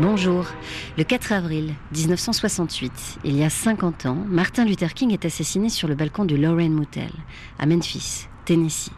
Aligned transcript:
Bonjour. 0.00 0.46
Le 0.98 1.04
4 1.04 1.30
avril 1.30 1.72
1968, 1.92 3.20
il 3.22 3.36
y 3.36 3.44
a 3.44 3.50
50 3.50 4.06
ans, 4.06 4.16
Martin 4.28 4.64
Luther 4.64 4.92
King 4.92 5.12
est 5.12 5.24
assassiné 5.24 5.68
sur 5.68 5.86
le 5.86 5.94
balcon 5.94 6.24
du 6.24 6.36
Lorraine 6.36 6.72
Motel, 6.72 7.10
à 7.60 7.66
Memphis, 7.66 8.26
Tennessee. 8.44 8.90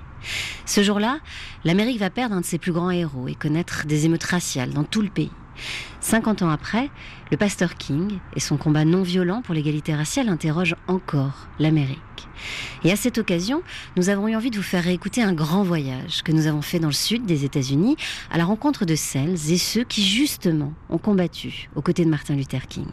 Ce 0.65 0.83
jour-là, 0.83 1.19
l'Amérique 1.65 1.99
va 1.99 2.09
perdre 2.09 2.35
un 2.35 2.41
de 2.41 2.47
ses 2.47 2.57
plus 2.57 2.73
grands 2.73 2.91
héros 2.91 3.29
et 3.29 3.35
connaître 3.35 3.85
des 3.87 4.07
émeutes 4.07 4.25
raciales 4.25 4.71
dans 4.71 4.85
tout 4.85 5.03
le 5.03 5.11
pays. 5.11 5.31
50 6.01 6.43
ans 6.43 6.51
après, 6.51 6.91
le 7.31 7.37
pasteur 7.37 7.75
King 7.75 8.19
et 8.35 8.41
son 8.41 8.57
combat 8.57 8.85
non 8.85 9.03
violent 9.03 9.43
pour 9.43 9.55
l'égalité 9.55 9.95
raciale 9.95 10.29
interrogent 10.29 10.77
encore 10.87 11.49
l'Amérique. 11.59 12.01
Et 12.85 12.93
à 12.93 12.97
cette 12.97 13.19
occasion, 13.19 13.63
nous 13.97 14.09
avons 14.09 14.29
eu 14.29 14.37
envie 14.37 14.51
de 14.51 14.57
vous 14.57 14.63
faire 14.63 14.85
réécouter 14.85 15.23
un 15.23 15.33
grand 15.33 15.63
voyage 15.63 16.23
que 16.23 16.33
nous 16.33 16.47
avons 16.47 16.63
fait 16.63 16.79
dans 16.79 16.89
le 16.89 16.93
sud 16.93 17.27
des 17.27 17.45
États-Unis 17.45 17.97
à 18.31 18.39
la 18.39 18.45
rencontre 18.45 18.85
de 18.85 18.95
celles 18.95 19.51
et 19.51 19.59
ceux 19.59 19.85
qui 19.85 20.05
justement 20.05 20.73
ont 20.89 20.99
combattu 20.99 21.69
aux 21.75 21.83
côtés 21.83 22.05
de 22.05 22.11
Martin 22.11 22.37
Luther 22.37 22.67
King. 22.67 22.87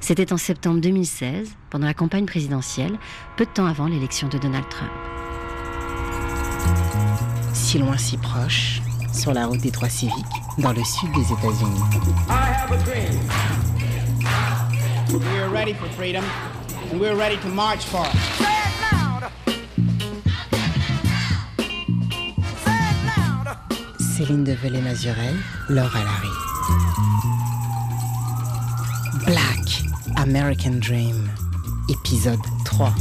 C'était 0.00 0.32
en 0.32 0.36
septembre 0.36 0.80
2016, 0.80 1.56
pendant 1.70 1.86
la 1.86 1.94
campagne 1.94 2.26
présidentielle, 2.26 2.98
peu 3.36 3.44
de 3.44 3.50
temps 3.50 3.66
avant 3.66 3.86
l'élection 3.86 4.28
de 4.28 4.38
Donald 4.38 4.68
Trump. 4.68 4.92
Si 7.52 7.78
loin, 7.78 7.96
si 7.96 8.16
proche, 8.16 8.80
sur 9.14 9.32
la 9.32 9.46
route 9.46 9.60
des 9.60 9.70
droits 9.70 9.88
civiques, 9.88 10.14
dans 10.58 10.72
le 10.72 10.82
sud 10.84 11.10
des 11.12 11.32
États-Unis. 11.32 11.80
We're 15.10 15.48
ready 15.48 15.72
for 15.72 15.88
freedom, 15.96 16.24
and 16.90 17.00
we're 17.00 17.14
ready 17.14 17.36
to 17.38 17.48
march 17.48 17.84
for 17.84 18.04
it. 18.04 18.12
Céline 24.16 24.44
de 24.44 24.52
Velay-Mazurel, 24.52 25.36
Laura 25.68 25.98
Larry. 25.98 26.28
Black 29.26 29.82
American 30.16 30.78
Dream, 30.80 31.30
épisode 31.88 32.40
3. 32.64 32.92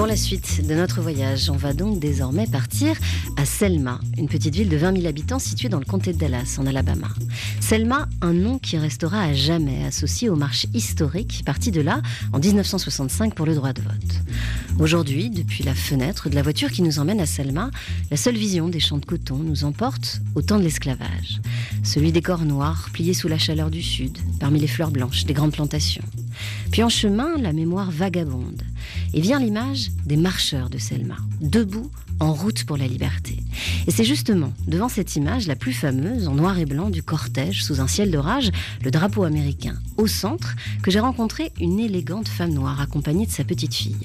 Pour 0.00 0.06
la 0.06 0.16
suite 0.16 0.66
de 0.66 0.74
notre 0.74 1.02
voyage, 1.02 1.50
on 1.50 1.58
va 1.58 1.74
donc 1.74 2.00
désormais 2.00 2.46
partir 2.46 2.96
à 3.36 3.44
Selma, 3.44 4.00
une 4.16 4.30
petite 4.30 4.54
ville 4.54 4.70
de 4.70 4.78
20 4.78 4.96
000 4.96 5.06
habitants 5.06 5.38
située 5.38 5.68
dans 5.68 5.78
le 5.78 5.84
comté 5.84 6.14
de 6.14 6.18
Dallas, 6.18 6.56
en 6.58 6.64
Alabama. 6.66 7.08
Selma, 7.60 8.08
un 8.22 8.32
nom 8.32 8.58
qui 8.58 8.78
restera 8.78 9.20
à 9.20 9.34
jamais 9.34 9.84
associé 9.84 10.30
aux 10.30 10.36
marches 10.36 10.64
historiques 10.72 11.42
parties 11.44 11.70
de 11.70 11.82
là 11.82 12.00
en 12.32 12.38
1965 12.38 13.34
pour 13.34 13.44
le 13.44 13.54
droit 13.54 13.74
de 13.74 13.82
vote. 13.82 14.78
Aujourd'hui, 14.78 15.28
depuis 15.28 15.64
la 15.64 15.74
fenêtre 15.74 16.30
de 16.30 16.34
la 16.34 16.40
voiture 16.40 16.70
qui 16.70 16.80
nous 16.80 16.98
emmène 16.98 17.20
à 17.20 17.26
Selma, 17.26 17.70
la 18.10 18.16
seule 18.16 18.38
vision 18.38 18.70
des 18.70 18.80
champs 18.80 18.96
de 18.96 19.04
coton 19.04 19.36
nous 19.36 19.64
emporte 19.64 20.22
au 20.34 20.40
temps 20.40 20.58
de 20.58 20.64
l'esclavage. 20.64 21.42
Celui 21.84 22.10
des 22.10 22.22
corps 22.22 22.46
noirs 22.46 22.88
pliés 22.94 23.12
sous 23.12 23.28
la 23.28 23.36
chaleur 23.36 23.70
du 23.70 23.82
sud, 23.82 24.16
parmi 24.38 24.60
les 24.60 24.66
fleurs 24.66 24.92
blanches 24.92 25.26
des 25.26 25.34
grandes 25.34 25.52
plantations. 25.52 26.04
Puis 26.70 26.82
en 26.82 26.88
chemin, 26.88 27.36
la 27.38 27.52
mémoire 27.52 27.90
vagabonde. 27.90 28.62
Et 29.12 29.20
vient 29.20 29.40
l'image 29.40 29.90
des 30.06 30.16
marcheurs 30.16 30.70
de 30.70 30.78
Selma, 30.78 31.16
debout 31.40 31.90
en 32.20 32.34
route 32.34 32.64
pour 32.64 32.76
la 32.76 32.86
liberté. 32.86 33.38
Et 33.86 33.90
c'est 33.90 34.04
justement 34.04 34.52
devant 34.68 34.88
cette 34.88 35.16
image 35.16 35.46
la 35.46 35.56
plus 35.56 35.72
fameuse, 35.72 36.28
en 36.28 36.34
noir 36.34 36.58
et 36.58 36.66
blanc, 36.66 36.90
du 36.90 37.02
cortège 37.02 37.64
sous 37.64 37.80
un 37.80 37.88
ciel 37.88 38.10
d'orage, 38.10 38.50
le 38.84 38.90
drapeau 38.90 39.24
américain, 39.24 39.74
au 39.96 40.06
centre, 40.06 40.54
que 40.82 40.90
j'ai 40.90 41.00
rencontré 41.00 41.50
une 41.58 41.80
élégante 41.80 42.28
femme 42.28 42.52
noire 42.52 42.80
accompagnée 42.80 43.26
de 43.26 43.30
sa 43.30 43.44
petite 43.44 43.74
fille. 43.74 43.96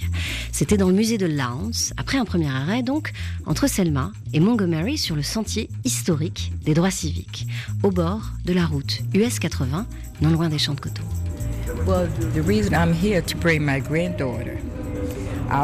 C'était 0.51 0.77
dans 0.77 0.87
le 0.87 0.95
musée 0.95 1.17
de 1.17 1.25
Lowndes, 1.25 1.75
après 1.97 2.17
un 2.17 2.25
premier 2.25 2.49
arrêt 2.49 2.83
donc, 2.83 3.11
entre 3.45 3.67
Selma 3.67 4.11
et 4.33 4.39
Montgomery 4.39 4.97
sur 4.97 5.15
le 5.15 5.23
sentier 5.23 5.69
historique 5.83 6.53
des 6.63 6.73
droits 6.73 6.91
civiques, 6.91 7.47
au 7.83 7.91
bord 7.91 8.31
de 8.45 8.53
la 8.53 8.65
route 8.65 9.01
US 9.13 9.39
80, 9.39 9.85
non 10.21 10.29
loin 10.29 10.47
des 10.47 10.57
champs 10.57 10.73
de 10.73 10.79
coton. 10.79 11.03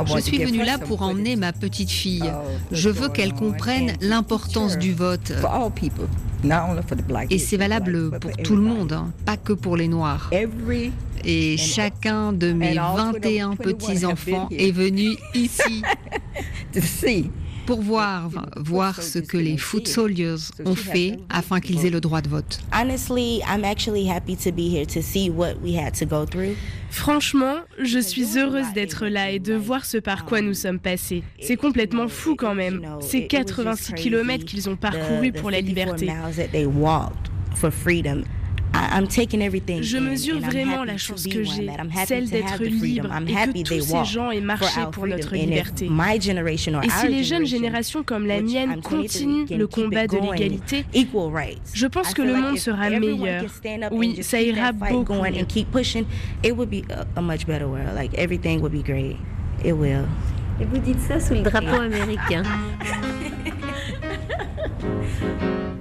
Je 0.06 0.20
suis 0.22 0.44
venue 0.44 0.64
là 0.64 0.78
pour 0.78 1.02
emmener 1.02 1.36
ma 1.36 1.54
petite 1.54 1.90
fille. 1.90 2.24
Oh, 2.26 2.50
Je 2.72 2.90
veux 2.90 3.10
qu'elle 3.10 3.34
comprenne 3.34 3.94
l'importance 4.02 4.78
du 4.78 4.94
vote. 4.94 5.32
Et 7.30 7.38
c'est 7.38 7.58
valable 7.58 8.20
pour 8.20 8.32
tout 8.38 8.56
le 8.56 8.62
monde, 8.62 8.94
hein, 8.94 9.12
pas 9.26 9.38
que 9.38 9.54
pour 9.54 9.78
les 9.78 9.88
Noirs. 9.88 10.30
Et 11.24 11.58
chacun 11.58 12.34
de 12.34 12.52
mes 12.52 12.74
21 12.74 13.56
petits-enfants 13.56 14.50
est 14.52 14.72
venu 14.72 15.12
ici 15.36 15.84
pour 17.66 17.82
voir, 17.82 18.30
voir 18.58 19.02
ce 19.02 19.20
que 19.20 19.38
les 19.38 19.58
Foot 19.58 19.88
Soldiers 19.88 20.36
ont 20.66 20.76
fait 20.76 21.18
afin 21.30 21.60
qu'ils 21.60 21.86
aient 21.86 21.90
le 21.92 22.02
droit 22.02 22.22
de 22.22 22.30
vote. 22.30 22.60
Franchement, 26.90 27.56
je 27.82 28.00
suis 28.00 28.38
heureuse 28.38 28.74
d'être 28.74 29.08
là 29.08 29.32
et 29.32 29.40
de 29.40 29.54
voir 29.54 29.86
ce 29.86 29.98
par 29.98 30.26
quoi 30.26 30.42
nous 30.42 30.54
sommes 30.54 30.80
passés. 30.80 31.24
C'est 31.40 31.58
complètement 31.58 32.08
fou 32.08 32.36
quand 32.36 32.56
même. 32.56 32.82
C'est 33.00 33.28
86 33.28 33.94
km 33.94 34.46
qu'ils 34.46 34.70
ont 34.70 34.76
parcouru 34.76 35.32
pour 35.32 35.52
la 35.52 35.62
liberté. 35.62 36.10
Je 38.74 39.98
mesure 39.98 40.40
vraiment 40.40 40.84
la 40.84 40.98
chance 40.98 41.26
que 41.26 41.44
j'ai, 41.44 41.70
celle 42.06 42.30
d'être 42.30 42.64
libre 42.64 43.10
et 43.28 43.64
que 43.64 43.64
tous 43.64 43.82
ces 43.82 44.06
gens 44.06 44.32
aient 44.32 44.42
marché 44.42 44.82
pour 44.92 45.08
notre 45.08 45.34
liberté. 45.36 45.90
Et 46.84 46.90
si 46.90 47.08
les 47.08 47.24
jeunes 47.24 47.46
générations 47.46 48.04
comme 48.04 48.26
la 48.26 48.42
mienne 48.42 48.82
continuent 48.82 49.46
le 49.50 49.68
combat 49.68 50.08
de 50.08 50.18
l'égalité, 50.18 50.86
je 51.74 51.88
pense 51.88 52.14
que 52.14 52.22
le 52.22 52.36
monde 52.36 52.58
sera 52.58 52.90
meilleur. 52.90 53.46
Oui, 53.92 54.24
ça 54.24 54.42
ira 54.42 54.72
beaucoup 54.72 55.14
mieux. 55.14 55.46
Et 60.60 60.66
vous 60.66 60.78
dites 60.78 61.00
ça 61.00 61.20
sous 61.20 61.34
le 61.34 61.42
drapeau 61.42 61.82
américain. 61.82 62.44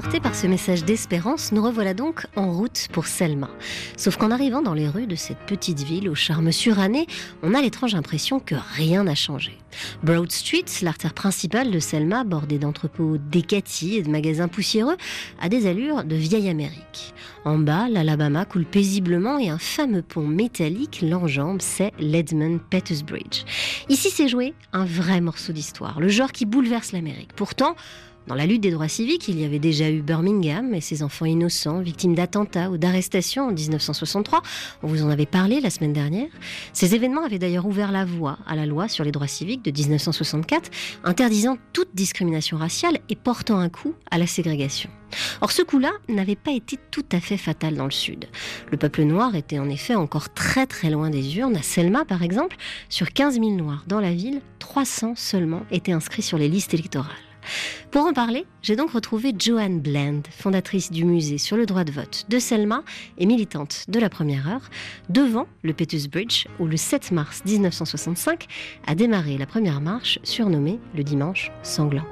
Porté 0.00 0.20
par 0.20 0.36
ce 0.36 0.46
message 0.46 0.84
d'espérance, 0.84 1.50
nous 1.50 1.60
revoilà 1.60 1.92
donc 1.92 2.24
en 2.36 2.52
route 2.52 2.86
pour 2.92 3.08
Selma. 3.08 3.50
Sauf 3.96 4.16
qu'en 4.16 4.30
arrivant 4.30 4.62
dans 4.62 4.72
les 4.72 4.88
rues 4.88 5.08
de 5.08 5.16
cette 5.16 5.40
petite 5.40 5.82
ville 5.82 6.08
au 6.08 6.14
charme 6.14 6.52
suranné, 6.52 7.08
on 7.42 7.52
a 7.52 7.60
l'étrange 7.60 7.96
impression 7.96 8.38
que 8.38 8.54
rien 8.76 9.02
n'a 9.02 9.16
changé. 9.16 9.58
Broad 10.04 10.30
Street, 10.30 10.64
l'artère 10.82 11.14
principale 11.14 11.72
de 11.72 11.80
Selma, 11.80 12.22
bordée 12.22 12.60
d'entrepôts 12.60 13.16
décatis 13.18 13.96
et 13.96 14.02
de 14.04 14.08
magasins 14.08 14.46
poussiéreux, 14.46 14.96
a 15.40 15.48
des 15.48 15.66
allures 15.66 16.04
de 16.04 16.14
vieille 16.14 16.48
Amérique. 16.48 17.12
En 17.44 17.58
bas, 17.58 17.88
l'Alabama 17.88 18.44
coule 18.44 18.66
paisiblement 18.66 19.38
et 19.38 19.48
un 19.48 19.58
fameux 19.58 20.02
pont 20.02 20.26
métallique 20.26 21.00
l'enjambe, 21.02 21.60
c'est 21.60 21.92
l'Edmund 21.98 22.60
Pettus 22.70 23.02
Bridge. 23.02 23.42
Ici, 23.88 24.10
c'est 24.10 24.28
joué 24.28 24.54
un 24.72 24.84
vrai 24.84 25.20
morceau 25.20 25.52
d'histoire, 25.52 25.98
le 25.98 26.08
genre 26.08 26.30
qui 26.30 26.46
bouleverse 26.46 26.92
l'Amérique. 26.92 27.30
Pourtant, 27.34 27.74
dans 28.28 28.34
la 28.34 28.44
lutte 28.44 28.60
des 28.60 28.70
droits 28.70 28.88
civiques, 28.88 29.26
il 29.28 29.40
y 29.40 29.44
avait 29.44 29.58
déjà 29.58 29.90
eu 29.90 30.02
Birmingham 30.02 30.74
et 30.74 30.82
ses 30.82 31.02
enfants 31.02 31.24
innocents, 31.24 31.80
victimes 31.80 32.14
d'attentats 32.14 32.70
ou 32.70 32.76
d'arrestations 32.76 33.48
en 33.48 33.52
1963. 33.52 34.42
On 34.82 34.86
vous 34.86 35.02
en 35.02 35.08
avait 35.08 35.24
parlé 35.24 35.60
la 35.60 35.70
semaine 35.70 35.94
dernière. 35.94 36.28
Ces 36.74 36.94
événements 36.94 37.24
avaient 37.24 37.38
d'ailleurs 37.38 37.64
ouvert 37.64 37.90
la 37.90 38.04
voie 38.04 38.38
à 38.46 38.54
la 38.54 38.66
loi 38.66 38.86
sur 38.86 39.02
les 39.02 39.12
droits 39.12 39.26
civiques 39.26 39.64
de 39.64 39.70
1964, 39.70 40.70
interdisant 41.04 41.56
toute 41.72 41.88
discrimination 41.94 42.58
raciale 42.58 42.98
et 43.08 43.16
portant 43.16 43.58
un 43.58 43.70
coup 43.70 43.94
à 44.10 44.18
la 44.18 44.26
ségrégation. 44.26 44.90
Or, 45.40 45.50
ce 45.50 45.62
coup-là 45.62 45.92
n'avait 46.10 46.36
pas 46.36 46.52
été 46.52 46.76
tout 46.90 47.06
à 47.12 47.20
fait 47.20 47.38
fatal 47.38 47.76
dans 47.76 47.86
le 47.86 47.90
Sud. 47.90 48.26
Le 48.70 48.76
peuple 48.76 49.04
noir 49.04 49.36
était 49.36 49.58
en 49.58 49.70
effet 49.70 49.94
encore 49.94 50.34
très 50.34 50.66
très 50.66 50.90
loin 50.90 51.08
des 51.08 51.38
urnes. 51.38 51.56
À 51.56 51.62
Selma, 51.62 52.04
par 52.04 52.22
exemple, 52.22 52.58
sur 52.90 53.10
15 53.10 53.36
000 53.36 53.52
noirs 53.52 53.84
dans 53.86 54.00
la 54.00 54.12
ville, 54.12 54.42
300 54.58 55.14
seulement 55.16 55.62
étaient 55.70 55.92
inscrits 55.92 56.20
sur 56.20 56.36
les 56.36 56.50
listes 56.50 56.74
électorales. 56.74 57.27
Pour 57.90 58.06
en 58.06 58.12
parler, 58.12 58.46
j'ai 58.62 58.76
donc 58.76 58.92
retrouvé 58.92 59.34
Joanne 59.38 59.80
Bland, 59.80 60.22
fondatrice 60.30 60.90
du 60.90 61.04
musée 61.04 61.38
sur 61.38 61.56
le 61.56 61.66
droit 61.66 61.84
de 61.84 61.92
vote 61.92 62.26
de 62.28 62.38
Selma 62.38 62.82
et 63.18 63.26
militante 63.26 63.84
de 63.88 63.98
la 63.98 64.08
première 64.08 64.48
heure, 64.48 64.70
devant 65.08 65.46
le 65.62 65.72
Pettus 65.72 66.08
Bridge 66.08 66.46
où 66.58 66.66
le 66.66 66.76
7 66.76 67.12
mars 67.12 67.42
1965 67.44 68.46
a 68.86 68.94
démarré 68.94 69.38
la 69.38 69.46
première 69.46 69.80
marche 69.80 70.18
surnommée 70.22 70.78
le 70.94 71.02
dimanche 71.02 71.50
sanglant. 71.62 72.06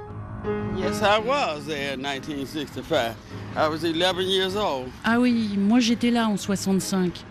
Ah 5.04 5.18
oui, 5.18 5.54
moi 5.56 5.80
j'étais 5.80 6.10
là 6.10 6.28
en 6.28 6.36
65. 6.36 7.24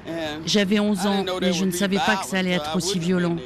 J'avais 0.45 0.79
11 0.79 1.05
ans 1.05 1.25
et 1.41 1.53
je 1.53 1.65
ne 1.65 1.71
savais 1.71 1.97
pas 1.97 2.17
que 2.17 2.25
ça 2.25 2.37
allait 2.37 2.51
être 2.51 2.75
aussi 2.75 2.99
violent. 2.99 3.37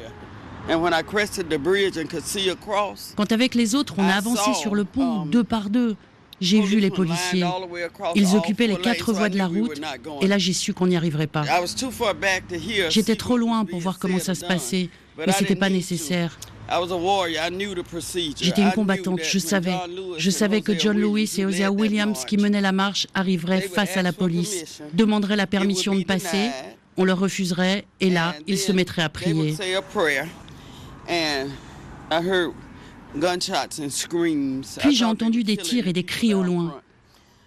Quand 3.15 3.31
avec 3.31 3.55
les 3.55 3.75
autres, 3.75 3.95
on 3.97 4.07
a 4.07 4.13
avancé 4.13 4.53
sur 4.53 4.75
le 4.75 4.85
pont 4.85 5.21
um, 5.21 5.29
deux 5.29 5.43
par 5.43 5.69
deux, 5.69 5.95
j'ai 6.41 6.61
vu 6.61 6.79
les 6.79 6.89
policiers. 6.89 7.45
Ils 8.15 8.35
occupaient 8.35 8.67
les 8.67 8.77
quatre 8.77 9.13
voies 9.13 9.29
de 9.29 9.37
la 9.37 9.47
route 9.47 9.79
et 10.21 10.27
là 10.27 10.37
j'ai 10.37 10.53
su 10.53 10.73
qu'on 10.73 10.87
n'y 10.87 10.95
arriverait 10.95 11.27
pas. 11.27 11.43
J'étais 12.89 13.15
trop 13.15 13.37
loin 13.37 13.65
pour 13.65 13.79
voir 13.79 13.99
comment 13.99 14.19
ça 14.19 14.35
se 14.35 14.45
passait, 14.45 14.89
mais 15.17 15.33
c'était 15.33 15.55
pas 15.55 15.69
nécessaire. 15.69 16.37
J'étais 18.39 18.61
une 18.61 18.71
combattante, 18.71 19.21
je 19.23 19.39
savais. 19.39 19.73
Je 20.17 20.29
savais 20.29 20.61
que 20.61 20.77
John 20.77 20.99
Lewis 20.99 21.35
et 21.39 21.45
Hosea 21.45 21.71
Williams, 21.71 22.25
qui 22.25 22.37
menaient 22.37 22.61
la 22.61 22.71
marche, 22.71 23.07
arriveraient 23.15 23.61
face 23.61 23.97
à 23.97 24.03
la 24.03 24.13
police, 24.13 24.81
demanderaient 24.93 25.35
la 25.35 25.47
permission 25.47 25.95
de 25.95 26.03
passer, 26.03 26.49
on 26.95 27.05
leur 27.05 27.19
refuserait, 27.19 27.85
et 28.01 28.09
là, 28.09 28.35
ils 28.45 28.59
se 28.59 28.71
mettraient 28.71 29.01
à 29.01 29.09
prier. 29.09 29.55
Puis 34.79 34.95
j'ai 34.95 35.05
entendu 35.05 35.43
des 35.43 35.57
tirs 35.57 35.87
et 35.87 35.93
des 35.93 36.03
cris 36.03 36.33
au 36.33 36.43
loin. 36.43 36.79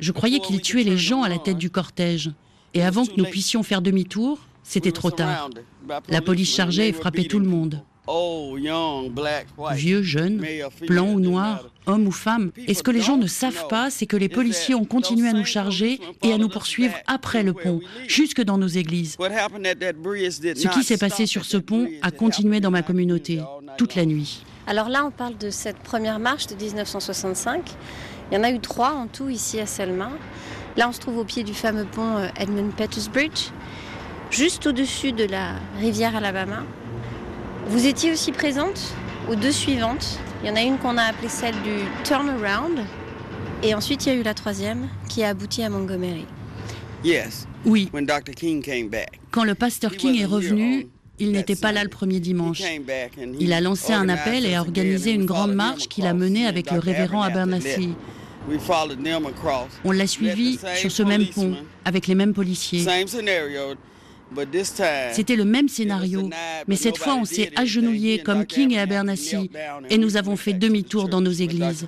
Je 0.00 0.10
croyais 0.12 0.40
qu'ils 0.40 0.60
tuaient 0.60 0.82
les 0.82 0.98
gens 0.98 1.22
à 1.22 1.28
la 1.28 1.38
tête 1.38 1.58
du 1.58 1.70
cortège. 1.70 2.32
Et 2.74 2.82
avant 2.82 3.06
que 3.06 3.12
nous 3.16 3.24
puissions 3.24 3.62
faire 3.62 3.82
demi-tour, 3.82 4.38
c'était 4.62 4.92
trop 4.92 5.10
tard. 5.10 5.50
La 6.08 6.20
police 6.20 6.52
chargeait 6.52 6.88
et 6.88 6.92
frappait 6.92 7.24
tout 7.24 7.38
le 7.38 7.46
monde. 7.46 7.82
Vieux, 9.74 10.02
jeunes, 10.02 10.44
blancs 10.88 11.14
ou 11.14 11.20
noirs, 11.20 11.68
hommes 11.86 12.08
ou 12.08 12.12
femmes. 12.12 12.50
Et 12.66 12.74
ce 12.74 12.82
que 12.82 12.90
les 12.90 13.00
gens 13.00 13.16
ne 13.16 13.28
savent 13.28 13.68
pas, 13.68 13.90
c'est 13.90 14.06
que 14.06 14.16
les 14.16 14.28
policiers 14.28 14.74
ont 14.74 14.84
continué 14.84 15.28
à 15.28 15.32
nous 15.32 15.44
charger 15.44 16.00
et 16.22 16.32
à 16.32 16.38
nous 16.38 16.48
poursuivre 16.48 16.94
après 17.06 17.42
le 17.42 17.52
pont, 17.52 17.80
jusque 18.08 18.42
dans 18.42 18.58
nos 18.58 18.66
églises? 18.66 19.16
Ce 19.18 20.68
qui 20.68 20.82
s'est 20.82 20.98
passé 20.98 21.26
sur 21.26 21.44
ce 21.44 21.56
pont 21.56 21.88
a 22.02 22.10
continué 22.10 22.60
dans 22.60 22.70
ma 22.70 22.82
communauté, 22.82 23.40
toute 23.78 23.94
la 23.94 24.04
nuit. 24.04 24.44
Alors 24.66 24.88
là, 24.88 25.04
on 25.04 25.10
parle 25.10 25.36
de 25.38 25.50
cette 25.50 25.78
première 25.78 26.18
marche 26.18 26.46
de 26.46 26.54
1965. 26.54 27.62
Il 28.30 28.36
y 28.36 28.38
en 28.38 28.44
a 28.44 28.50
eu 28.50 28.60
trois 28.60 28.92
en 28.92 29.06
tout 29.06 29.28
ici 29.28 29.60
à 29.60 29.66
Selma. 29.66 30.10
Là, 30.76 30.88
on 30.88 30.92
se 30.92 31.00
trouve 31.00 31.18
au 31.18 31.24
pied 31.24 31.42
du 31.42 31.52
fameux 31.52 31.84
pont 31.84 32.16
euh, 32.16 32.28
Edmund 32.38 32.72
Pettus 32.72 33.08
Bridge, 33.08 33.50
juste 34.30 34.66
au-dessus 34.66 35.12
de 35.12 35.24
la 35.24 35.56
rivière 35.78 36.16
Alabama. 36.16 36.64
Vous 37.68 37.86
étiez 37.86 38.12
aussi 38.12 38.32
présente 38.32 38.94
aux 39.30 39.34
deux 39.34 39.52
suivantes. 39.52 40.18
Il 40.42 40.48
y 40.48 40.50
en 40.50 40.56
a 40.56 40.62
une 40.62 40.78
qu'on 40.78 40.96
a 40.98 41.02
appelée 41.04 41.28
celle 41.28 41.54
du 41.62 41.84
turnaround, 42.04 42.80
et 43.62 43.74
ensuite 43.74 44.04
il 44.04 44.12
y 44.12 44.16
a 44.16 44.18
eu 44.18 44.22
la 44.22 44.34
troisième 44.34 44.88
qui 45.08 45.22
a 45.22 45.28
abouti 45.28 45.62
à 45.62 45.70
Montgomery. 45.70 46.26
Oui. 47.64 47.90
Quand 49.30 49.44
le 49.44 49.54
pasteur 49.54 49.92
King 49.92 50.20
est 50.20 50.24
revenu, 50.24 50.88
il 51.18 51.30
n'était 51.30 51.56
pas 51.56 51.70
là 51.70 51.84
le 51.84 51.88
premier 51.88 52.18
dimanche. 52.18 52.62
Il 53.38 53.52
a 53.52 53.60
lancé 53.60 53.92
un 53.92 54.08
appel 54.08 54.44
et 54.44 54.54
a 54.54 54.60
organisé 54.60 55.12
une 55.12 55.26
grande 55.26 55.54
marche 55.54 55.88
qu'il 55.88 56.06
a 56.06 56.14
menée 56.14 56.46
avec 56.46 56.70
le 56.70 56.80
révérend 56.80 57.22
Abernathy. 57.22 57.94
On 59.84 59.92
l'a 59.92 60.06
suivi 60.08 60.58
sur 60.74 60.90
ce 60.90 61.04
même 61.04 61.26
pont, 61.26 61.54
avec 61.84 62.08
les 62.08 62.16
mêmes 62.16 62.34
policiers. 62.34 62.84
C'était 65.12 65.36
le 65.36 65.44
même 65.44 65.68
scénario, 65.68 66.28
mais 66.66 66.76
cette 66.76 66.98
fois 66.98 67.14
on 67.16 67.24
s'est 67.24 67.50
agenouillé 67.56 68.22
comme 68.22 68.46
King 68.46 68.72
et 68.72 68.78
Abernathy 68.78 69.50
et 69.90 69.98
nous 69.98 70.16
avons 70.16 70.36
fait 70.36 70.52
demi-tour 70.52 71.08
dans 71.08 71.20
nos 71.20 71.30
églises. 71.32 71.86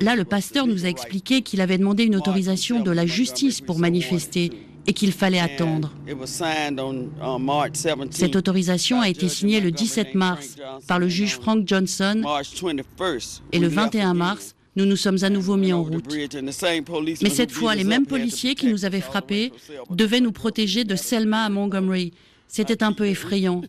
Là, 0.00 0.16
le 0.16 0.24
pasteur 0.24 0.66
nous 0.66 0.84
a 0.84 0.88
expliqué 0.88 1.42
qu'il 1.42 1.60
avait 1.60 1.78
demandé 1.78 2.04
une 2.04 2.16
autorisation 2.16 2.80
de 2.80 2.90
la 2.90 3.06
justice 3.06 3.60
pour 3.60 3.78
manifester 3.78 4.50
et 4.86 4.92
qu'il 4.92 5.12
fallait 5.12 5.40
attendre. 5.40 5.92
Cette 8.10 8.36
autorisation 8.36 9.00
a 9.00 9.08
été 9.08 9.28
signée 9.28 9.60
le 9.60 9.70
17 9.70 10.14
mars 10.14 10.56
par 10.86 10.98
le 10.98 11.08
juge 11.08 11.34
Frank 11.34 11.66
Johnson 11.66 12.22
et 13.52 13.58
le 13.58 13.68
21 13.68 14.14
mars, 14.14 14.54
nous 14.76 14.86
nous 14.86 14.96
sommes 14.96 15.18
à 15.22 15.30
nouveau 15.30 15.56
mis 15.56 15.72
en 15.72 15.82
route. 15.82 16.14
Mais 17.22 17.30
cette 17.30 17.50
fois, 17.50 17.74
les 17.74 17.84
mêmes 17.84 18.06
policiers 18.06 18.54
qui 18.54 18.66
nous 18.66 18.84
avaient 18.84 19.00
frappés 19.00 19.52
devaient 19.90 20.20
nous 20.20 20.32
protéger 20.32 20.84
de 20.84 20.94
Selma 20.96 21.44
à 21.44 21.48
Montgomery. 21.48 22.12
C'était 22.48 22.82
un 22.82 22.92
peu 22.92 23.06
effrayant. 23.06 23.62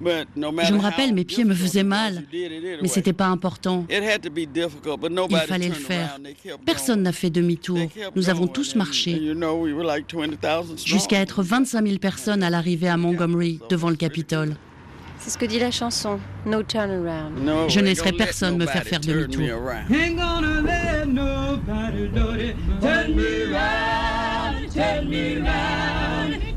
Je 0.00 0.72
me 0.72 0.80
rappelle, 0.80 1.12
mes 1.12 1.24
pieds 1.24 1.44
me 1.44 1.54
faisaient 1.54 1.82
mal, 1.82 2.24
mais 2.32 2.88
ce 2.88 2.96
n'était 2.96 3.12
pas 3.12 3.26
important. 3.26 3.86
Il 3.90 5.36
fallait 5.46 5.68
le 5.68 5.74
faire. 5.74 6.18
Personne 6.64 7.02
n'a 7.02 7.12
fait 7.12 7.30
demi-tour. 7.30 7.78
Nous 8.16 8.30
avons 8.30 8.46
tous 8.46 8.74
marché. 8.74 9.20
Jusqu'à 10.84 11.20
être 11.20 11.42
25 11.42 11.86
000 11.86 11.98
personnes 11.98 12.42
à 12.42 12.50
l'arrivée 12.50 12.88
à 12.88 12.96
Montgomery, 12.96 13.60
devant 13.68 13.90
le 13.90 13.96
Capitole. 13.96 14.56
C'est 15.28 15.34
ce 15.34 15.38
que 15.38 15.44
dit 15.44 15.58
la 15.58 15.70
chanson, 15.70 16.18
No 16.46 16.62
Turnaround. 16.62 17.68
Je 17.68 17.80
ne 17.80 17.84
laisserai 17.84 18.12
personne 18.12 18.56
me 18.56 18.64
faire 18.64 18.82
faire 18.82 18.98
demi-tour. 18.98 19.44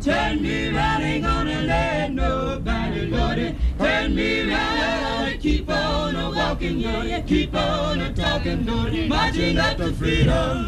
Turn 0.01 0.41
me 0.41 0.69
round, 0.69 1.03
ain't 1.03 1.21
gonna 1.21 1.61
let 1.61 2.13
nobody, 2.13 3.07
Lordy, 3.07 3.55
turn 3.77 4.15
me 4.15 4.43
round. 4.49 5.00
Keep 5.41 5.69
on 5.69 6.15
a 6.15 6.29
walking, 6.29 6.83
Lordy, 6.83 7.23
keep 7.25 7.55
on 7.55 7.99
a 7.99 8.13
talking, 8.13 8.63
Lordy, 8.63 9.07
marching 9.07 9.57
up 9.57 9.75
to 9.77 9.91
freedom. 9.93 10.67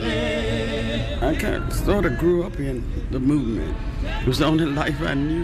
I 1.21 1.35
kind 1.35 1.63
of 1.63 1.71
sort 1.71 2.05
of 2.07 2.17
grew 2.17 2.43
up 2.43 2.59
in 2.59 2.81
the 3.11 3.19
movement. 3.19 3.75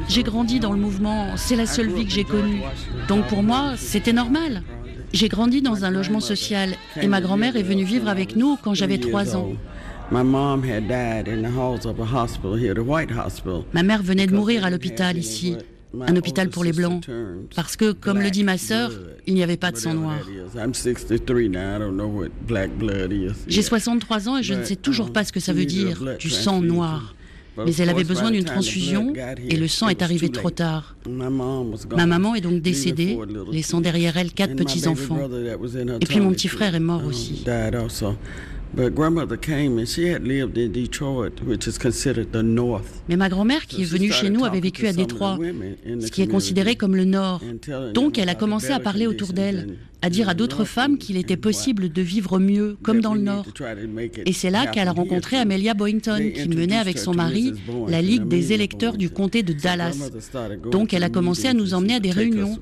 J'ai 0.07 0.23
grandi 0.23 0.59
dans 0.59 0.71
le 0.71 0.79
mouvement, 0.79 1.37
c'est 1.37 1.55
la 1.55 1.67
seule 1.67 1.89
vie 1.89 2.05
que 2.05 2.11
j'ai 2.11 2.23
connue. 2.23 2.61
Donc 3.07 3.27
pour 3.27 3.43
moi, 3.43 3.73
c'était 3.77 4.13
normal. 4.13 4.63
J'ai 5.13 5.27
grandi 5.27 5.61
dans 5.61 5.85
un 5.85 5.91
logement 5.91 6.21
social 6.21 6.75
et 6.99 7.07
ma 7.07 7.21
grand-mère 7.21 7.55
est 7.55 7.61
venue 7.61 7.83
vivre 7.83 8.09
avec 8.09 8.35
nous 8.35 8.57
quand 8.63 8.73
j'avais 8.73 8.97
3 8.97 9.35
ans. 9.35 9.51
Ma 10.11 10.23
mère 13.83 14.01
venait 14.01 14.25
de 14.25 14.35
mourir 14.35 14.65
à 14.65 14.71
l'hôpital 14.71 15.17
ici, 15.17 15.55
un 15.99 16.15
hôpital 16.15 16.49
pour 16.49 16.63
les 16.63 16.73
Blancs, 16.73 17.05
parce 17.55 17.75
que, 17.75 17.91
comme 17.91 18.19
le 18.21 18.29
dit 18.29 18.43
ma 18.43 18.57
sœur, 18.57 18.91
il 19.27 19.33
n'y 19.33 19.43
avait 19.43 19.57
pas 19.57 19.71
de 19.71 19.77
sang 19.77 19.93
noir. 19.93 20.19
J'ai 23.47 23.61
63 23.61 24.29
ans 24.29 24.37
et 24.37 24.43
je 24.43 24.53
ne 24.53 24.63
sais 24.63 24.75
toujours 24.75 25.11
pas 25.11 25.23
ce 25.23 25.31
que 25.31 25.39
ça 25.39 25.53
veut 25.53 25.65
dire, 25.65 26.03
du 26.19 26.29
sang 26.29 26.61
noir. 26.61 27.15
Mais 27.65 27.75
elle 27.75 27.89
avait 27.89 28.05
besoin 28.05 28.31
d'une 28.31 28.45
transfusion 28.45 29.13
et 29.49 29.57
le 29.57 29.67
sang 29.67 29.89
est 29.89 30.01
arrivé 30.01 30.29
trop 30.29 30.49
tard. 30.51 30.95
Ma 31.07 32.05
maman 32.05 32.35
est 32.35 32.41
donc 32.41 32.61
décédée, 32.61 33.17
laissant 33.51 33.81
derrière 33.81 34.17
elle 34.17 34.31
quatre 34.31 34.55
petits-enfants. 34.55 35.29
Et 35.99 36.05
puis 36.05 36.19
mon 36.19 36.31
petit 36.31 36.47
frère 36.47 36.75
est 36.75 36.79
mort 36.79 37.05
aussi. 37.05 37.43
Mais 43.09 43.17
ma 43.17 43.29
grand-mère, 43.29 43.65
qui 43.65 43.81
est 43.81 43.85
venue 43.85 44.11
chez 44.11 44.29
nous, 44.29 44.45
avait 44.45 44.59
vécu 44.59 44.87
à 44.87 44.93
Détroit, 44.93 45.39
ce 45.99 46.11
qui 46.11 46.21
est 46.21 46.27
considéré 46.27 46.75
comme 46.75 46.95
le 46.95 47.05
Nord. 47.05 47.41
Donc 47.93 48.17
elle 48.17 48.29
a 48.29 48.35
commencé 48.35 48.71
à 48.71 48.79
parler 48.79 49.07
autour 49.07 49.33
d'elle, 49.33 49.75
à 50.01 50.09
dire 50.09 50.29
à 50.29 50.33
d'autres 50.33 50.65
femmes 50.65 50.97
qu'il 50.97 51.17
était 51.17 51.37
possible 51.37 51.89
de 51.89 52.01
vivre 52.01 52.39
mieux, 52.39 52.77
comme 52.83 53.01
dans 53.01 53.15
le 53.15 53.21
Nord. 53.21 53.47
Et 54.25 54.33
c'est 54.33 54.51
là 54.51 54.67
qu'elle 54.67 54.87
a 54.87 54.93
rencontré 54.93 55.37
Amelia 55.37 55.73
Boynton, 55.73 56.31
qui 56.33 56.49
menait 56.49 56.77
avec 56.77 56.99
son 56.99 57.13
mari 57.13 57.53
la 57.87 58.01
Ligue 58.01 58.27
des 58.27 58.53
électeurs 58.53 58.97
du 58.97 59.09
comté 59.09 59.43
de 59.43 59.53
Dallas. 59.53 60.11
Donc 60.71 60.93
elle 60.93 61.03
a 61.03 61.09
commencé 61.09 61.47
à 61.47 61.53
nous 61.53 61.73
emmener 61.73 61.95
à 61.95 61.99
des 61.99 62.11
réunions. 62.11 62.57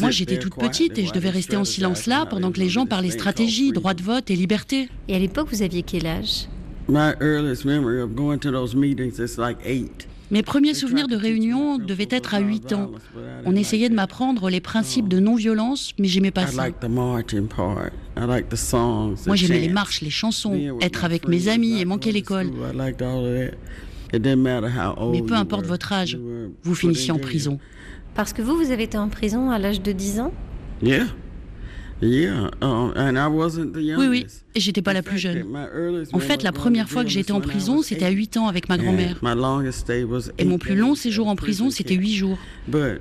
Moi, 0.00 0.10
j'étais 0.10 0.38
toute 0.38 0.54
petite 0.56 0.98
et 0.98 1.06
je 1.06 1.12
devais 1.12 1.30
rester 1.30 1.56
en 1.56 1.64
silence 1.64 2.06
là 2.06 2.26
pendant 2.26 2.52
que 2.52 2.60
les 2.60 2.68
gens 2.68 2.86
parlaient 2.86 3.10
stratégie, 3.10 3.72
droit 3.72 3.94
de 3.94 4.02
vote 4.02 4.30
et 4.30 4.36
liberté. 4.36 4.88
Et 5.08 5.14
à 5.14 5.18
l'époque, 5.18 5.48
vous 5.50 5.62
aviez 5.62 5.82
quel 5.82 6.06
âge? 6.06 6.48
Mes 10.30 10.42
premiers 10.42 10.74
souvenirs 10.74 11.06
de 11.06 11.16
réunion 11.16 11.78
devaient 11.78 12.08
être 12.10 12.34
à 12.34 12.40
8 12.40 12.72
ans. 12.72 12.90
On 13.44 13.54
essayait 13.54 13.88
de 13.88 13.94
m'apprendre 13.94 14.48
les 14.48 14.60
principes 14.60 15.08
de 15.08 15.20
non-violence, 15.20 15.92
mais 15.98 16.08
j'aimais 16.08 16.30
pas 16.30 16.46
ça. 16.46 16.68
Moi, 16.88 17.22
j'aimais 19.36 19.60
les 19.60 19.68
marches, 19.68 20.00
les 20.00 20.10
chansons, 20.10 20.78
être 20.80 21.04
avec 21.04 21.28
mes 21.28 21.48
amis 21.48 21.80
et 21.80 21.84
manquer 21.84 22.10
l'école. 22.10 22.50
Mais 24.12 25.22
peu 25.22 25.34
importe 25.34 25.66
votre 25.66 25.92
âge, 25.92 26.18
vous 26.62 26.74
finissiez 26.74 27.12
en 27.12 27.18
prison. 27.18 27.58
Parce 28.14 28.32
que 28.32 28.42
vous, 28.42 28.56
vous 28.56 28.70
avez 28.70 28.84
été 28.84 28.96
en 28.96 29.08
prison 29.08 29.50
à 29.50 29.58
l'âge 29.58 29.82
de 29.82 29.92
10 29.92 30.20
ans 30.20 30.32
Yeah. 30.82 31.06
Yeah. 32.02 32.50
Uh, 32.60 32.92
and 32.96 33.16
I 33.16 33.28
wasn't 33.28 33.72
the 33.72 33.96
oui, 33.96 34.06
oui, 34.08 34.26
et 34.54 34.60
j'étais 34.60 34.82
pas 34.82 34.92
la 34.92 35.02
plus 35.02 35.18
jeune. 35.18 35.44
En 36.12 36.18
fait, 36.18 36.42
la 36.42 36.52
première 36.52 36.88
fois 36.88 37.04
que 37.04 37.10
j'étais 37.10 37.32
en 37.32 37.40
prison, 37.40 37.82
c'était 37.82 38.04
à 38.04 38.10
8 38.10 38.36
ans 38.36 38.48
avec 38.48 38.68
ma 38.68 38.76
grand-mère. 38.76 39.20
Et 40.38 40.44
mon 40.44 40.58
plus 40.58 40.76
long 40.76 40.94
séjour 40.94 41.28
en 41.28 41.36
prison, 41.36 41.70
c'était 41.70 41.94
8 41.94 42.14
jours. 42.14 42.38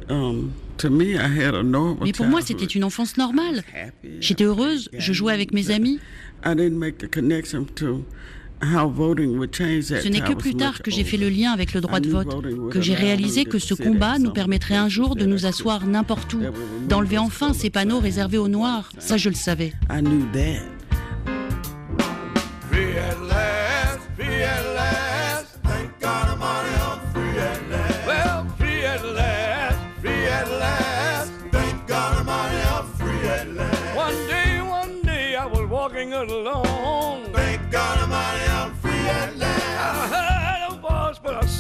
Um, 0.10 0.52
Mais 2.02 2.12
pour 2.14 2.28
moi, 2.28 2.42
c'était 2.42 2.66
une 2.66 2.84
enfance 2.84 3.18
normale. 3.18 3.64
J'étais 4.20 4.46
heureuse, 4.46 4.90
je 4.98 5.14
jouais 5.14 5.34
avec 5.34 5.54
mes 5.54 5.72
amis. 5.72 6.00
Ce 8.64 10.08
n'est 10.08 10.22
que 10.22 10.34
plus 10.34 10.56
tard 10.56 10.82
que 10.82 10.92
j'ai 10.92 11.04
fait 11.04 11.18
le 11.18 11.30
lien 11.30 11.52
avec 11.52 11.74
le 11.74 11.82
droit 11.82 12.00
de 12.00 12.10
vote, 12.10 12.36
que 12.72 12.82
j'ai 12.82 12.96
réalisé 12.96 13.46
que 13.46 13.60
ce 13.60 13.74
combat 13.74 14.20
nous 14.20 14.32
permettrait 14.32 14.76
un 14.76 14.90
jour 14.90 15.16
de 15.16 15.26
nous 15.26 15.46
asseoir 15.46 15.86
n'importe 15.86 16.34
où, 16.34 16.42
d'enlever 16.88 17.18
enfin 17.18 17.54
ces 17.54 17.70
panneaux 17.70 18.00
réservés 18.00 18.38
aux 18.38 18.48
Noirs. 18.48 18.90
Ça, 19.00 19.18
je 19.18 19.30
le 19.30 19.36
savais. 19.36 19.74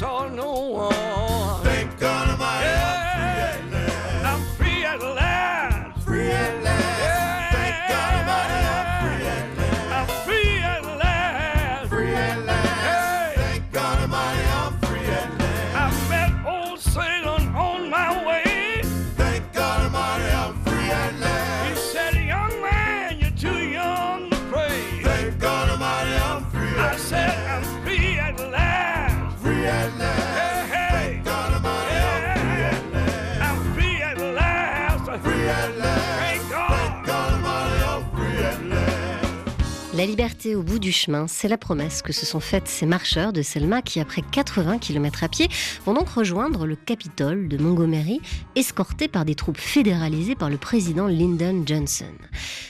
on 0.04 0.33
La 40.04 40.10
liberté 40.10 40.54
au 40.54 40.64
bout 40.64 40.80
du 40.80 40.92
chemin, 40.92 41.28
c'est 41.30 41.48
la 41.48 41.58
promesse 41.58 42.02
que 42.02 42.12
se 42.12 42.26
sont 42.26 42.42
faites 42.42 42.68
ces 42.68 42.86
marcheurs 42.86 43.32
de 43.32 43.42
Selma 43.42 43.82
qui, 43.82 44.02
après 44.02 44.22
80 44.22 44.80
km 44.80 45.24
à 45.24 45.30
pied, 45.30 45.48
vont 45.86 45.94
donc 45.94 46.10
rejoindre 46.10 46.66
le 46.66 46.76
Capitole 46.76 47.48
de 47.48 47.58
Montgomery, 47.58 48.20
escortés 48.58 49.08
par 49.08 49.24
des 49.24 49.36
troupes 49.36 49.58
fédéralisées 49.58 50.36
par 50.36 50.50
le 50.50 50.58
président 50.58 51.08
Lyndon 51.08 51.64
Johnson. 51.66 52.12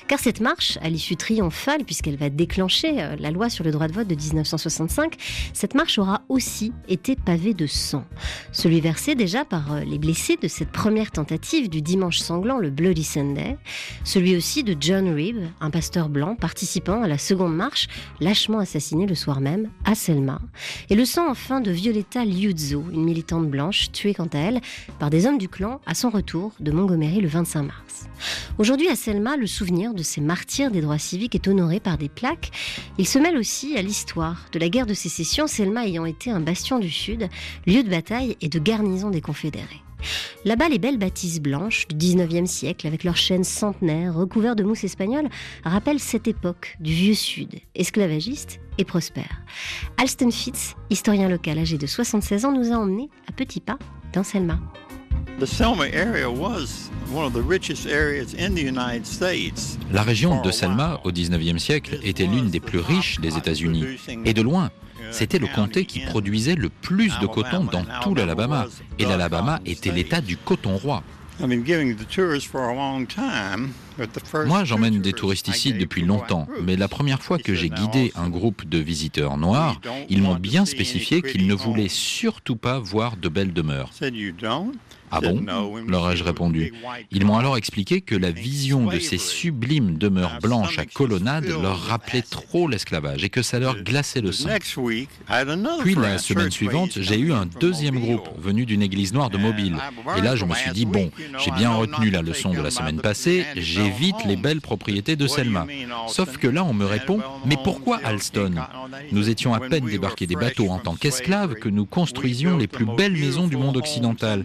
Car 0.07 0.19
cette 0.19 0.41
marche, 0.41 0.77
à 0.83 0.89
l'issue 0.89 1.15
triomphale, 1.15 1.85
puisqu'elle 1.85 2.17
va 2.17 2.29
déclencher 2.29 3.01
euh, 3.01 3.15
la 3.17 3.31
loi 3.31 3.49
sur 3.49 3.63
le 3.63 3.71
droit 3.71 3.87
de 3.87 3.93
vote 3.93 4.07
de 4.07 4.13
1965, 4.13 5.15
cette 5.53 5.73
marche 5.73 5.97
aura 5.97 6.21
aussi 6.29 6.71
été 6.87 7.15
pavée 7.15 7.55
de 7.55 7.65
sang. 7.65 8.05
Celui 8.51 8.79
versé 8.79 9.15
déjà 9.15 9.43
par 9.43 9.73
euh, 9.73 9.79
les 9.79 9.97
blessés 9.97 10.37
de 10.39 10.47
cette 10.47 10.71
première 10.71 11.09
tentative 11.09 11.67
du 11.67 11.81
dimanche 11.81 12.19
sanglant, 12.19 12.59
le 12.59 12.69
Bloody 12.69 13.03
Sunday, 13.03 13.57
celui 14.03 14.35
aussi 14.35 14.63
de 14.63 14.77
John 14.79 15.09
Reeb, 15.15 15.37
un 15.61 15.71
pasteur 15.71 16.09
blanc 16.09 16.35
participant 16.35 17.01
à 17.01 17.07
la 17.07 17.17
seconde 17.23 17.55
marche, 17.55 17.87
lâchement 18.19 18.59
assassiné 18.59 19.07
le 19.07 19.15
soir 19.15 19.41
même 19.41 19.69
à 19.85 19.95
Selma. 19.95 20.39
Et 20.89 20.95
le 20.95 21.05
sang 21.05 21.29
enfin 21.29 21.61
de 21.61 21.71
Violetta 21.71 22.23
Liuzzo, 22.25 22.83
une 22.91 23.03
militante 23.03 23.49
blanche 23.49 23.91
tuée 23.91 24.13
quant 24.13 24.29
à 24.33 24.37
elle 24.37 24.61
par 24.99 25.09
des 25.09 25.25
hommes 25.25 25.37
du 25.37 25.49
clan 25.49 25.81
à 25.85 25.95
son 25.95 26.09
retour 26.09 26.51
de 26.59 26.71
Montgomery 26.71 27.21
le 27.21 27.27
25 27.27 27.63
mars. 27.63 28.07
Aujourd'hui 28.57 28.89
à 28.89 28.95
Selma, 28.95 29.37
le 29.37 29.47
souvenir 29.47 29.93
de 29.93 30.03
ces 30.03 30.21
martyrs 30.21 30.71
des 30.71 30.81
droits 30.81 30.97
civiques 30.97 31.35
est 31.35 31.47
honoré 31.47 31.79
par 31.79 31.97
des 31.97 32.09
plaques. 32.09 32.51
Il 32.97 33.07
se 33.07 33.19
mêle 33.19 33.37
aussi 33.37 33.77
à 33.77 33.81
l'histoire 33.81 34.45
de 34.51 34.59
la 34.59 34.69
guerre 34.69 34.85
de 34.85 34.93
sécession, 34.93 35.47
Selma 35.47 35.85
ayant 35.85 36.05
été 36.05 36.29
un 36.29 36.39
bastion 36.39 36.79
du 36.79 36.89
Sud, 36.89 37.29
lieu 37.65 37.83
de 37.83 37.89
bataille 37.89 38.37
et 38.41 38.49
de 38.49 38.59
garnison 38.59 39.09
des 39.09 39.21
Confédérés. 39.21 39.82
Là-bas, 40.45 40.69
les 40.69 40.79
belles 40.79 40.97
bâtisses 40.97 41.39
blanches 41.39 41.87
du 41.87 41.95
19e 41.95 42.45
siècle, 42.45 42.87
avec 42.87 43.03
leurs 43.03 43.17
chaînes 43.17 43.43
centenaires 43.43 44.13
recouvertes 44.13 44.57
de 44.57 44.63
mousse 44.63 44.83
espagnole, 44.83 45.29
rappellent 45.63 45.99
cette 45.99 46.27
époque 46.27 46.75
du 46.79 46.93
vieux 46.93 47.13
Sud, 47.13 47.59
esclavagiste 47.75 48.59
et 48.77 48.85
prospère. 48.85 49.41
Alston 49.97 50.31
Fitz, 50.31 50.75
historien 50.89 51.29
local 51.29 51.59
âgé 51.59 51.77
de 51.77 51.87
76 51.87 52.45
ans, 52.45 52.51
nous 52.51 52.71
a 52.71 52.75
emmenés 52.75 53.09
à 53.27 53.31
petits 53.31 53.61
pas 53.61 53.77
dans 54.13 54.23
Selma. 54.23 54.59
La 59.91 60.03
région 60.03 60.41
de 60.41 60.51
Selma, 60.51 60.99
au 61.03 61.11
19e 61.11 61.57
siècle, 61.57 61.99
était 62.03 62.25
l'une 62.25 62.49
des 62.49 62.59
plus 62.59 62.79
riches 62.79 63.19
des 63.19 63.37
États-Unis, 63.37 63.85
et 64.25 64.33
de 64.33 64.41
loin. 64.41 64.71
C'était 65.11 65.39
le 65.39 65.47
comté 65.47 65.85
qui 65.85 65.99
produisait 65.99 66.55
le 66.55 66.69
plus 66.69 67.17
de 67.19 67.27
coton 67.27 67.65
dans 67.65 67.85
tout 68.01 68.15
l'Alabama. 68.15 68.67
Et 68.99 69.05
l'Alabama 69.05 69.59
était 69.65 69.91
l'état 69.91 70.21
du 70.21 70.37
coton 70.37 70.77
roi. 70.77 71.03
Moi, 74.45 74.63
j'emmène 74.63 75.01
des 75.01 75.13
touristes 75.13 75.47
ici 75.47 75.73
depuis 75.73 76.03
longtemps, 76.03 76.47
mais 76.61 76.75
la 76.75 76.87
première 76.87 77.21
fois 77.21 77.37
que 77.37 77.53
j'ai 77.53 77.69
guidé 77.69 78.11
un 78.15 78.29
groupe 78.29 78.67
de 78.67 78.77
visiteurs 78.77 79.37
noirs, 79.37 79.79
ils 80.09 80.21
m'ont 80.21 80.35
bien 80.35 80.65
spécifié 80.65 81.21
qu'ils 81.21 81.47
ne 81.47 81.53
voulaient 81.53 81.89
surtout 81.89 82.55
pas 82.55 82.79
voir 82.79 83.17
de 83.17 83.29
belles 83.29 83.53
demeures. 83.53 83.91
Ah 85.15 85.21
bon 85.21 85.45
leur 85.87 86.11
ai-je 86.11 86.23
répondu. 86.23 86.73
Ils 87.11 87.25
m'ont 87.25 87.37
alors 87.37 87.57
expliqué 87.57 88.01
que 88.01 88.15
la 88.15 88.31
vision 88.31 88.87
de 88.87 88.97
ces 88.99 89.17
sublimes 89.17 89.97
demeures 89.97 90.39
blanches 90.41 90.79
à 90.79 90.85
colonnades 90.85 91.45
leur 91.45 91.79
rappelait 91.79 92.23
trop 92.23 92.67
l'esclavage 92.67 93.23
et 93.23 93.29
que 93.29 93.41
ça 93.41 93.59
leur 93.59 93.81
glaçait 93.83 94.21
le 94.21 94.31
sang. 94.31 94.49
Puis 95.81 95.95
la 95.95 96.17
semaine 96.17 96.51
suivante, 96.51 96.91
j'ai 96.95 97.19
eu 97.19 97.31
un 97.31 97.45
deuxième 97.45 97.99
groupe 97.99 98.27
venu 98.37 98.65
d'une 98.65 98.81
église 98.81 99.13
noire 99.13 99.29
de 99.29 99.37
Mobile. 99.37 99.77
Et 100.17 100.21
là, 100.21 100.35
je 100.35 100.45
me 100.45 100.53
suis 100.55 100.71
dit, 100.71 100.85
bon, 100.85 101.11
j'ai 101.37 101.51
bien 101.51 101.71
retenu 101.71 102.09
la 102.09 102.21
leçon 102.21 102.51
de 102.51 102.61
la 102.61 102.71
semaine 102.71 102.99
passée, 102.99 103.45
j'évite 103.55 104.25
les 104.25 104.35
belles 104.35 104.61
propriétés 104.61 105.15
de 105.15 105.27
Selma. 105.27 105.67
Sauf 106.07 106.37
que 106.37 106.47
là, 106.47 106.63
on 106.63 106.73
me 106.73 106.85
répond, 106.85 107.19
mais 107.45 107.57
pourquoi 107.63 107.99
Alston? 108.03 108.55
Nous 109.11 109.29
étions 109.29 109.53
à 109.53 109.59
peine 109.59 109.85
débarqués 109.85 110.27
des 110.27 110.35
bateaux 110.35 110.69
en 110.69 110.79
tant 110.79 110.95
qu'esclaves 110.95 111.55
que 111.55 111.69
nous 111.69 111.85
construisions 111.85 112.57
les 112.57 112.67
plus 112.67 112.85
belles 112.85 113.13
maisons 113.13 113.47
du 113.47 113.57
monde 113.57 113.77
occidental. 113.77 114.43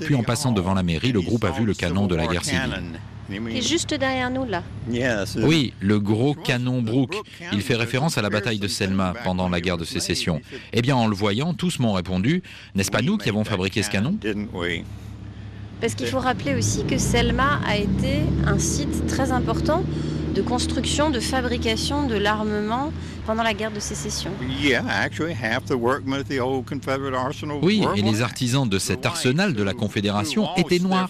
Puis 0.00 0.14
en 0.14 0.22
passant 0.22 0.52
devant 0.52 0.74
la 0.74 0.82
mairie, 0.82 1.12
le 1.12 1.20
groupe 1.20 1.44
a 1.44 1.50
vu 1.50 1.64
le 1.64 1.74
canon 1.74 2.06
de 2.06 2.14
la 2.14 2.26
guerre 2.26 2.44
civile. 2.44 2.82
Et 3.50 3.62
juste 3.62 3.94
derrière 3.94 4.30
nous, 4.30 4.44
là. 4.44 4.62
Oui, 5.36 5.72
le 5.80 6.00
gros 6.00 6.34
canon 6.34 6.82
Brooke. 6.82 7.16
Il 7.52 7.62
fait 7.62 7.76
référence 7.76 8.18
à 8.18 8.22
la 8.22 8.30
bataille 8.30 8.58
de 8.58 8.68
Selma 8.68 9.14
pendant 9.24 9.48
la 9.48 9.60
guerre 9.60 9.78
de 9.78 9.84
sécession. 9.84 10.40
Eh 10.72 10.82
bien, 10.82 10.96
en 10.96 11.06
le 11.06 11.14
voyant, 11.14 11.54
tous 11.54 11.78
m'ont 11.78 11.92
répondu 11.92 12.42
N'est-ce 12.74 12.90
pas 12.90 13.02
nous 13.02 13.18
qui 13.18 13.28
avons 13.28 13.44
fabriqué 13.44 13.82
ce 13.82 13.90
canon? 13.90 14.18
Parce 15.80 15.94
qu'il 15.94 16.06
faut 16.08 16.18
rappeler 16.18 16.54
aussi 16.54 16.84
que 16.84 16.98
Selma 16.98 17.60
a 17.66 17.76
été 17.76 18.20
un 18.46 18.58
site 18.58 19.06
très 19.06 19.32
important 19.32 19.82
de 20.34 20.42
construction, 20.42 21.10
de 21.10 21.20
fabrication 21.20 22.06
de 22.06 22.16
l'armement 22.16 22.92
pendant 23.30 23.44
la 23.44 23.54
guerre 23.54 23.70
de 23.70 23.78
sécession. 23.78 24.32
Oui, 27.62 27.84
et 27.94 28.02
les 28.02 28.22
artisans 28.22 28.68
de 28.68 28.78
cet 28.80 29.06
arsenal 29.06 29.54
de 29.54 29.62
la 29.62 29.72
Confédération 29.72 30.48
étaient 30.56 30.80
noirs. 30.80 31.08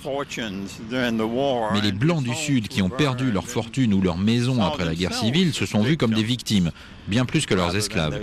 Mais 1.72 1.80
les 1.80 1.92
Blancs 1.92 2.22
du 2.22 2.34
Sud 2.34 2.68
qui 2.68 2.82
ont 2.82 2.90
perdu 2.90 3.32
leur 3.32 3.46
fortune 3.48 3.94
ou 3.94 4.02
leur 4.02 4.18
maison 4.18 4.62
après 4.62 4.84
la 4.84 4.94
guerre 4.94 5.14
civile 5.14 5.54
se 5.54 5.64
sont 5.64 5.80
vus 5.80 5.96
comme 5.96 6.12
des 6.12 6.22
victimes, 6.22 6.72
bien 7.08 7.24
plus 7.24 7.46
que 7.46 7.54
leurs 7.54 7.74
esclaves. 7.74 8.20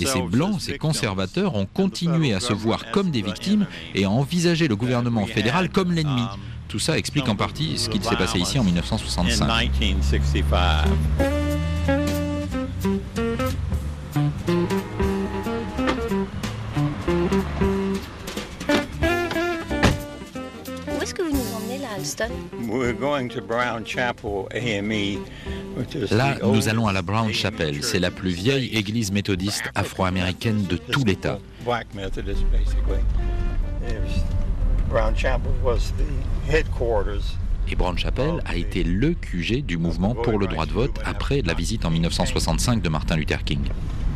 Et 0.00 0.06
ces 0.06 0.22
blancs, 0.22 0.60
ces 0.60 0.78
conservateurs 0.78 1.54
ont 1.54 1.66
continué 1.66 2.34
à 2.34 2.40
se 2.40 2.52
voir 2.52 2.90
comme 2.90 3.12
des 3.12 3.22
victimes 3.22 3.68
et 3.94 4.06
à 4.06 4.10
envisager 4.10 4.66
le 4.66 4.74
gouvernement 4.74 5.26
fédéral 5.26 5.68
comme 5.68 5.92
l'ennemi. 5.92 6.24
Tout 6.74 6.80
ça 6.80 6.98
explique 6.98 7.28
en 7.28 7.36
partie 7.36 7.78
ce 7.78 7.88
qui 7.88 8.02
s'est 8.02 8.16
passé 8.16 8.40
ici 8.40 8.58
en 8.58 8.64
1965. 8.64 9.46
Où 20.88 21.00
est-ce 21.00 21.14
que 21.14 21.22
vous 21.22 21.30
nous 21.30 21.54
emmenez 21.56 21.78
là, 21.78 21.90
Alston? 21.94 22.24
Là, 26.10 26.38
nous 26.42 26.68
allons 26.68 26.88
à 26.88 26.92
la 26.92 27.02
Brown 27.02 27.32
Chapel. 27.32 27.84
C'est 27.84 28.00
la 28.00 28.10
plus 28.10 28.30
vieille 28.30 28.76
église 28.76 29.12
méthodiste 29.12 29.70
afro-américaine 29.76 30.64
de 30.64 30.76
tout 30.76 31.04
l'État. 31.04 31.38
Et 37.68 37.74
Brown 37.74 37.98
Chapel 37.98 38.42
a 38.44 38.54
été 38.54 38.84
le 38.84 39.14
QG 39.14 39.64
du 39.64 39.76
mouvement 39.76 40.14
pour 40.14 40.38
le 40.38 40.46
droit 40.46 40.66
de 40.66 40.72
vote 40.72 41.00
après 41.04 41.42
la 41.42 41.54
visite 41.54 41.84
en 41.84 41.90
1965 41.90 42.80
de 42.80 42.88
Martin 42.88 43.16
Luther 43.16 43.42
King. 43.42 43.62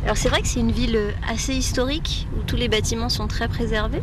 Alors 0.05 0.15
c'est 0.15 0.29
vrai 0.29 0.41
que 0.41 0.47
c'est 0.47 0.61
une 0.61 0.71
ville 0.71 0.97
assez 1.27 1.53
historique 1.53 2.27
où 2.37 2.43
tous 2.43 2.55
les 2.55 2.69
bâtiments 2.69 3.09
sont 3.09 3.27
très 3.27 3.49
préservés. 3.49 4.01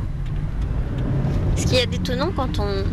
Ce 1.56 1.66
qui 1.66 1.76
est 1.76 1.86
d'étonnant 1.86 2.30
quand 2.36 2.58
on, 2.58 2.84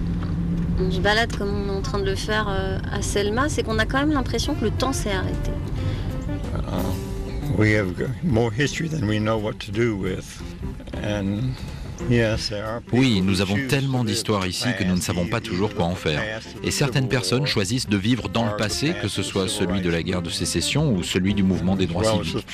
on 0.80 0.90
se 0.90 1.02
balade 1.02 1.36
comme 1.36 1.50
on 1.50 1.68
est 1.68 1.78
en 1.78 1.82
train 1.82 2.00
de 2.00 2.06
le 2.06 2.16
faire 2.16 2.48
euh, 2.48 2.80
à 2.90 3.02
Selma, 3.02 3.50
c'est 3.50 3.64
qu'on 3.64 3.80
a 3.80 3.86
quand 3.86 4.00
même 4.00 4.14
l'impression 4.14 4.56
que 4.56 4.64
le 4.64 4.72
temps 4.72 4.94
s'est 4.94 5.12
arrêté. 5.12 5.52
Uh, 6.54 7.58
we 7.58 7.76
have 7.76 7.92
more 8.24 8.50
history 8.50 8.88
than 8.88 9.06
we 9.08 9.20
know 9.20 9.38
what 9.38 9.60
to 9.60 9.72
do 9.72 9.98
with. 9.98 10.42
And 11.04 11.54
oui, 12.92 13.22
nous 13.22 13.42
avons 13.42 13.58
tellement 13.68 14.04
d'histoires 14.04 14.46
ici 14.46 14.68
que 14.78 14.84
nous 14.84 14.96
ne 14.96 15.02
savons 15.02 15.28
pas 15.28 15.40
toujours 15.40 15.74
quoi 15.74 15.86
en 15.86 15.96
faire. 15.96 16.22
Et 16.64 16.72
certaines 16.72 17.08
personnes 17.08 17.46
choisissent 17.46 17.90
de 17.90 17.98
vivre 17.98 18.30
dans 18.30 18.46
le 18.46 18.56
passé, 18.56 18.94
que 19.02 19.08
ce 19.08 19.24
soit 19.24 19.48
celui 19.48 19.82
de 19.82 19.90
la 19.90 20.04
guerre 20.04 20.22
de 20.22 20.30
sécession 20.30 20.94
ou 20.94 21.04
celui 21.04 21.34
du 21.34 21.44
mouvement 21.44 21.76
des 21.76 21.88
droits 21.88 22.04
civiques. 22.24 22.46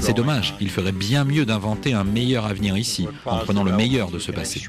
C'est 0.00 0.16
dommage, 0.16 0.54
il 0.60 0.70
ferait 0.70 0.92
bien 0.92 1.24
mieux 1.24 1.44
d'inventer 1.44 1.92
un 1.92 2.04
meilleur 2.04 2.46
avenir 2.46 2.76
ici, 2.76 3.08
en 3.24 3.38
prenant 3.38 3.64
le 3.64 3.72
meilleur 3.72 4.10
de 4.10 4.18
ce 4.18 4.32
passé. 4.32 4.62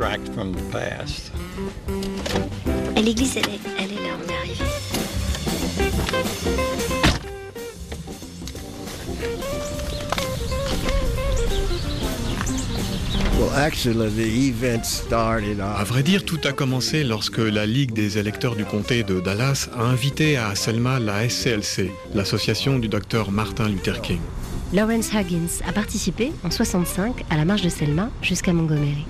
À 15.77 15.83
vrai 15.83 16.01
dire, 16.01 16.25
tout 16.25 16.39
a 16.43 16.53
commencé 16.53 17.03
lorsque 17.03 17.37
la 17.37 17.67
Ligue 17.67 17.93
des 17.93 18.17
électeurs 18.17 18.55
du 18.55 18.65
comté 18.65 19.03
de 19.03 19.19
Dallas 19.19 19.69
a 19.77 19.83
invité 19.83 20.37
à 20.37 20.55
Selma 20.55 20.99
la 20.99 21.29
SCLC, 21.29 21.91
l'association 22.15 22.79
du 22.79 22.87
docteur 22.87 23.29
Martin 23.31 23.69
Luther 23.69 24.01
King. 24.01 24.19
Lawrence 24.73 25.11
Huggins 25.13 25.61
a 25.67 25.71
participé 25.71 26.31
en 26.43 26.49
65 26.49 27.25
à 27.29 27.37
la 27.37 27.45
marche 27.45 27.61
de 27.61 27.69
Selma 27.69 28.09
jusqu'à 28.23 28.53
Montgomery. 28.53 29.05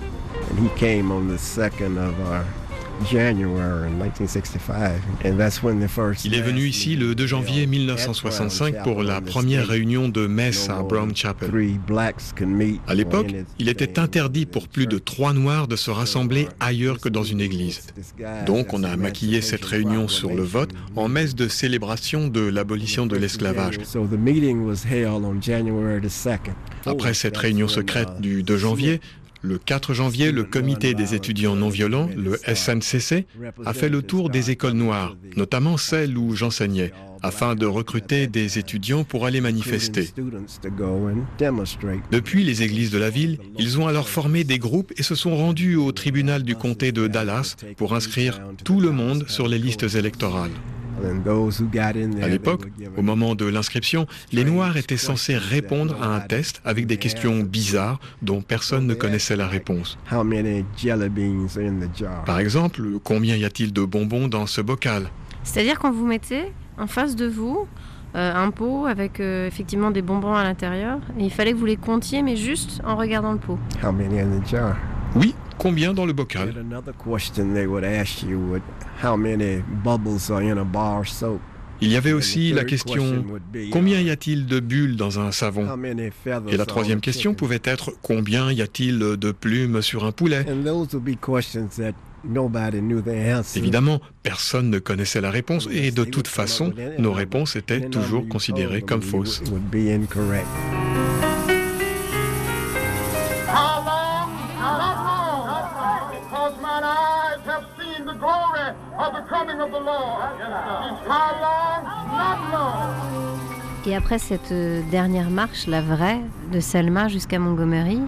Il 6.24 6.34
est 6.34 6.40
venu 6.40 6.66
ici 6.66 6.96
le 6.96 7.14
2 7.14 7.26
janvier 7.26 7.66
1965 7.66 8.82
pour 8.82 9.02
la 9.02 9.20
première 9.20 9.66
réunion 9.66 10.08
de 10.08 10.26
messe 10.26 10.68
à 10.68 10.82
Brown 10.82 11.14
Chapel. 11.14 11.50
À 12.86 12.94
l'époque, 12.94 13.34
il 13.58 13.68
était 13.68 13.98
interdit 13.98 14.46
pour 14.46 14.68
plus 14.68 14.86
de 14.86 14.98
trois 14.98 15.32
Noirs 15.32 15.68
de 15.68 15.76
se 15.76 15.90
rassembler 15.90 16.48
ailleurs 16.60 17.00
que 17.00 17.08
dans 17.08 17.22
une 17.22 17.40
église. 17.40 17.86
Donc 18.46 18.74
on 18.74 18.82
a 18.82 18.96
maquillé 18.96 19.40
cette 19.40 19.64
réunion 19.64 20.08
sur 20.08 20.34
le 20.34 20.42
vote 20.42 20.70
en 20.96 21.08
messe 21.08 21.34
de 21.34 21.48
célébration 21.48 22.28
de 22.28 22.40
l'abolition 22.40 23.06
de 23.06 23.16
l'esclavage. 23.16 23.78
Après 26.86 27.14
cette 27.14 27.36
réunion 27.36 27.68
secrète 27.68 28.20
du 28.20 28.42
2 28.42 28.56
janvier, 28.56 29.00
le 29.42 29.58
4 29.58 29.94
janvier, 29.94 30.32
le 30.32 30.44
comité 30.44 30.94
des 30.94 31.14
étudiants 31.14 31.56
non 31.56 31.68
violents, 31.68 32.08
le 32.16 32.36
SNCC, 32.36 33.26
a 33.64 33.72
fait 33.72 33.88
le 33.88 34.02
tour 34.02 34.30
des 34.30 34.50
écoles 34.50 34.72
noires, 34.72 35.16
notamment 35.36 35.76
celles 35.76 36.16
où 36.16 36.34
j'enseignais, 36.34 36.92
afin 37.22 37.54
de 37.54 37.66
recruter 37.66 38.26
des 38.26 38.58
étudiants 38.58 39.04
pour 39.04 39.26
aller 39.26 39.40
manifester. 39.40 40.10
Depuis 42.10 42.44
les 42.44 42.62
églises 42.62 42.90
de 42.90 42.98
la 42.98 43.10
ville, 43.10 43.38
ils 43.58 43.78
ont 43.78 43.86
alors 43.86 44.08
formé 44.08 44.44
des 44.44 44.58
groupes 44.58 44.92
et 44.96 45.02
se 45.02 45.14
sont 45.14 45.36
rendus 45.36 45.76
au 45.76 45.92
tribunal 45.92 46.42
du 46.42 46.54
comté 46.54 46.92
de 46.92 47.06
Dallas 47.06 47.56
pour 47.76 47.94
inscrire 47.94 48.40
tout 48.64 48.80
le 48.80 48.90
monde 48.90 49.24
sur 49.28 49.48
les 49.48 49.58
listes 49.58 49.94
électorales. 49.94 50.52
À 52.22 52.28
l'époque, 52.28 52.68
au 52.96 53.02
moment 53.02 53.34
de 53.34 53.44
l'inscription, 53.46 54.06
les 54.32 54.44
Noirs 54.44 54.76
étaient 54.76 54.96
censés 54.96 55.36
répondre 55.36 55.96
à 56.02 56.14
un 56.14 56.20
test 56.20 56.60
avec 56.64 56.86
des 56.86 56.96
questions 56.96 57.40
bizarres 57.40 58.00
dont 58.22 58.42
personne 58.42 58.86
ne 58.86 58.94
connaissait 58.94 59.36
la 59.36 59.46
réponse. 59.46 59.98
Par 62.26 62.38
exemple, 62.38 62.82
combien 63.02 63.36
y 63.36 63.44
a-t-il 63.44 63.72
de 63.72 63.84
bonbons 63.84 64.28
dans 64.28 64.46
ce 64.46 64.60
bocal? 64.60 65.10
C'est-à-dire 65.42 65.78
quand 65.78 65.92
vous 65.92 66.06
mettez 66.06 66.52
en 66.78 66.86
face 66.86 67.16
de 67.16 67.26
vous 67.26 67.66
euh, 68.14 68.34
un 68.34 68.50
pot 68.50 68.86
avec 68.86 69.20
euh, 69.20 69.46
effectivement 69.46 69.90
des 69.90 70.00
bonbons 70.02 70.34
à 70.34 70.42
l'intérieur, 70.42 70.98
et 71.18 71.24
il 71.24 71.30
fallait 71.30 71.52
que 71.52 71.58
vous 71.58 71.66
les 71.66 71.76
comptiez, 71.76 72.22
mais 72.22 72.36
juste 72.36 72.80
en 72.86 72.96
regardant 72.96 73.32
le 73.32 73.38
pot. 73.38 73.58
Oui, 75.14 75.34
combien 75.58 75.92
dans 75.92 76.06
le 76.06 76.12
bocal 76.12 76.54
il 81.80 81.92
y 81.92 81.96
avait 81.96 82.12
aussi 82.12 82.52
la 82.52 82.64
question 82.64 83.24
combien 83.70 84.00
y 84.00 84.10
a-t-il 84.10 84.46
de 84.46 84.60
bulles 84.60 84.96
dans 84.96 85.20
un 85.20 85.30
savon? 85.30 85.68
Et 86.48 86.56
la 86.56 86.66
troisième 86.66 87.00
question 87.00 87.34
pouvait 87.34 87.60
être 87.62 87.92
combien 88.02 88.50
y 88.50 88.62
a-t-il 88.62 88.98
de 88.98 89.32
plumes 89.32 89.80
sur 89.82 90.04
un 90.04 90.12
poulet? 90.12 90.44
Évidemment, 93.54 94.00
personne 94.22 94.70
ne 94.70 94.78
connaissait 94.80 95.20
la 95.20 95.30
réponse 95.30 95.68
et 95.70 95.92
de 95.92 96.04
toute 96.04 96.28
façon, 96.28 96.72
nos 96.98 97.12
réponses 97.12 97.54
étaient 97.54 97.88
toujours 97.88 98.28
considérées 98.28 98.82
comme 98.82 99.02
fausses. 99.02 99.42
Et 113.86 113.96
après 113.96 114.18
cette 114.18 114.52
euh, 114.52 114.82
dernière 114.90 115.30
marche, 115.30 115.66
la 115.66 115.80
vraie, 115.80 116.20
de 116.52 116.60
Selma 116.60 117.08
jusqu'à 117.08 117.38
Montgomery, 117.38 118.00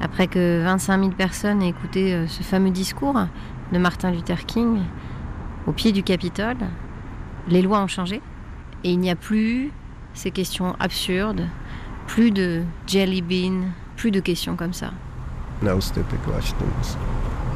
après 0.00 0.26
que 0.26 0.62
25 0.62 0.98
000 1.00 1.10
personnes 1.12 1.62
aient 1.62 1.70
écouté 1.70 2.14
euh, 2.14 2.26
ce 2.28 2.42
fameux 2.42 2.70
discours 2.70 3.18
de 3.72 3.78
Martin 3.78 4.12
Luther 4.12 4.46
King 4.46 4.80
au 5.66 5.72
pied 5.72 5.92
du 5.92 6.02
Capitole, 6.02 6.58
les 7.48 7.62
lois 7.62 7.80
ont 7.80 7.88
changé 7.88 8.20
et 8.84 8.90
il 8.90 9.00
n'y 9.00 9.10
a 9.10 9.16
plus 9.16 9.72
ces 10.14 10.30
questions 10.30 10.76
absurdes, 10.78 11.46
plus 12.06 12.30
de 12.30 12.62
jelly 12.86 13.22
bean, 13.22 13.70
plus 13.96 14.10
de 14.10 14.20
questions 14.20 14.56
comme 14.56 14.72
ça. 14.72 14.92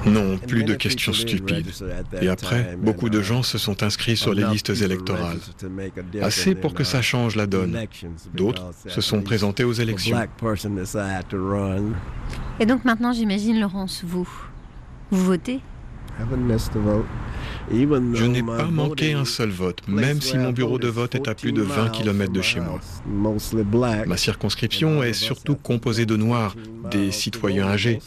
Non, 0.06 0.38
plus 0.38 0.64
de 0.64 0.74
questions 0.74 1.12
stupides. 1.12 1.70
Et 2.20 2.28
après, 2.28 2.76
beaucoup 2.80 3.10
de 3.10 3.20
gens 3.20 3.42
se 3.42 3.58
sont 3.58 3.82
inscrits 3.82 4.16
sur 4.16 4.34
les 4.34 4.44
listes 4.44 4.70
électorales. 4.70 5.38
Assez 6.22 6.54
pour 6.54 6.74
que 6.74 6.84
ça 6.84 7.02
change 7.02 7.36
la 7.36 7.46
donne. 7.46 7.78
D'autres 8.34 8.72
se 8.86 9.00
sont 9.00 9.22
présentés 9.22 9.64
aux 9.64 9.72
élections. 9.72 10.18
Et 12.58 12.66
donc 12.66 12.84
maintenant, 12.84 13.12
j'imagine, 13.12 13.60
Laurence, 13.60 14.02
vous, 14.04 14.28
vous 15.10 15.24
votez? 15.24 15.60
Je 17.70 18.24
n'ai 18.24 18.42
pas 18.42 18.64
manqué 18.64 19.12
un 19.12 19.24
seul 19.24 19.50
vote, 19.50 19.82
même 19.86 20.20
si 20.20 20.36
mon 20.38 20.52
bureau 20.52 20.78
de 20.78 20.88
vote 20.88 21.14
est 21.14 21.28
à 21.28 21.34
plus 21.34 21.52
de 21.52 21.62
20 21.62 21.90
km 21.90 22.32
de 22.32 22.42
chez 22.42 22.60
moi. 22.60 22.80
Ma 24.06 24.16
circonscription 24.16 25.02
est 25.02 25.12
surtout 25.12 25.54
composée 25.54 26.06
de 26.06 26.16
Noirs, 26.16 26.56
des 26.90 27.12
citoyens 27.12 27.68
âgés. 27.68 28.00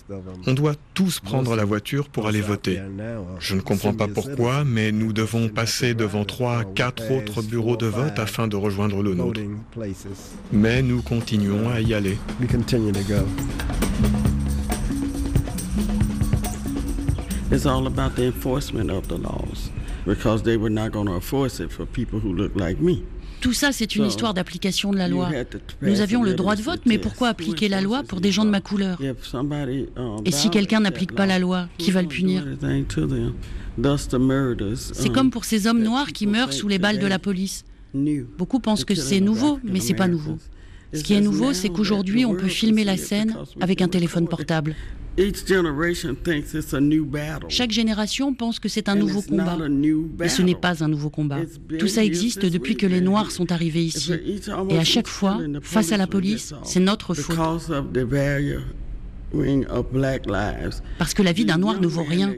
On 0.47 0.53
doit 0.53 0.75
tous 0.93 1.19
prendre 1.19 1.55
la 1.55 1.65
voiture 1.65 2.09
pour 2.09 2.27
aller 2.27 2.41
voter. 2.41 2.81
Je 3.39 3.55
ne 3.55 3.61
comprends 3.61 3.93
pas 3.93 4.07
pourquoi, 4.07 4.63
mais 4.63 4.91
nous 4.91 5.13
devons 5.13 5.49
passer 5.49 5.93
devant 5.93 6.25
trois, 6.25 6.63
quatre 6.63 7.11
autres 7.11 7.41
bureaux 7.41 7.77
de 7.77 7.87
vote 7.87 8.19
afin 8.19 8.47
de 8.47 8.55
rejoindre 8.55 9.01
le 9.01 9.13
nôtre. 9.13 9.41
Mais 10.51 10.81
nous 10.81 11.01
continuons 11.01 11.69
à 11.69 11.81
y 11.81 11.93
aller. 11.93 12.17
It's 17.53 17.67
all 17.67 17.85
about 17.85 18.15
the 18.15 18.23
enforcement 18.23 18.89
of 18.89 19.07
the 19.07 19.17
laws 19.17 19.69
because 20.07 20.41
they 20.41 20.57
were 20.57 20.71
not 20.71 20.89
going 20.91 21.05
to 21.05 21.13
enforce 21.13 21.59
it 21.59 21.71
for 21.71 21.85
people 21.85 22.19
who 22.19 22.33
look 22.33 22.55
like 22.55 22.81
me. 22.81 23.03
Tout 23.41 23.53
ça, 23.53 23.71
c'est 23.71 23.95
une 23.95 24.05
histoire 24.05 24.33
d'application 24.33 24.91
de 24.91 24.97
la 24.97 25.07
loi. 25.07 25.29
Nous 25.81 25.99
avions 26.01 26.23
le 26.23 26.33
droit 26.33 26.55
de 26.55 26.61
vote, 26.61 26.81
mais 26.85 26.97
pourquoi 26.97 27.27
appliquer 27.27 27.67
la 27.67 27.81
loi 27.81 28.01
pour 28.01 28.21
des 28.21 28.31
gens 28.31 28.45
de 28.45 28.49
ma 28.49 28.61
couleur? 28.61 28.99
Et 30.25 30.31
si 30.31 30.49
quelqu'un 30.49 30.79
n'applique 30.79 31.13
pas 31.13 31.25
la 31.25 31.39
loi, 31.39 31.67
qui 31.77 31.91
va 31.91 32.01
le 32.01 32.07
punir? 32.07 32.43
C'est 34.93 35.09
comme 35.09 35.29
pour 35.29 35.45
ces 35.45 35.67
hommes 35.67 35.83
noirs 35.83 36.07
qui 36.07 36.25
meurent 36.25 36.53
sous 36.53 36.67
les 36.67 36.79
balles 36.79 36.99
de 36.99 37.07
la 37.07 37.19
police. 37.19 37.65
Beaucoup 38.37 38.59
pensent 38.59 38.85
que 38.85 38.95
c'est 38.95 39.19
nouveau, 39.19 39.59
mais 39.63 39.79
c'est 39.79 39.93
pas 39.93 40.07
nouveau. 40.07 40.39
Ce 40.93 41.03
qui 41.03 41.13
est 41.13 41.21
nouveau, 41.21 41.53
c'est 41.53 41.69
qu'aujourd'hui, 41.69 42.25
on 42.25 42.35
peut 42.35 42.47
filmer 42.47 42.83
la 42.83 42.97
scène 42.97 43.35
avec 43.59 43.81
un 43.81 43.87
téléphone 43.87 44.27
portable. 44.27 44.75
Chaque 47.49 47.71
génération 47.71 48.33
pense 48.33 48.59
que 48.59 48.67
c'est 48.67 48.89
un 48.89 48.95
nouveau 48.95 49.21
combat, 49.21 49.57
mais 50.19 50.29
ce 50.29 50.41
n'est 50.41 50.55
pas 50.55 50.83
un 50.83 50.87
nouveau 50.87 51.09
combat. 51.09 51.41
Tout 51.79 51.87
ça 51.87 52.03
existe 52.03 52.45
depuis 52.45 52.75
que 52.75 52.87
les 52.87 53.01
Noirs 53.01 53.31
sont 53.31 53.51
arrivés 53.51 53.83
ici. 53.83 54.13
Et 54.69 54.77
à 54.77 54.83
chaque 54.83 55.07
fois, 55.07 55.39
face 55.61 55.91
à 55.91 55.97
la 55.97 56.07
police, 56.07 56.53
c'est 56.63 56.79
notre 56.79 57.13
faute. 57.13 57.37
Parce 60.97 61.13
que 61.13 61.23
la 61.23 61.31
vie 61.31 61.45
d'un 61.45 61.57
Noir 61.57 61.79
ne 61.81 61.87
vaut 61.87 62.03
rien. 62.03 62.35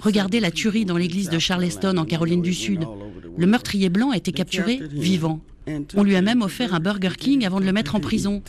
Regardez 0.00 0.40
la 0.40 0.50
tuerie 0.50 0.84
dans 0.84 0.96
l'église 0.96 1.30
de 1.30 1.38
Charleston 1.38 1.96
en 1.96 2.04
Caroline 2.04 2.42
du 2.42 2.54
Sud. 2.54 2.86
Le 3.38 3.46
meurtrier 3.46 3.90
blanc 3.90 4.10
a 4.10 4.16
été 4.16 4.32
capturé 4.32 4.80
vivant. 4.90 5.40
On 5.94 6.02
lui 6.02 6.16
a 6.16 6.22
même 6.22 6.42
offert 6.42 6.74
un 6.74 6.80
Burger 6.80 7.12
King 7.18 7.44
avant 7.44 7.60
de 7.60 7.64
le 7.64 7.72
mettre 7.72 7.94
en 7.94 8.00
prison. 8.00 8.42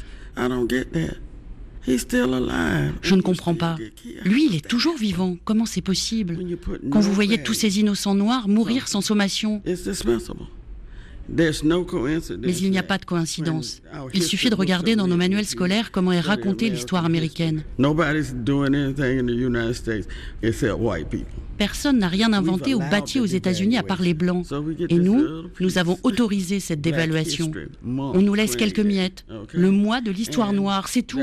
Je 3.01 3.15
ne 3.15 3.21
comprends 3.21 3.56
pas. 3.56 3.77
Lui, 4.23 4.47
il 4.47 4.56
est 4.56 4.67
toujours 4.67 4.97
vivant. 4.97 5.38
Comment 5.45 5.65
c'est 5.65 5.82
possible? 5.82 6.38
Quand 6.91 6.99
vous 6.99 7.13
voyez 7.13 7.41
tous 7.41 7.53
ces 7.53 7.80
innocents 7.80 8.15
noirs 8.15 8.47
mourir 8.47 8.88
sans 8.88 9.01
sommation. 9.01 9.62
Mais 11.29 12.57
il 12.57 12.71
n'y 12.71 12.77
a 12.77 12.83
pas 12.83 12.97
de 12.97 13.05
coïncidence. 13.05 13.81
Il 14.13 14.23
suffit 14.23 14.49
de 14.49 14.55
regarder 14.55 14.95
dans 14.95 15.07
nos 15.07 15.17
manuels 15.17 15.45
scolaires 15.45 15.91
comment 15.91 16.11
est 16.11 16.19
racontée 16.19 16.69
l'histoire 16.69 17.05
américaine. 17.05 17.63
Personne 21.57 21.97
n'a 21.97 22.07
rien 22.07 22.33
inventé 22.33 22.75
ou 22.75 22.79
bâti 22.79 23.19
aux 23.19 23.25
États-Unis 23.25 23.77
à 23.77 23.83
part 23.83 24.01
les 24.01 24.13
Blancs. 24.13 24.45
Et 24.89 24.99
nous, 24.99 25.25
nous 25.59 25.77
avons 25.79 25.97
autorisé 26.03 26.59
cette 26.59 26.81
dévaluation. 26.81 27.51
On 27.85 28.21
nous 28.21 28.33
laisse 28.35 28.55
quelques 28.55 28.79
miettes. 28.79 29.25
Le 29.53 29.71
mois 29.71 30.01
de 30.01 30.11
l'histoire 30.11 30.53
noire, 30.53 30.87
c'est 30.87 31.01
tout. 31.01 31.19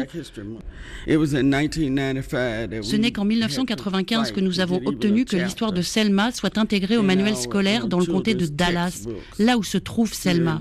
Ce 1.06 2.96
n'est 2.96 3.12
qu'en 3.12 3.24
1995 3.24 4.32
que 4.32 4.40
nous 4.40 4.60
avons 4.60 4.80
obtenu 4.84 5.24
que 5.24 5.36
l'histoire 5.36 5.72
de 5.72 5.82
Selma 5.82 6.32
soit 6.32 6.58
intégrée 6.58 6.96
au 6.96 7.02
manuel 7.02 7.36
scolaire 7.36 7.86
dans 7.86 8.00
le 8.00 8.06
comté 8.06 8.34
de 8.34 8.46
Dallas, 8.46 9.06
là 9.38 9.56
où 9.56 9.62
se 9.62 9.78
trouve 9.78 9.93
Selma. 10.12 10.60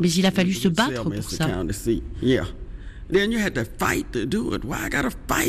Mais 0.00 0.10
il 0.10 0.26
a 0.26 0.30
fallu 0.30 0.52
se 0.52 0.68
battre 0.68 1.04
pour 1.04 1.30
ça. 1.30 1.48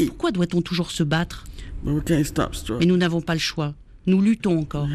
Pourquoi 0.07 0.31
doit-on 0.31 0.61
toujours 0.61 0.91
se 0.91 1.03
battre? 1.03 1.45
Mais 1.83 2.85
nous 2.85 2.97
n'avons 2.97 3.21
pas 3.21 3.33
le 3.33 3.39
choix. 3.39 3.73
Nous 4.05 4.21
luttons 4.21 4.59
encore. 4.59 4.87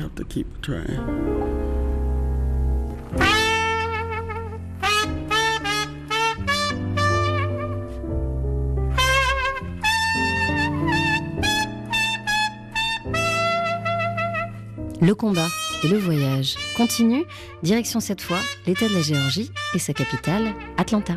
Le 15.01 15.15
combat 15.17 15.49
et 15.83 15.89
le 15.89 15.99
voyage 15.99 16.55
continuent, 16.77 17.25
direction 17.63 18.01
cette 18.01 18.21
fois 18.21 18.39
l'État 18.67 18.89
de 18.89 18.95
la 18.95 19.03
Géorgie 19.03 19.51
et 19.75 19.79
sa 19.79 19.93
capitale, 19.93 20.55
Atlanta. 20.77 21.15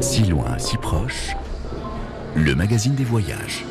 Si 0.00 0.24
loin, 0.24 0.58
si 0.58 0.76
proche, 0.76 1.34
le 2.34 2.54
magazine 2.54 2.94
des 2.94 3.04
voyages. 3.04 3.64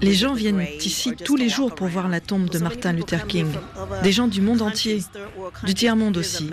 Les 0.00 0.14
gens 0.14 0.34
viennent 0.34 0.66
ici 0.80 1.12
tous 1.12 1.36
les 1.36 1.48
jours 1.48 1.74
pour 1.74 1.88
voir 1.88 2.08
la 2.08 2.20
tombe 2.20 2.48
de 2.48 2.58
Martin 2.58 2.92
Luther 2.92 3.26
King. 3.26 3.46
Des 4.02 4.12
gens 4.12 4.28
du 4.28 4.40
monde 4.40 4.62
entier, 4.62 5.02
du 5.64 5.74
tiers-monde 5.74 6.16
aussi. 6.16 6.48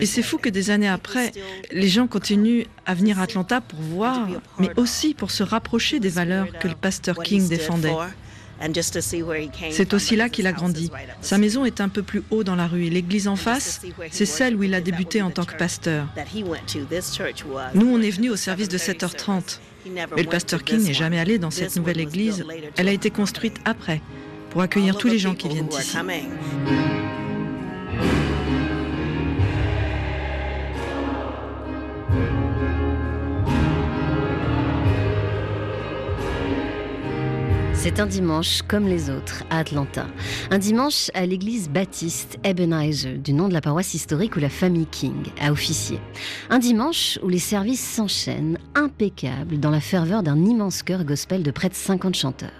Et 0.00 0.06
c'est 0.06 0.22
fou 0.22 0.38
que 0.38 0.48
des 0.48 0.70
années 0.70 0.88
après, 0.88 1.32
les 1.70 1.88
gens 1.88 2.06
continuent 2.06 2.64
à 2.86 2.94
venir 2.94 3.18
à 3.18 3.22
Atlanta 3.22 3.60
pour 3.60 3.80
voir, 3.80 4.28
mais 4.58 4.70
aussi 4.76 5.14
pour 5.14 5.30
se 5.30 5.42
rapprocher 5.42 6.00
des 6.00 6.08
valeurs 6.08 6.48
que 6.58 6.68
le 6.68 6.74
pasteur 6.74 7.22
King 7.22 7.48
défendait. 7.48 7.94
C'est 9.70 9.92
aussi 9.92 10.14
là 10.16 10.28
qu'il 10.28 10.46
a 10.46 10.52
grandi. 10.52 10.90
Sa 11.20 11.38
maison 11.38 11.64
est 11.64 11.80
un 11.80 11.88
peu 11.88 12.02
plus 12.02 12.22
haut 12.30 12.44
dans 12.44 12.54
la 12.54 12.66
rue 12.66 12.86
et 12.86 12.90
l'église 12.90 13.26
en 13.26 13.36
face, 13.36 13.80
c'est 14.10 14.26
celle 14.26 14.56
où 14.56 14.62
il 14.62 14.74
a 14.74 14.80
débuté 14.80 15.20
en 15.20 15.30
tant 15.30 15.44
que 15.44 15.56
pasteur. 15.56 16.06
Nous, 17.74 17.86
on 17.86 18.00
est 18.00 18.10
venus 18.10 18.30
au 18.30 18.36
service 18.36 18.68
de 18.68 18.78
7h30. 18.78 19.58
Mais 19.86 20.22
le 20.22 20.28
pasteur 20.28 20.62
King 20.64 20.82
n'est 20.84 20.94
jamais 20.94 21.18
allé 21.18 21.38
dans 21.38 21.50
cette 21.50 21.76
nouvelle 21.76 22.00
église. 22.00 22.44
Elle 22.76 22.88
a 22.88 22.92
été 22.92 23.10
construite 23.10 23.56
après, 23.64 24.00
pour 24.50 24.62
accueillir 24.62 24.96
tous 24.96 25.08
les 25.08 25.18
gens 25.18 25.34
qui 25.34 25.48
viennent 25.48 25.70
ici. 25.70 25.96
C'est 37.82 37.98
un 37.98 38.06
dimanche 38.06 38.62
comme 38.62 38.86
les 38.86 39.10
autres 39.10 39.42
à 39.50 39.58
Atlanta. 39.58 40.06
Un 40.52 40.58
dimanche 40.58 41.10
à 41.14 41.26
l'église 41.26 41.68
baptiste 41.68 42.38
Ebenezer, 42.44 43.18
du 43.18 43.32
nom 43.32 43.48
de 43.48 43.52
la 43.52 43.60
paroisse 43.60 43.94
historique 43.94 44.36
où 44.36 44.38
la 44.38 44.50
famille 44.50 44.86
King 44.86 45.24
a 45.40 45.50
officié. 45.50 45.98
Un 46.48 46.60
dimanche 46.60 47.18
où 47.24 47.28
les 47.28 47.40
services 47.40 47.84
s'enchaînent, 47.84 48.56
impeccables, 48.76 49.58
dans 49.58 49.72
la 49.72 49.80
ferveur 49.80 50.22
d'un 50.22 50.44
immense 50.44 50.84
chœur 50.84 51.02
gospel 51.02 51.42
de 51.42 51.50
près 51.50 51.70
de 51.70 51.74
50 51.74 52.14
chanteurs. 52.14 52.52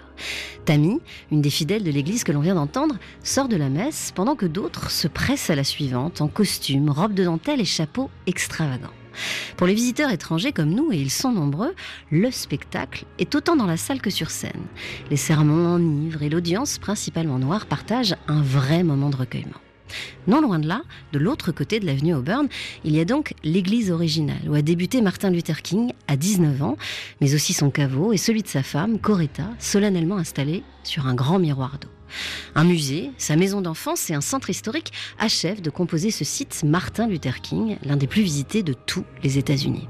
Tammy, 0.65 0.99
une 1.31 1.41
des 1.41 1.49
fidèles 1.49 1.83
de 1.83 1.91
l'église 1.91 2.25
que 2.25 2.33
l'on 2.33 2.41
vient 2.41 2.55
d'entendre, 2.55 2.97
sort 3.23 3.47
de 3.47 3.55
la 3.55 3.69
messe 3.69 4.11
pendant 4.13 4.35
que 4.35 4.45
d'autres 4.45 4.91
se 4.91 5.07
pressent 5.07 5.49
à 5.49 5.55
la 5.55 5.63
suivante 5.63 6.19
en 6.19 6.27
costume, 6.27 6.89
robe 6.89 7.13
de 7.13 7.23
dentelle 7.23 7.61
et 7.61 7.65
chapeau 7.65 8.09
extravagants. 8.27 8.91
Pour 9.57 9.67
les 9.67 9.73
visiteurs 9.73 10.11
étrangers 10.11 10.51
comme 10.51 10.69
nous, 10.69 10.91
et 10.91 10.97
ils 10.97 11.11
sont 11.11 11.31
nombreux, 11.31 11.73
le 12.11 12.31
spectacle 12.31 13.05
est 13.19 13.35
autant 13.35 13.55
dans 13.55 13.65
la 13.65 13.77
salle 13.77 14.01
que 14.01 14.09
sur 14.09 14.29
scène. 14.29 14.51
Les 15.09 15.17
sermons 15.17 15.75
enivrent 15.75 16.23
et 16.23 16.29
l'audience, 16.29 16.77
principalement 16.77 17.39
noire, 17.39 17.65
partagent 17.65 18.15
un 18.27 18.41
vrai 18.41 18.83
moment 18.83 19.09
de 19.09 19.17
recueillement. 19.17 19.59
Non 20.27 20.41
loin 20.41 20.59
de 20.59 20.67
là, 20.67 20.81
de 21.11 21.19
l'autre 21.19 21.51
côté 21.51 21.79
de 21.79 21.85
l'avenue 21.85 22.15
Auburn, 22.15 22.47
il 22.83 22.95
y 22.95 22.99
a 22.99 23.05
donc 23.05 23.33
l'église 23.43 23.91
originale 23.91 24.41
où 24.47 24.55
a 24.55 24.61
débuté 24.61 25.01
Martin 25.01 25.29
Luther 25.29 25.61
King 25.61 25.93
à 26.07 26.15
19 26.15 26.63
ans, 26.63 26.77
mais 27.21 27.35
aussi 27.35 27.53
son 27.53 27.69
caveau 27.69 28.13
et 28.13 28.17
celui 28.17 28.41
de 28.41 28.47
sa 28.47 28.63
femme, 28.63 28.99
Coretta, 28.99 29.49
solennellement 29.59 30.17
installé 30.17 30.63
sur 30.83 31.07
un 31.07 31.13
grand 31.13 31.39
miroir 31.39 31.77
d'eau. 31.79 31.89
Un 32.55 32.63
musée, 32.63 33.11
sa 33.17 33.35
maison 33.35 33.61
d'enfance 33.61 34.09
et 34.09 34.13
un 34.13 34.21
centre 34.21 34.49
historique 34.49 34.91
achèvent 35.19 35.61
de 35.61 35.69
composer 35.69 36.11
ce 36.11 36.23
site 36.23 36.63
Martin 36.63 37.07
Luther 37.07 37.41
King, 37.41 37.77
l'un 37.83 37.97
des 37.97 38.07
plus 38.07 38.21
visités 38.21 38.63
de 38.63 38.73
tous 38.73 39.05
les 39.23 39.37
États-Unis. 39.37 39.87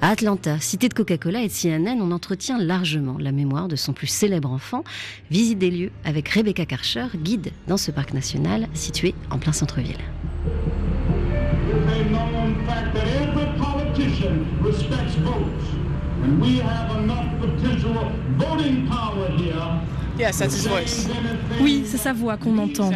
À 0.00 0.08
Atlanta, 0.08 0.60
cité 0.60 0.88
de 0.88 0.94
Coca-Cola 0.94 1.42
et 1.42 1.48
de 1.48 1.52
CNN, 1.52 2.00
on 2.00 2.12
entretient 2.12 2.58
largement 2.58 3.16
la 3.18 3.32
mémoire 3.32 3.68
de 3.68 3.76
son 3.76 3.92
plus 3.92 4.06
célèbre 4.06 4.50
enfant. 4.50 4.84
Visite 5.30 5.58
des 5.58 5.70
lieux 5.70 5.92
avec 6.04 6.28
Rebecca 6.28 6.66
Karcher, 6.66 7.06
guide 7.16 7.50
dans 7.68 7.76
ce 7.76 7.90
parc 7.90 8.12
national 8.12 8.68
situé 8.74 9.14
en 9.30 9.38
plein 9.38 9.52
centre-ville. 9.52 9.98
Oui, 21.60 21.82
c'est 21.86 21.96
sa 21.96 22.12
voix 22.12 22.36
qu'on 22.36 22.58
entend. 22.58 22.90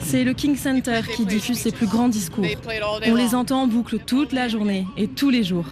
C'est 0.00 0.24
le 0.24 0.32
King 0.32 0.56
Center 0.56 1.00
qui 1.14 1.24
diffuse 1.24 1.58
ses 1.58 1.72
plus 1.72 1.86
grands 1.86 2.08
discours. 2.08 2.44
On 3.06 3.14
les 3.14 3.34
entend 3.34 3.62
en 3.62 3.66
boucle 3.66 3.98
toute 3.98 4.32
la 4.32 4.48
journée 4.48 4.86
et 4.96 5.08
tous 5.08 5.30
les 5.30 5.42
jours. 5.42 5.64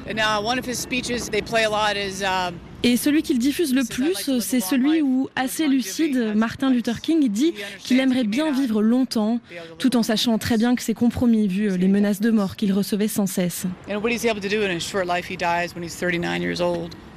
Et 2.85 2.97
celui 2.97 3.23
qu'il 3.23 3.39
diffuse 3.39 3.75
le 3.75 3.85
plus, 3.85 4.41
c'est 4.41 4.61
celui 4.61 5.03
où, 5.03 5.29
assez 5.35 5.67
lucide, 5.67 6.33
Martin 6.37 6.71
Luther 6.71 7.01
King 7.01 7.29
dit 7.29 7.53
qu'il 7.81 7.99
aimerait 7.99 8.25
bien 8.25 8.53
vivre 8.53 8.83
longtemps, 8.83 9.41
tout 9.79 9.97
en 9.97 10.03
sachant 10.05 10.39
très 10.39 10.57
bien 10.57 10.77
que 10.77 10.83
c'est 10.83 10.95
compromis 10.95 11.49
vu 11.49 11.77
les 11.77 11.89
menaces 11.89 12.21
de 12.21 12.31
mort 12.31 12.55
qu'il 12.57 12.73
recevait 12.73 13.09
sans 13.09 13.27
cesse. 13.27 13.67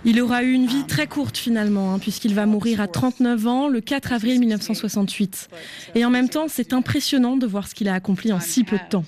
Il 0.04 0.20
aura 0.20 0.44
eu 0.44 0.52
une 0.52 0.66
vie 0.66 0.84
très 0.88 1.06
courte 1.06 1.38
finalement, 1.38 1.94
hein, 1.94 2.00
puisqu'il 2.00 2.34
va 2.34 2.48
mourir 2.48 2.82
à 2.82 2.88
39 2.88 3.48
ans 3.48 3.68
le 3.68 3.82
4 3.82 4.14
avril 4.14 4.40
1968. 4.40 5.48
Et 5.94 6.04
en 6.06 6.10
même 6.10 6.28
temps, 6.28 6.48
c'est 6.48 6.74
impressionnant 6.74 7.38
de 7.38 7.46
voir 7.46 7.68
ce 7.68 7.76
qu'il 7.76 7.88
a 7.88 7.94
accompli 7.94 8.34
en 8.34 8.40
si 8.40 8.64
peu 8.64 8.78
de 8.78 8.90
temps. 8.90 9.06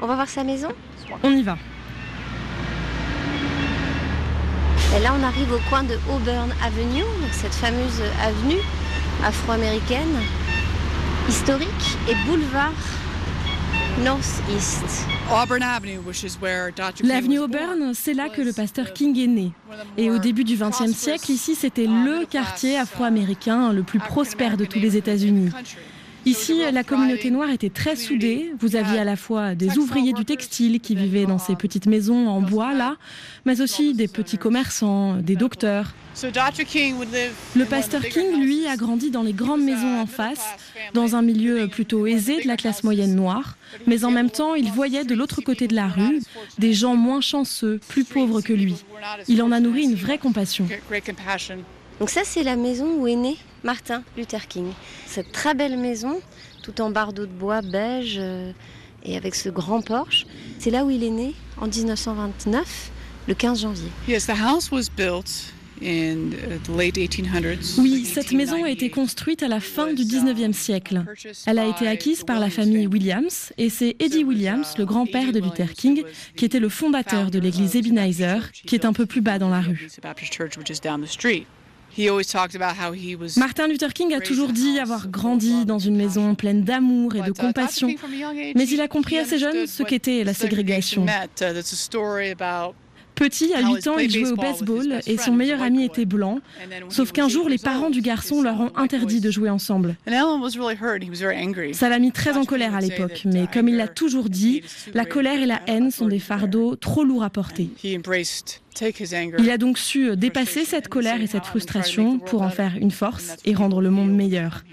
On 0.00 0.06
va 0.06 0.14
voir 0.16 0.28
sa 0.28 0.42
maison? 0.42 0.68
On 1.22 1.30
y 1.30 1.42
va. 1.42 1.56
Et 4.94 5.00
là, 5.00 5.14
on 5.18 5.22
arrive 5.22 5.50
au 5.52 5.60
coin 5.70 5.82
de 5.84 5.94
Auburn 6.14 6.50
Avenue, 6.62 7.00
donc 7.00 7.32
cette 7.32 7.54
fameuse 7.54 8.02
avenue 8.22 8.60
afro-américaine, 9.24 10.18
historique, 11.28 11.96
et 12.10 12.14
boulevard 12.26 12.72
North-East. 14.04 15.06
L'avenue 17.04 17.38
Auburn, 17.38 17.92
c'est 17.94 18.12
là 18.12 18.28
que 18.28 18.42
le 18.42 18.52
pasteur 18.52 18.92
King 18.92 19.18
est 19.18 19.26
né. 19.26 19.52
Et 19.96 20.10
au 20.10 20.18
début 20.18 20.44
du 20.44 20.56
XXe 20.56 20.92
siècle, 20.94 21.30
ici, 21.30 21.54
c'était 21.54 21.86
le 21.86 22.26
quartier 22.26 22.76
afro-américain 22.76 23.72
le 23.72 23.82
plus 23.82 23.98
prospère 23.98 24.58
de 24.58 24.66
tous 24.66 24.78
les 24.78 24.98
États-Unis. 24.98 25.50
Ici, 26.24 26.60
la 26.72 26.84
communauté 26.84 27.30
noire 27.30 27.50
était 27.50 27.70
très 27.70 27.96
soudée. 27.96 28.52
Vous 28.60 28.76
aviez 28.76 28.98
à 28.98 29.04
la 29.04 29.16
fois 29.16 29.54
des 29.54 29.78
ouvriers 29.78 30.12
du 30.12 30.24
textile 30.24 30.80
qui 30.80 30.94
vivaient 30.94 31.26
dans 31.26 31.38
ces 31.38 31.56
petites 31.56 31.86
maisons 31.86 32.28
en 32.28 32.40
bois 32.40 32.74
là, 32.74 32.96
mais 33.44 33.60
aussi 33.60 33.94
des 33.94 34.08
petits 34.08 34.38
commerçants, 34.38 35.16
des 35.16 35.34
docteurs. 35.34 35.94
Le 36.22 37.64
pasteur 37.64 38.02
King, 38.02 38.40
lui, 38.40 38.66
a 38.66 38.76
grandi 38.76 39.10
dans 39.10 39.22
les 39.22 39.32
grandes 39.32 39.62
maisons 39.62 40.00
en 40.00 40.06
face, 40.06 40.44
dans 40.94 41.16
un 41.16 41.22
milieu 41.22 41.66
plutôt 41.68 42.06
aisé 42.06 42.42
de 42.42 42.46
la 42.46 42.56
classe 42.56 42.84
moyenne 42.84 43.16
noire, 43.16 43.56
mais 43.86 44.04
en 44.04 44.10
même 44.10 44.30
temps, 44.30 44.54
il 44.54 44.70
voyait 44.70 45.04
de 45.04 45.14
l'autre 45.14 45.40
côté 45.40 45.66
de 45.66 45.74
la 45.74 45.88
rue 45.88 46.20
des 46.58 46.72
gens 46.72 46.94
moins 46.94 47.20
chanceux, 47.20 47.80
plus 47.88 48.04
pauvres 48.04 48.42
que 48.42 48.52
lui. 48.52 48.76
Il 49.26 49.42
en 49.42 49.50
a 49.52 49.60
nourri 49.60 49.84
une 49.84 49.94
vraie 49.94 50.18
compassion. 50.18 50.68
Donc 51.98 52.10
ça, 52.10 52.20
c'est 52.24 52.42
la 52.42 52.56
maison 52.56 52.94
où 52.98 53.06
est 53.06 53.16
né 53.16 53.36
Martin 53.64 54.02
Luther 54.16 54.46
King. 54.48 54.72
Cette 55.06 55.32
très 55.32 55.54
belle 55.54 55.78
maison, 55.78 56.20
tout 56.62 56.80
en 56.80 56.90
bardeaux 56.90 57.26
de 57.26 57.32
bois 57.32 57.62
beige 57.62 58.16
euh, 58.18 58.52
et 59.04 59.16
avec 59.16 59.34
ce 59.34 59.48
grand 59.48 59.82
porche, 59.82 60.26
c'est 60.58 60.70
là 60.70 60.84
où 60.84 60.90
il 60.90 61.04
est 61.04 61.10
né 61.10 61.34
en 61.58 61.66
1929, 61.66 62.90
le 63.28 63.34
15 63.34 63.60
janvier. 63.60 63.88
Uh, 65.82 66.58
oui, 67.78 68.04
cette 68.04 68.30
maison 68.30 68.62
a 68.62 68.70
été 68.70 68.88
construite 68.88 69.42
à 69.42 69.48
la 69.48 69.58
fin 69.58 69.92
du 69.92 70.04
19e 70.04 70.52
siècle. 70.52 71.04
Elle 71.46 71.58
a 71.58 71.66
été 71.66 71.88
acquise 71.88 72.22
par 72.22 72.38
la 72.38 72.50
famille 72.50 72.86
Williams 72.86 73.52
et 73.58 73.68
c'est 73.68 73.96
Eddie 73.98 74.22
Williams, 74.22 74.74
le 74.78 74.84
grand-père 74.84 75.32
de 75.32 75.40
Luther 75.40 75.72
King, 75.72 76.04
qui 76.36 76.44
était 76.44 76.60
le 76.60 76.68
fondateur 76.68 77.32
de 77.32 77.40
l'église 77.40 77.74
Ebenezer, 77.74 78.52
qui 78.52 78.76
est 78.76 78.84
un 78.84 78.92
peu 78.92 79.06
plus 79.06 79.22
bas 79.22 79.40
dans 79.40 79.50
la 79.50 79.60
rue. 79.60 79.88
Martin 83.36 83.68
Luther 83.68 83.92
King 83.92 84.14
a 84.14 84.20
toujours 84.20 84.48
dit 84.52 84.78
avoir 84.78 85.08
grandi 85.08 85.64
dans 85.66 85.78
une 85.78 85.96
maison 85.96 86.34
pleine 86.34 86.64
d'amour 86.64 87.14
et 87.16 87.20
de 87.22 87.32
compassion, 87.32 87.88
mais 88.54 88.68
il 88.68 88.80
a 88.80 88.88
compris 88.88 89.18
assez 89.18 89.38
jeune 89.38 89.66
ce 89.66 89.82
qu'était 89.82 90.24
la 90.24 90.34
ségrégation. 90.34 91.04
Petit, 93.22 93.54
à 93.54 93.60
8 93.60 93.86
ans, 93.86 93.98
il 93.98 94.10
jouait 94.10 94.32
au 94.32 94.36
baseball 94.36 94.98
et 95.06 95.16
son 95.16 95.32
meilleur 95.32 95.62
ami 95.62 95.84
était 95.84 96.06
blanc. 96.06 96.40
Sauf 96.88 97.12
qu'un 97.12 97.28
jour, 97.28 97.48
les 97.48 97.58
parents 97.58 97.88
du 97.88 98.00
garçon 98.00 98.42
leur 98.42 98.60
ont 98.60 98.72
interdit 98.74 99.20
de 99.20 99.30
jouer 99.30 99.48
ensemble. 99.48 99.94
Ça 101.72 101.88
l'a 101.88 101.98
mis 102.00 102.10
très 102.10 102.36
en 102.36 102.44
colère 102.44 102.74
à 102.74 102.80
l'époque, 102.80 103.22
mais 103.24 103.46
comme 103.52 103.68
il 103.68 103.76
l'a 103.76 103.86
toujours 103.86 104.28
dit, 104.28 104.62
la 104.92 105.04
colère 105.04 105.40
et 105.40 105.46
la 105.46 105.60
haine 105.68 105.92
sont 105.92 106.08
des 106.08 106.18
fardeaux 106.18 106.74
trop 106.74 107.04
lourds 107.04 107.22
à 107.22 107.30
porter. 107.30 107.70
Il 107.84 109.50
a 109.50 109.56
donc 109.56 109.78
su 109.78 110.16
dépasser 110.16 110.64
cette 110.64 110.88
colère 110.88 111.22
et 111.22 111.28
cette 111.28 111.46
frustration 111.46 112.18
pour 112.18 112.42
en 112.42 112.50
faire 112.50 112.72
une 112.76 112.90
force 112.90 113.36
et 113.44 113.54
rendre 113.54 113.80
le 113.80 113.90
monde 113.90 114.12
meilleur. 114.12 114.64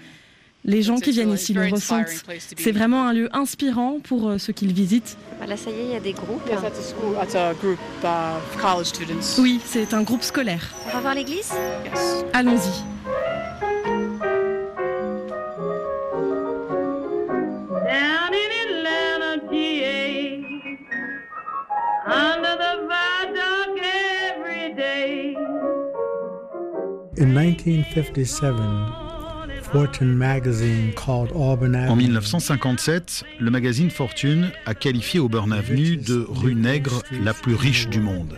Les 0.64 0.82
gens 0.82 0.96
qui 0.96 1.10
viennent 1.12 1.32
ici 1.32 1.52
le 1.52 1.66
ressentent. 1.68 2.24
C'est 2.56 2.72
vraiment 2.72 3.06
un 3.06 3.12
lieu 3.12 3.28
inspirant 3.32 3.98
pour 4.02 4.28
euh, 4.28 4.38
ceux 4.38 4.52
qui 4.52 4.66
le 4.66 4.72
visitent. 4.72 5.16
Bah 5.38 5.46
là, 5.46 5.56
ça 5.56 5.70
y 5.70 5.74
est, 5.74 5.84
il 5.84 5.92
y 5.92 5.96
a 5.96 6.00
des 6.00 6.12
groupes. 6.12 6.42
Oui, 9.38 9.60
c'est 9.64 9.94
un 9.94 10.02
groupe 10.02 10.22
scolaire. 10.22 10.74
On 10.88 10.92
va 10.94 11.00
voir 11.00 11.14
l'église? 11.14 11.52
Allons-y. 12.32 12.84
In 27.18 27.34
1957, 27.34 29.09
en 29.72 29.86
1957, 31.96 33.24
le 33.38 33.50
magazine 33.50 33.90
Fortune 33.90 34.50
a 34.66 34.74
qualifié 34.74 35.20
Auburn 35.20 35.52
Avenue 35.52 35.96
de 35.96 36.26
rue 36.28 36.56
nègre 36.56 37.02
la 37.22 37.32
plus 37.32 37.54
riche 37.54 37.88
du 37.88 38.00
monde. 38.00 38.36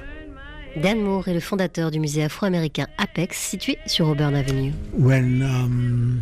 Dan 0.76 1.00
Moore 1.00 1.28
est 1.28 1.34
le 1.34 1.40
fondateur 1.40 1.90
du 1.90 2.00
musée 2.00 2.24
afro-américain 2.24 2.86
Apex, 2.98 3.38
situé 3.38 3.78
sur 3.86 4.08
Auburn 4.08 4.34
Avenue. 4.34 4.72
Um, 4.94 6.20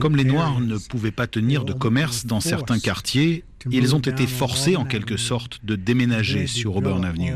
Comme 0.00 0.16
les 0.16 0.24
Noirs 0.24 0.60
ne 0.60 0.76
pouvaient 0.76 1.10
pas 1.10 1.26
tenir 1.26 1.64
de 1.64 1.72
commerce 1.72 2.26
dans 2.26 2.40
certains 2.40 2.78
quartiers, 2.78 3.44
ils 3.70 3.94
ont 3.94 4.00
été 4.00 4.26
forcés 4.26 4.76
en 4.76 4.84
quelque 4.84 5.16
sorte 5.16 5.64
de 5.64 5.76
déménager 5.76 6.46
sur 6.46 6.76
Auburn 6.76 7.04
Avenue. 7.04 7.34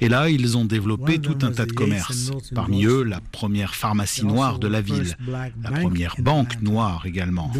Et 0.00 0.08
là, 0.08 0.28
ils 0.28 0.56
ont 0.56 0.64
développé 0.64 1.18
tout 1.18 1.38
un 1.42 1.50
tas 1.50 1.66
de 1.66 1.72
commerces. 1.72 2.30
Parmi 2.54 2.84
eux, 2.84 3.02
la 3.02 3.20
première 3.20 3.74
pharmacie 3.74 4.26
noire 4.26 4.58
de 4.58 4.68
la 4.68 4.80
ville, 4.80 5.16
la 5.62 5.70
première 5.70 6.16
banque 6.18 6.60
noire 6.60 7.04
également. 7.06 7.50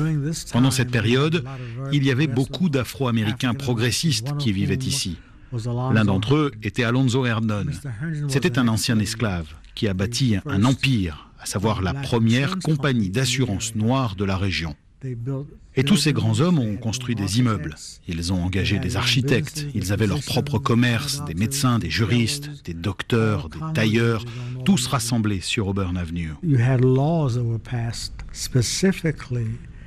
Pendant 0.53 0.71
cette 0.71 0.91
période, 0.91 1.45
il 1.93 2.05
y 2.05 2.11
avait 2.11 2.27
beaucoup 2.27 2.69
d'Afro-Américains 2.69 3.55
progressistes 3.55 4.37
qui 4.39 4.53
vivaient 4.53 4.75
ici. 4.77 5.19
L'un 5.93 6.05
d'entre 6.05 6.35
eux 6.35 6.53
était 6.63 6.85
Alonzo 6.85 7.25
Herndon. 7.25 7.67
C'était 8.29 8.59
un 8.59 8.69
ancien 8.69 8.99
esclave 8.99 9.47
qui 9.75 9.89
a 9.89 9.95
bâti 9.95 10.37
un 10.45 10.65
empire, 10.65 11.28
à 11.41 11.47
savoir 11.47 11.83
la 11.83 11.95
première 11.95 12.59
compagnie 12.59 13.11
d'assurance 13.11 13.75
noire 13.75 14.17
de 14.17 14.25
la 14.25 14.37
région. 14.37 14.75
Et 15.77 15.85
tous 15.85 15.97
ces 15.97 16.13
grands 16.13 16.41
hommes 16.41 16.59
ont 16.59 16.77
construit 16.77 17.15
des 17.15 17.39
immeubles. 17.39 17.77
Ils 18.09 18.33
ont 18.33 18.43
engagé 18.43 18.81
des 18.81 18.97
architectes, 18.97 19.67
ils 19.75 19.93
avaient 19.93 20.09
leur 20.09 20.21
propre 20.23 20.59
commerce, 20.59 21.25
des 21.25 21.35
médecins, 21.35 21.79
des 21.79 21.91
juristes, 21.91 22.51
des 22.65 22.75
docteurs, 22.75 23.49
des 23.49 23.61
tailleurs, 23.75 24.25
tous 24.65 24.89
rassemblés 24.89 25.41
sur 25.41 25.69
Auburn 25.69 25.97
Avenue. 25.97 26.33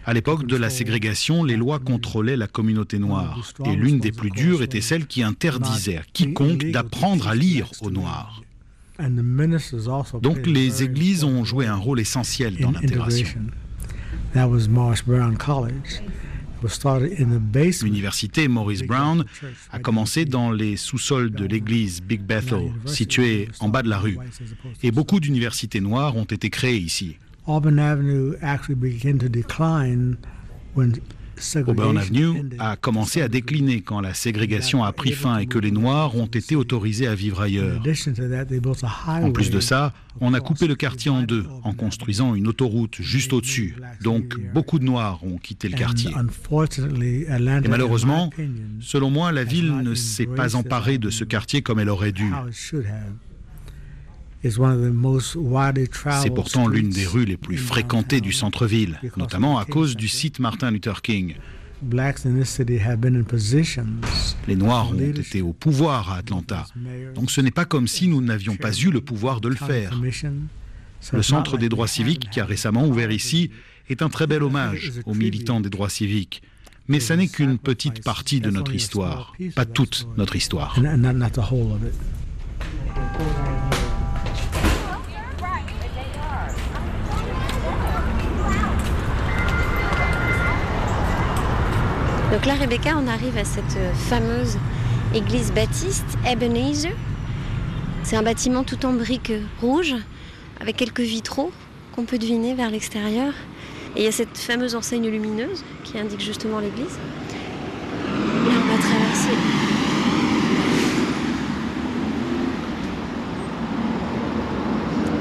À 0.03 0.13
l'époque 0.13 0.47
de 0.47 0.55
la 0.55 0.69
ségrégation, 0.69 1.43
les 1.43 1.57
lois 1.57 1.79
contrôlaient 1.79 2.37
la 2.37 2.47
communauté 2.47 2.97
noire. 2.97 3.53
Et 3.65 3.75
l'une 3.75 3.99
des 3.99 4.11
plus 4.11 4.31
dures 4.31 4.63
était 4.63 4.81
celle 4.81 5.05
qui 5.05 5.23
interdisait 5.23 5.97
à 5.97 6.03
quiconque 6.13 6.71
d'apprendre 6.71 7.27
à 7.27 7.35
lire 7.35 7.69
aux 7.81 7.91
Noirs. 7.91 8.41
Donc 10.21 10.45
les 10.45 10.83
églises 10.83 11.23
ont 11.23 11.43
joué 11.43 11.67
un 11.67 11.75
rôle 11.75 11.99
essentiel 11.99 12.57
dans 12.57 12.71
l'intégration. 12.71 13.39
L'université 17.83 18.47
Maurice 18.47 18.83
Brown 18.83 19.25
a 19.71 19.79
commencé 19.79 20.25
dans 20.25 20.51
les 20.51 20.77
sous-sols 20.77 21.31
de 21.31 21.45
l'église 21.45 22.01
Big 22.01 22.21
Bethel, 22.21 22.71
située 22.85 23.47
en 23.59 23.69
bas 23.69 23.81
de 23.81 23.89
la 23.89 23.97
rue. 23.97 24.19
Et 24.83 24.91
beaucoup 24.91 25.19
d'universités 25.19 25.81
noires 25.81 26.15
ont 26.15 26.23
été 26.25 26.49
créées 26.49 26.77
ici. 26.77 27.17
Auburn 27.47 27.79
Avenue 27.79 28.35
Auburn 31.67 31.97
Avenue 31.97 32.49
a 32.59 32.75
commencé 32.75 33.21
à 33.21 33.27
décliner 33.27 33.81
quand 33.81 34.01
la 34.01 34.13
ségrégation 34.13 34.83
a 34.83 34.91
pris 34.91 35.11
fin 35.11 35.37
et 35.39 35.45
que 35.45 35.59
les 35.59 35.71
Noirs 35.71 36.15
ont 36.15 36.25
été 36.25 36.55
autorisés 36.55 37.07
à 37.07 37.15
vivre 37.15 37.41
ailleurs. 37.41 37.81
En 39.07 39.31
plus 39.31 39.49
de 39.49 39.59
ça, 39.59 39.93
on 40.19 40.33
a 40.33 40.39
coupé 40.39 40.67
le 40.67 40.75
quartier 40.75 41.11
en 41.11 41.23
deux 41.23 41.45
en 41.63 41.73
construisant 41.73 42.35
une 42.35 42.47
autoroute 42.47 42.97
juste 42.99 43.33
au-dessus. 43.33 43.75
Donc 44.01 44.37
beaucoup 44.53 44.79
de 44.79 44.85
Noirs 44.85 45.23
ont 45.23 45.37
quitté 45.37 45.69
le 45.69 45.77
quartier. 45.77 46.11
Et 46.11 47.67
malheureusement, 47.67 48.29
selon 48.79 49.09
moi, 49.09 49.31
la 49.31 49.43
ville 49.43 49.77
ne 49.77 49.93
s'est 49.93 50.25
pas 50.25 50.55
emparée 50.55 50.97
de 50.97 51.09
ce 51.09 51.23
quartier 51.23 51.61
comme 51.61 51.79
elle 51.79 51.89
aurait 51.89 52.11
dû. 52.11 52.31
C'est 54.43 56.33
pourtant 56.33 56.67
l'une 56.67 56.89
des 56.89 57.05
rues 57.05 57.25
les 57.25 57.37
plus 57.37 57.57
fréquentées 57.57 58.21
du 58.21 58.31
centre-ville, 58.31 58.99
notamment 59.17 59.59
à 59.59 59.65
cause 59.65 59.95
du 59.95 60.07
site 60.07 60.39
Martin 60.39 60.71
Luther 60.71 61.01
King. 61.01 61.35
Les 64.47 64.55
Noirs 64.55 64.91
ont 64.91 64.99
été 64.99 65.41
au 65.41 65.53
pouvoir 65.53 66.11
à 66.11 66.17
Atlanta, 66.17 66.65
donc 67.15 67.31
ce 67.31 67.41
n'est 67.41 67.51
pas 67.51 67.65
comme 67.65 67.87
si 67.87 68.07
nous 68.07 68.21
n'avions 68.21 68.55
pas 68.55 68.71
eu 68.71 68.91
le 68.91 69.01
pouvoir 69.01 69.41
de 69.41 69.49
le 69.49 69.55
faire. 69.55 69.99
Le 71.13 71.21
Centre 71.23 71.57
des 71.57 71.69
droits 71.69 71.87
civiques, 71.87 72.29
qui 72.29 72.39
a 72.39 72.45
récemment 72.45 72.85
ouvert 72.87 73.11
ici, 73.11 73.49
est 73.89 74.01
un 74.01 74.09
très 74.09 74.27
bel 74.27 74.43
hommage 74.43 74.91
aux 75.05 75.15
militants 75.15 75.59
des 75.59 75.69
droits 75.69 75.89
civiques. 75.89 76.41
Mais 76.87 76.99
ça 76.99 77.15
n'est 77.15 77.27
qu'une 77.27 77.57
petite 77.57 78.03
partie 78.03 78.41
de 78.41 78.49
notre 78.49 78.73
histoire, 78.73 79.33
pas 79.55 79.65
toute 79.65 80.07
notre 80.17 80.35
histoire. 80.35 80.77
Donc 92.31 92.45
là, 92.45 92.53
Rebecca, 92.53 92.91
on 92.97 93.07
arrive 93.07 93.37
à 93.37 93.43
cette 93.43 93.75
euh, 93.75 93.93
fameuse 93.93 94.57
église 95.13 95.51
baptiste, 95.51 96.05
Ebenezer. 96.25 96.93
C'est 98.03 98.15
un 98.15 98.23
bâtiment 98.23 98.63
tout 98.63 98.85
en 98.85 98.93
briques 98.93 99.33
rouges, 99.59 99.95
avec 100.61 100.77
quelques 100.77 101.01
vitraux 101.01 101.51
qu'on 101.93 102.05
peut 102.05 102.17
deviner 102.17 102.53
vers 102.53 102.69
l'extérieur. 102.69 103.33
Et 103.97 103.99
il 103.99 104.05
y 104.05 104.07
a 104.07 104.13
cette 104.13 104.37
fameuse 104.37 104.75
enseigne 104.75 105.09
lumineuse 105.09 105.65
qui 105.83 105.99
indique 105.99 106.21
justement 106.21 106.59
l'église. 106.59 106.97
Là, 108.07 108.53
on 108.63 108.75
va 108.75 108.81
traverser. 108.81 109.35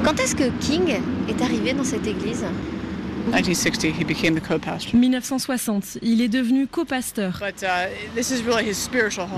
Quand 0.05 0.17
est-ce 0.17 0.35
que 0.35 0.49
King 0.61 0.95
est 1.27 1.41
arrivé 1.41 1.73
dans 1.73 1.83
cette 1.83 2.07
église? 2.07 2.45
1960, 4.93 5.97
il 6.01 6.21
est 6.21 6.27
devenu 6.27 6.67
copasteur. 6.67 7.41
Uh, 7.41 7.65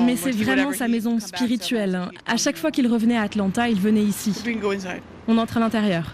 Mais 0.06 0.15
c'est 0.15 0.32
vraiment 0.32 0.74
sa 0.74 0.88
maison 0.88 1.19
spirituelle. 1.19 2.10
À 2.26 2.38
chaque 2.38 2.58
fois 2.58 2.72
qu'il 2.72 2.88
revenait 2.88 3.17
à 3.17 3.24
Atlanta, 3.24 3.69
il 3.69 3.80
venait 3.80 4.04
ici. 4.04 4.34
On 5.28 5.38
entre 5.38 5.58
à 5.58 5.60
l'intérieur. 5.60 6.13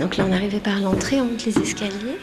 Donc 0.00 0.16
là, 0.16 0.26
on 0.28 0.32
arrivait 0.32 0.60
par 0.60 0.78
l'entrée, 0.78 1.20
on 1.20 1.24
monte 1.24 1.44
les 1.46 1.58
escaliers. 1.58 2.18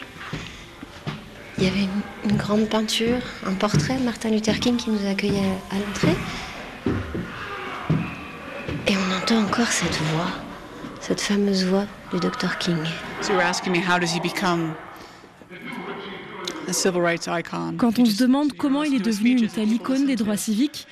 Il 1.58 1.64
y 1.64 1.66
avait 1.66 1.80
une, 1.80 2.30
une, 2.30 2.36
grande 2.36 2.68
peinture, 2.68 3.18
un 3.46 3.54
portrait 3.54 3.96
de 3.96 4.02
Martin 4.02 4.30
Luther 4.30 4.58
King 4.58 4.76
qui 4.76 4.90
nous 4.90 5.06
accueillait 5.08 5.52
à 5.70 5.76
l'entrée. 5.76 6.16
Et 8.86 8.94
on 8.96 9.16
entend 9.16 9.38
encore 9.38 9.68
cette 9.68 9.96
voix 10.12 10.30
cette 11.06 11.20
fameuse 11.20 11.66
voix 11.66 11.84
du 12.12 12.18
Dr 12.18 12.56
King. 12.58 12.78
Quand 17.76 17.98
on 17.98 18.04
se 18.06 18.22
demande 18.22 18.54
comment 18.54 18.84
il 18.84 18.94
est 18.94 19.04
devenu 19.04 19.32
une 19.32 19.48
telle 19.48 19.70
icône 19.70 20.06
des 20.06 20.16
droits 20.16 20.38
civiques, 20.38 20.86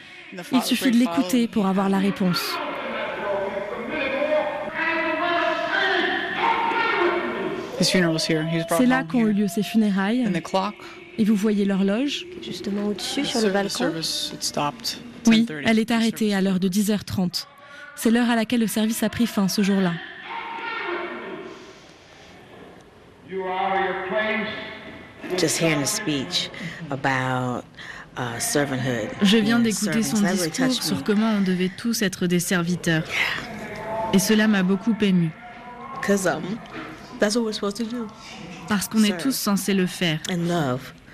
il 0.52 0.62
suffit 0.62 0.90
de 0.90 0.98
l'écouter 0.98 1.48
pour 1.48 1.66
avoir 1.66 1.88
la 1.88 1.98
réponse. 1.98 2.52
C'est 7.80 8.86
là 8.86 9.04
qu'ont 9.04 9.26
eu 9.26 9.32
lieu 9.32 9.48
ses 9.48 9.62
funérailles. 9.62 10.28
Et 11.16 11.24
vous 11.24 11.36
voyez 11.36 11.64
l'horloge 11.64 12.26
Justement 12.42 12.88
au-dessus, 12.88 13.24
sur 13.24 13.40
le 13.40 13.48
balcon. 13.48 13.92
Oui, 15.26 15.46
elle 15.64 15.78
est 15.78 15.90
arrêtée 15.90 16.34
à 16.34 16.42
l'heure 16.42 16.60
de 16.60 16.68
10h30. 16.68 17.46
C'est 17.94 18.10
l'heure 18.10 18.30
à 18.30 18.36
laquelle 18.36 18.60
le 18.60 18.66
service 18.66 19.02
a 19.02 19.08
pris 19.08 19.26
fin 19.26 19.48
ce 19.48 19.62
jour-là. 19.62 19.92
Je 29.22 29.36
viens 29.38 29.58
d'écouter 29.58 30.02
son 30.02 30.20
discours 30.20 30.82
sur 30.82 31.04
comment 31.04 31.30
on 31.30 31.40
devait 31.40 31.70
tous 31.76 32.02
être 32.02 32.26
des 32.26 32.40
serviteurs. 32.40 33.04
Et 34.12 34.18
cela 34.18 34.48
m'a 34.48 34.62
beaucoup 34.62 34.94
ému. 35.00 35.30
Um, 36.08 36.42
Parce 38.68 38.88
qu'on 38.88 39.04
est 39.04 39.16
tous 39.16 39.34
censés 39.34 39.74
le 39.74 39.86
faire. 39.86 40.18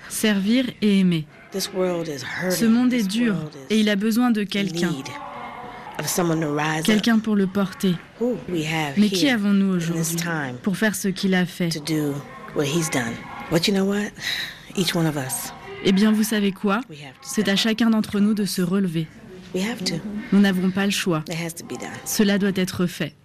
Servir 0.09 0.65
et 0.81 0.99
aimer. 0.99 1.25
Ce 1.51 2.65
monde 2.65 2.93
est 2.93 3.07
dur 3.07 3.35
et 3.69 3.79
il 3.79 3.89
a 3.89 3.95
besoin 3.95 4.31
de 4.31 4.43
quelqu'un. 4.43 4.91
Quelqu'un 6.83 7.19
pour 7.19 7.35
le 7.35 7.47
porter. 7.47 7.95
Mais 8.97 9.09
qui 9.09 9.29
avons-nous 9.29 9.75
aujourd'hui 9.75 10.15
pour 10.63 10.77
faire 10.77 10.95
ce 10.95 11.07
qu'il 11.07 11.33
a 11.35 11.45
fait? 11.45 11.69
Eh 15.85 15.91
bien, 15.91 16.11
vous 16.11 16.23
savez 16.23 16.51
quoi? 16.51 16.81
C'est 17.21 17.47
à 17.47 17.55
chacun 17.55 17.89
d'entre 17.89 18.19
nous 18.19 18.33
de 18.33 18.45
se 18.45 18.61
relever. 18.61 19.07
Nous 20.31 20.39
n'avons 20.39 20.71
pas 20.71 20.85
le 20.85 20.91
choix. 20.91 21.23
Cela 22.05 22.37
doit 22.37 22.51
être 22.55 22.85
fait. 22.85 23.15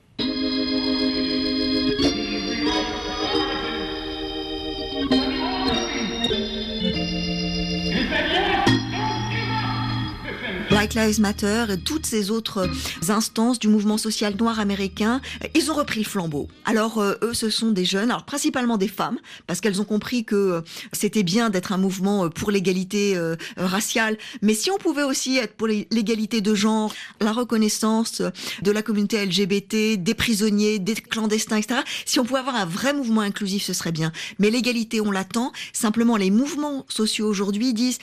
Black 10.85 11.07
Lives 11.07 11.21
Matter 11.21 11.65
et 11.71 11.79
toutes 11.79 12.05
ces 12.05 12.31
autres 12.31 12.69
instances 13.09 13.59
du 13.59 13.69
mouvement 13.69 13.97
social 13.97 14.35
noir 14.37 14.61
américain, 14.61 15.23
ils 15.55 15.71
ont 15.71 15.75
repris 15.75 16.01
le 16.01 16.05
flambeau. 16.05 16.47
Alors 16.67 16.99
euh, 16.99 17.15
eux, 17.23 17.33
ce 17.33 17.49
sont 17.49 17.71
des 17.71 17.87
jeunes, 17.87 18.11
alors 18.11 18.27
principalement 18.27 18.77
des 18.77 18.89
femmes, 18.89 19.19
parce 19.47 19.63
qu'elles 19.63 19.81
ont 19.81 19.87
compris 19.87 20.27
que 20.27 20.37
euh, 20.37 20.61
c'était 20.93 21.23
bien 21.23 21.49
d'être 21.49 21.73
un 21.73 21.79
mouvement 21.79 22.27
euh, 22.27 22.29
pour 22.29 22.51
l'égalité 22.51 23.19
raciale, 23.57 24.19
mais 24.43 24.53
si 24.53 24.71
on 24.71 24.77
pouvait 24.77 25.05
aussi 25.05 25.39
être 25.39 25.55
pour 25.55 25.69
l'égalité 25.69 26.43
de 26.43 26.55
genre, 26.55 26.93
la 27.19 27.33
reconnaissance 27.33 28.21
de 28.61 28.71
la 28.71 28.83
communauté 28.83 29.25
LGBT, 29.25 29.97
des 29.97 30.15
prisonniers, 30.15 30.79
des 30.81 30.97
clandestins, 30.97 31.57
etc. 31.57 31.81
Si 32.05 32.21
on 32.21 32.27
pouvait 32.27 32.41
avoir 32.41 32.57
un 32.57 32.67
vrai 32.67 32.93
mouvement 32.93 33.23
inclusif, 33.23 33.63
ce 33.63 33.73
serait 33.73 33.93
bien. 33.93 34.13
Mais 34.39 34.51
l'égalité, 34.51 35.01
on 35.01 35.11
l'attend. 35.11 35.53
Simplement, 35.73 36.19
les 36.19 36.31
mouvements 36.31 36.85
sociaux 36.91 37.27
aujourd'hui 37.27 37.73
disent 37.73 38.01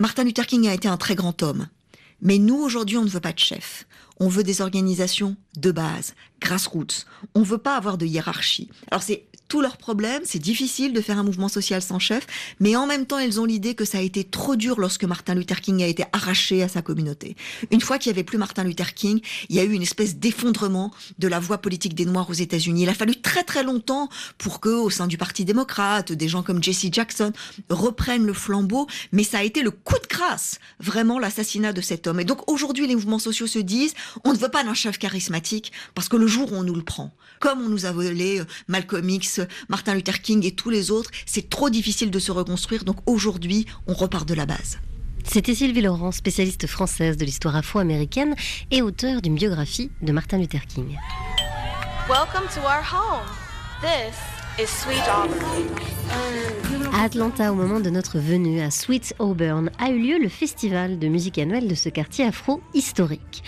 Martin 0.00 0.24
Luther 0.24 0.48
King 0.48 0.66
a 0.66 0.74
été 0.74 0.88
un 0.88 0.96
très 0.96 1.14
grand 1.14 1.40
homme. 1.44 1.68
Mais 2.22 2.38
nous, 2.38 2.56
aujourd'hui, 2.56 2.96
on 2.96 3.04
ne 3.04 3.10
veut 3.10 3.20
pas 3.20 3.32
de 3.32 3.38
chef. 3.38 3.86
On 4.20 4.28
veut 4.28 4.44
des 4.44 4.60
organisations 4.60 5.36
de 5.56 5.72
base, 5.72 6.14
grassroots. 6.40 7.04
On 7.34 7.40
ne 7.40 7.44
veut 7.44 7.58
pas 7.58 7.76
avoir 7.76 7.98
de 7.98 8.06
hiérarchie. 8.06 8.70
Alors 8.90 9.02
c'est 9.02 9.26
tout 9.52 9.60
leur 9.60 9.76
problème, 9.76 10.22
c'est 10.24 10.38
difficile 10.38 10.94
de 10.94 11.02
faire 11.02 11.18
un 11.18 11.24
mouvement 11.24 11.48
social 11.48 11.82
sans 11.82 11.98
chef, 11.98 12.26
mais 12.58 12.74
en 12.74 12.86
même 12.86 13.04
temps, 13.04 13.18
ils 13.18 13.38
ont 13.38 13.44
l'idée 13.44 13.74
que 13.74 13.84
ça 13.84 13.98
a 13.98 14.00
été 14.00 14.24
trop 14.24 14.56
dur 14.56 14.80
lorsque 14.80 15.04
Martin 15.04 15.34
Luther 15.34 15.60
King 15.60 15.82
a 15.82 15.86
été 15.86 16.04
arraché 16.14 16.62
à 16.62 16.68
sa 16.68 16.80
communauté. 16.80 17.36
Une 17.70 17.82
fois 17.82 17.98
qu'il 17.98 18.10
n'y 18.10 18.16
avait 18.16 18.24
plus 18.24 18.38
Martin 18.38 18.64
Luther 18.64 18.94
King, 18.94 19.20
il 19.50 19.56
y 19.56 19.60
a 19.60 19.64
eu 19.64 19.72
une 19.72 19.82
espèce 19.82 20.16
d'effondrement 20.16 20.90
de 21.18 21.28
la 21.28 21.38
voie 21.38 21.58
politique 21.58 21.94
des 21.94 22.06
Noirs 22.06 22.30
aux 22.30 22.32
États-Unis. 22.32 22.84
Il 22.84 22.88
a 22.88 22.94
fallu 22.94 23.14
très 23.14 23.44
très 23.44 23.62
longtemps 23.62 24.08
pour 24.38 24.58
que, 24.58 24.70
au 24.70 24.88
sein 24.88 25.06
du 25.06 25.18
Parti 25.18 25.44
démocrate, 25.44 26.12
des 26.12 26.28
gens 26.28 26.42
comme 26.42 26.62
Jesse 26.62 26.86
Jackson 26.90 27.34
reprennent 27.68 28.24
le 28.24 28.32
flambeau, 28.32 28.86
mais 29.12 29.22
ça 29.22 29.40
a 29.40 29.42
été 29.42 29.60
le 29.60 29.70
coup 29.70 29.98
de 30.02 30.08
grâce, 30.08 30.60
vraiment 30.80 31.18
l'assassinat 31.18 31.74
de 31.74 31.82
cet 31.82 32.06
homme. 32.06 32.20
Et 32.20 32.24
donc 32.24 32.50
aujourd'hui, 32.50 32.86
les 32.86 32.94
mouvements 32.94 33.18
sociaux 33.18 33.46
se 33.46 33.58
disent, 33.58 33.92
on 34.24 34.32
ne 34.32 34.38
veut 34.38 34.48
pas 34.48 34.64
d'un 34.64 34.72
chef 34.72 34.96
charismatique, 34.96 35.72
parce 35.94 36.08
que 36.08 36.16
le 36.16 36.26
jour 36.26 36.50
où 36.52 36.56
on 36.56 36.62
nous 36.62 36.74
le 36.74 36.84
prend, 36.84 37.14
comme 37.42 37.60
on 37.60 37.68
nous 37.68 37.84
a 37.84 37.92
volé 37.92 38.40
euh, 38.40 38.44
Malcolm 38.68 39.10
X, 39.10 39.41
Martin 39.68 39.94
Luther 39.94 40.20
King 40.20 40.44
et 40.46 40.52
tous 40.52 40.70
les 40.70 40.90
autres, 40.90 41.10
c'est 41.26 41.48
trop 41.48 41.70
difficile 41.70 42.10
de 42.10 42.18
se 42.18 42.32
reconstruire. 42.32 42.84
Donc 42.84 42.96
aujourd'hui, 43.06 43.66
on 43.86 43.94
repart 43.94 44.26
de 44.26 44.34
la 44.34 44.46
base. 44.46 44.78
C'était 45.24 45.54
Sylvie 45.54 45.82
Laurent, 45.82 46.12
spécialiste 46.12 46.66
française 46.66 47.16
de 47.16 47.24
l'histoire 47.24 47.56
afro-américaine 47.56 48.34
et 48.70 48.82
auteur 48.82 49.22
d'une 49.22 49.36
biographie 49.36 49.90
de 50.02 50.12
Martin 50.12 50.38
Luther 50.38 50.66
King. 50.66 50.98
Welcome 52.08 52.48
to 52.54 52.60
our 52.60 52.82
home. 52.82 53.26
This 53.80 54.14
is 54.14 54.14
Sweet 54.14 54.20
Auburn. 54.20 54.41
À 56.94 57.04
Atlanta, 57.04 57.52
au 57.52 57.54
moment 57.54 57.80
de 57.80 57.88
notre 57.88 58.18
venue 58.18 58.60
à 58.60 58.70
Sweet 58.70 59.14
Auburn, 59.18 59.70
a 59.78 59.88
eu 59.88 59.98
lieu 59.98 60.18
le 60.18 60.28
festival 60.28 60.98
de 60.98 61.08
musique 61.08 61.38
annuel 61.38 61.66
de 61.66 61.74
ce 61.74 61.88
quartier 61.88 62.26
afro-historique. 62.26 63.42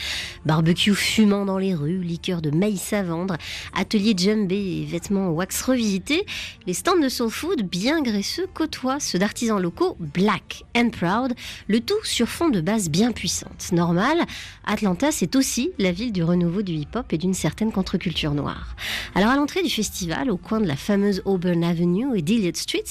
Barbecue 0.47 0.95
fumant 0.95 1.45
dans 1.45 1.59
les 1.59 1.75
rues, 1.75 2.03
liqueur 2.03 2.41
de 2.41 2.51
maïs 2.51 2.93
à 2.95 3.03
vendre, 3.03 3.37
atelier 3.75 4.15
djembé 4.17 4.57
et 4.57 4.85
vêtements 4.87 5.29
wax 5.29 5.63
revisités, 5.63 6.25
les 6.67 6.73
stands 6.73 6.99
de 6.99 7.09
soul 7.09 7.31
food 7.31 7.63
bien 7.63 8.03
graisseux 8.03 8.47
côtoient 8.55 8.99
ceux 8.99 9.19
d'artisans 9.19 9.61
locaux 9.61 9.97
black 10.01 10.65
and 10.75 10.91
proud, 10.91 11.35
le 11.69 11.81
tout 11.81 12.03
sur 12.03 12.29
fond 12.29 12.49
de 12.49 12.61
base 12.61 12.89
bien 12.89 13.13
puissante. 13.13 13.73
Normal, 13.73 14.19
Atlanta 14.67 15.13
c'est 15.13 15.37
aussi 15.37 15.71
la 15.79 15.93
ville 15.93 16.13
du 16.13 16.25
renouveau 16.25 16.63
du 16.63 16.73
hip-hop 16.73 17.13
et 17.13 17.19
d'une 17.19 17.35
certaine 17.35 17.73
contre-culture 17.73 18.33
noire. 18.33 18.75
Alors 19.15 19.31
à 19.31 19.37
l'entrée 19.37 19.63
du 19.63 19.71
festival, 19.71 20.31
au 20.31 20.39
coin 20.39 20.61
de 20.61 20.67
la 20.67 20.77
fameuse 20.95 21.23
Auburn 21.25 21.65
Avenue 21.65 22.17
et 22.17 22.23
d'Iliot 22.23 22.55
Street, 22.55 22.85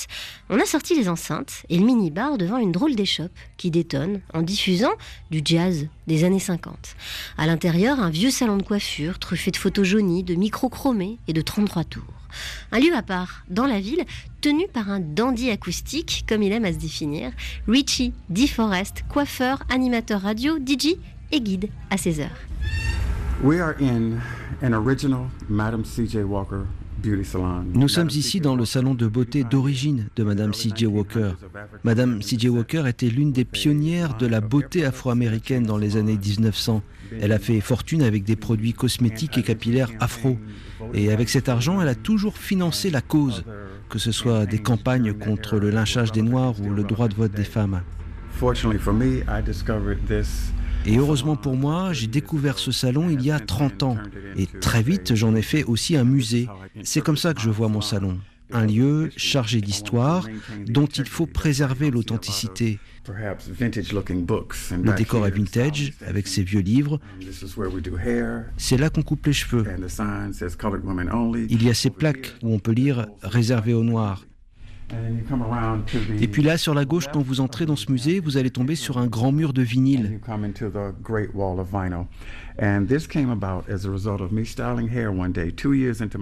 on 0.49 0.59
a 0.59 0.65
sorti 0.65 0.93
les 0.93 1.07
enceintes 1.07 1.63
et 1.69 1.77
le 1.77 1.85
mini-bar 1.85 2.37
devant 2.37 2.57
une 2.57 2.73
drôle 2.73 2.95
d'échoppe 2.95 3.31
qui 3.55 3.71
détonne 3.71 4.19
en 4.33 4.41
diffusant 4.41 4.91
du 5.31 5.41
jazz 5.45 5.87
des 6.05 6.25
années 6.25 6.39
50. 6.39 6.97
À 7.37 7.47
l'intérieur, 7.47 8.01
un 8.01 8.09
vieux 8.09 8.29
salon 8.29 8.57
de 8.57 8.63
coiffure 8.63 9.19
truffé 9.19 9.51
de 9.51 9.55
photos 9.55 9.87
jaunies, 9.87 10.23
de 10.23 10.35
micros 10.35 10.67
chromés 10.67 11.17
et 11.29 11.33
de 11.33 11.39
33 11.39 11.85
tours. 11.85 12.03
Un 12.73 12.79
lieu 12.81 12.93
à 12.93 13.03
part 13.03 13.45
dans 13.49 13.67
la 13.67 13.79
ville, 13.79 14.03
tenu 14.41 14.67
par 14.67 14.91
un 14.91 14.99
dandy 14.99 15.49
acoustique, 15.49 16.25
comme 16.27 16.43
il 16.43 16.51
aime 16.51 16.65
à 16.65 16.73
se 16.73 16.79
définir, 16.79 17.31
Richie 17.69 18.11
DeForest, 18.27 19.05
coiffeur, 19.07 19.63
animateur 19.69 20.19
radio, 20.23 20.57
DJ 20.57 20.97
et 21.31 21.39
guide 21.39 21.69
à 21.89 21.95
16 21.95 22.19
heures. 22.19 22.41
Original 24.61 25.29
C.J. 25.85 26.17
Walker 26.23 26.63
nous 27.73 27.87
sommes 27.89 28.09
ici 28.09 28.39
dans 28.39 28.55
le 28.55 28.65
salon 28.65 28.93
de 28.93 29.07
beauté 29.07 29.43
d'origine 29.43 30.07
de 30.15 30.23
Madame 30.23 30.53
C.J. 30.53 30.85
Walker. 30.85 31.31
Madame 31.83 32.21
C.J. 32.21 32.49
Walker 32.49 32.83
était 32.87 33.09
l'une 33.09 33.31
des 33.31 33.43
pionnières 33.43 34.15
de 34.17 34.25
la 34.25 34.39
beauté 34.39 34.85
afro-américaine 34.85 35.63
dans 35.63 35.77
les 35.77 35.97
années 35.97 36.17
1900. 36.17 36.81
Elle 37.19 37.31
a 37.31 37.39
fait 37.39 37.59
fortune 37.59 38.03
avec 38.03 38.23
des 38.23 38.35
produits 38.35 38.73
cosmétiques 38.73 39.37
et 39.37 39.43
capillaires 39.43 39.89
afro. 39.99 40.37
Et 40.93 41.11
avec 41.11 41.29
cet 41.29 41.49
argent, 41.49 41.81
elle 41.81 41.89
a 41.89 41.95
toujours 41.95 42.37
financé 42.37 42.89
la 42.89 43.01
cause, 43.01 43.43
que 43.89 43.99
ce 43.99 44.11
soit 44.11 44.45
des 44.45 44.59
campagnes 44.59 45.13
contre 45.13 45.57
le 45.57 45.69
lynchage 45.69 46.11
des 46.11 46.21
Noirs 46.21 46.55
ou 46.61 46.69
le 46.69 46.83
droit 46.83 47.09
de 47.09 47.15
vote 47.15 47.33
des 47.33 47.43
femmes. 47.43 47.81
Et 50.85 50.97
heureusement 50.97 51.35
pour 51.35 51.55
moi, 51.55 51.93
j'ai 51.93 52.07
découvert 52.07 52.59
ce 52.59 52.71
salon 52.71 53.09
il 53.09 53.21
y 53.21 53.31
a 53.31 53.39
30 53.39 53.83
ans. 53.83 53.97
Et 54.37 54.47
très 54.47 54.83
vite, 54.83 55.15
j'en 55.15 55.35
ai 55.35 55.41
fait 55.41 55.63
aussi 55.63 55.95
un 55.95 56.03
musée. 56.03 56.47
C'est 56.83 57.01
comme 57.01 57.17
ça 57.17 57.33
que 57.33 57.41
je 57.41 57.49
vois 57.49 57.69
mon 57.69 57.81
salon. 57.81 58.19
Un 58.51 58.65
lieu 58.65 59.09
chargé 59.15 59.61
d'histoire 59.61 60.27
dont 60.67 60.85
il 60.85 61.05
faut 61.05 61.25
préserver 61.25 61.89
l'authenticité. 61.89 62.79
Le 63.07 64.95
décor 64.95 65.25
est 65.25 65.31
vintage 65.31 65.93
avec 66.05 66.27
ses 66.27 66.43
vieux 66.43 66.59
livres. 66.59 66.99
C'est 68.57 68.77
là 68.77 68.89
qu'on 68.89 69.01
coupe 69.01 69.25
les 69.25 69.33
cheveux. 69.33 69.65
Il 71.49 71.63
y 71.63 71.69
a 71.69 71.73
ces 71.73 71.89
plaques 71.89 72.33
où 72.43 72.53
on 72.53 72.59
peut 72.59 72.73
lire 72.73 73.07
réservé 73.23 73.73
aux 73.73 73.83
noirs. 73.83 74.25
Et 76.19 76.27
puis 76.27 76.43
là, 76.43 76.57
sur 76.57 76.73
la 76.73 76.85
gauche, 76.85 77.07
quand 77.11 77.21
vous 77.21 77.41
entrez 77.41 77.65
dans 77.65 77.75
ce 77.75 77.91
musée, 77.91 78.19
vous 78.19 78.37
allez 78.37 78.51
tomber 78.51 78.75
sur 78.75 78.97
un 78.97 79.07
grand 79.07 79.31
mur 79.31 79.53
de 79.53 79.61
vinyle. 79.61 80.19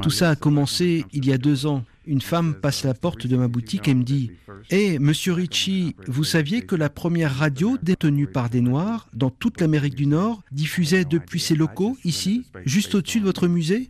Tout 0.02 0.10
ça 0.10 0.30
a 0.30 0.36
commencé 0.36 1.06
il 1.12 1.26
y 1.26 1.34
a 1.34 1.38
deux 1.38 1.66
ans. 1.66 1.84
Une 2.08 2.22
femme 2.22 2.56
passe 2.56 2.84
la 2.84 2.94
porte 2.94 3.28
de 3.28 3.38
ma 3.38 3.48
boutique 3.48 3.88
et 3.88 3.94
me 3.94 4.04
dit 4.04 4.32
Hé, 4.70 4.98
monsieur 4.98 5.34
Ritchie, 5.34 5.96
vous 6.08 6.24
saviez 6.24 6.62
que 6.62 6.76
la 6.76 6.90
première 6.90 7.36
radio 7.36 7.78
détenue 7.84 8.28
par 8.28 8.50
des 8.50 8.62
Noirs 8.62 9.08
dans 9.14 9.30
toute 9.30 9.62
l'Amérique 9.62 9.96
du 9.96 10.08
Nord 10.08 10.42
diffusait 10.52 11.06
depuis 11.06 11.40
ses 11.40 11.56
locaux, 11.56 11.98
ici, 12.04 12.46
juste 12.66 12.96
au-dessus 12.96 13.20
de 13.20 13.26
votre 13.26 13.48
musée? 13.48 13.90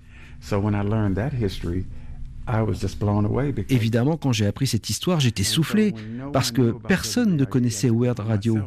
Évidemment, 3.70 4.18
quand 4.18 4.32
j'ai 4.32 4.46
appris 4.46 4.68
cette 4.68 4.90
histoire, 4.90 5.20
j'étais 5.20 5.44
soufflé 5.44 5.94
parce 6.34 6.52
que 6.52 6.74
personne 6.88 7.38
ne 7.38 7.46
connaissait 7.46 7.90
Weird 7.90 8.20
Radio. 8.20 8.58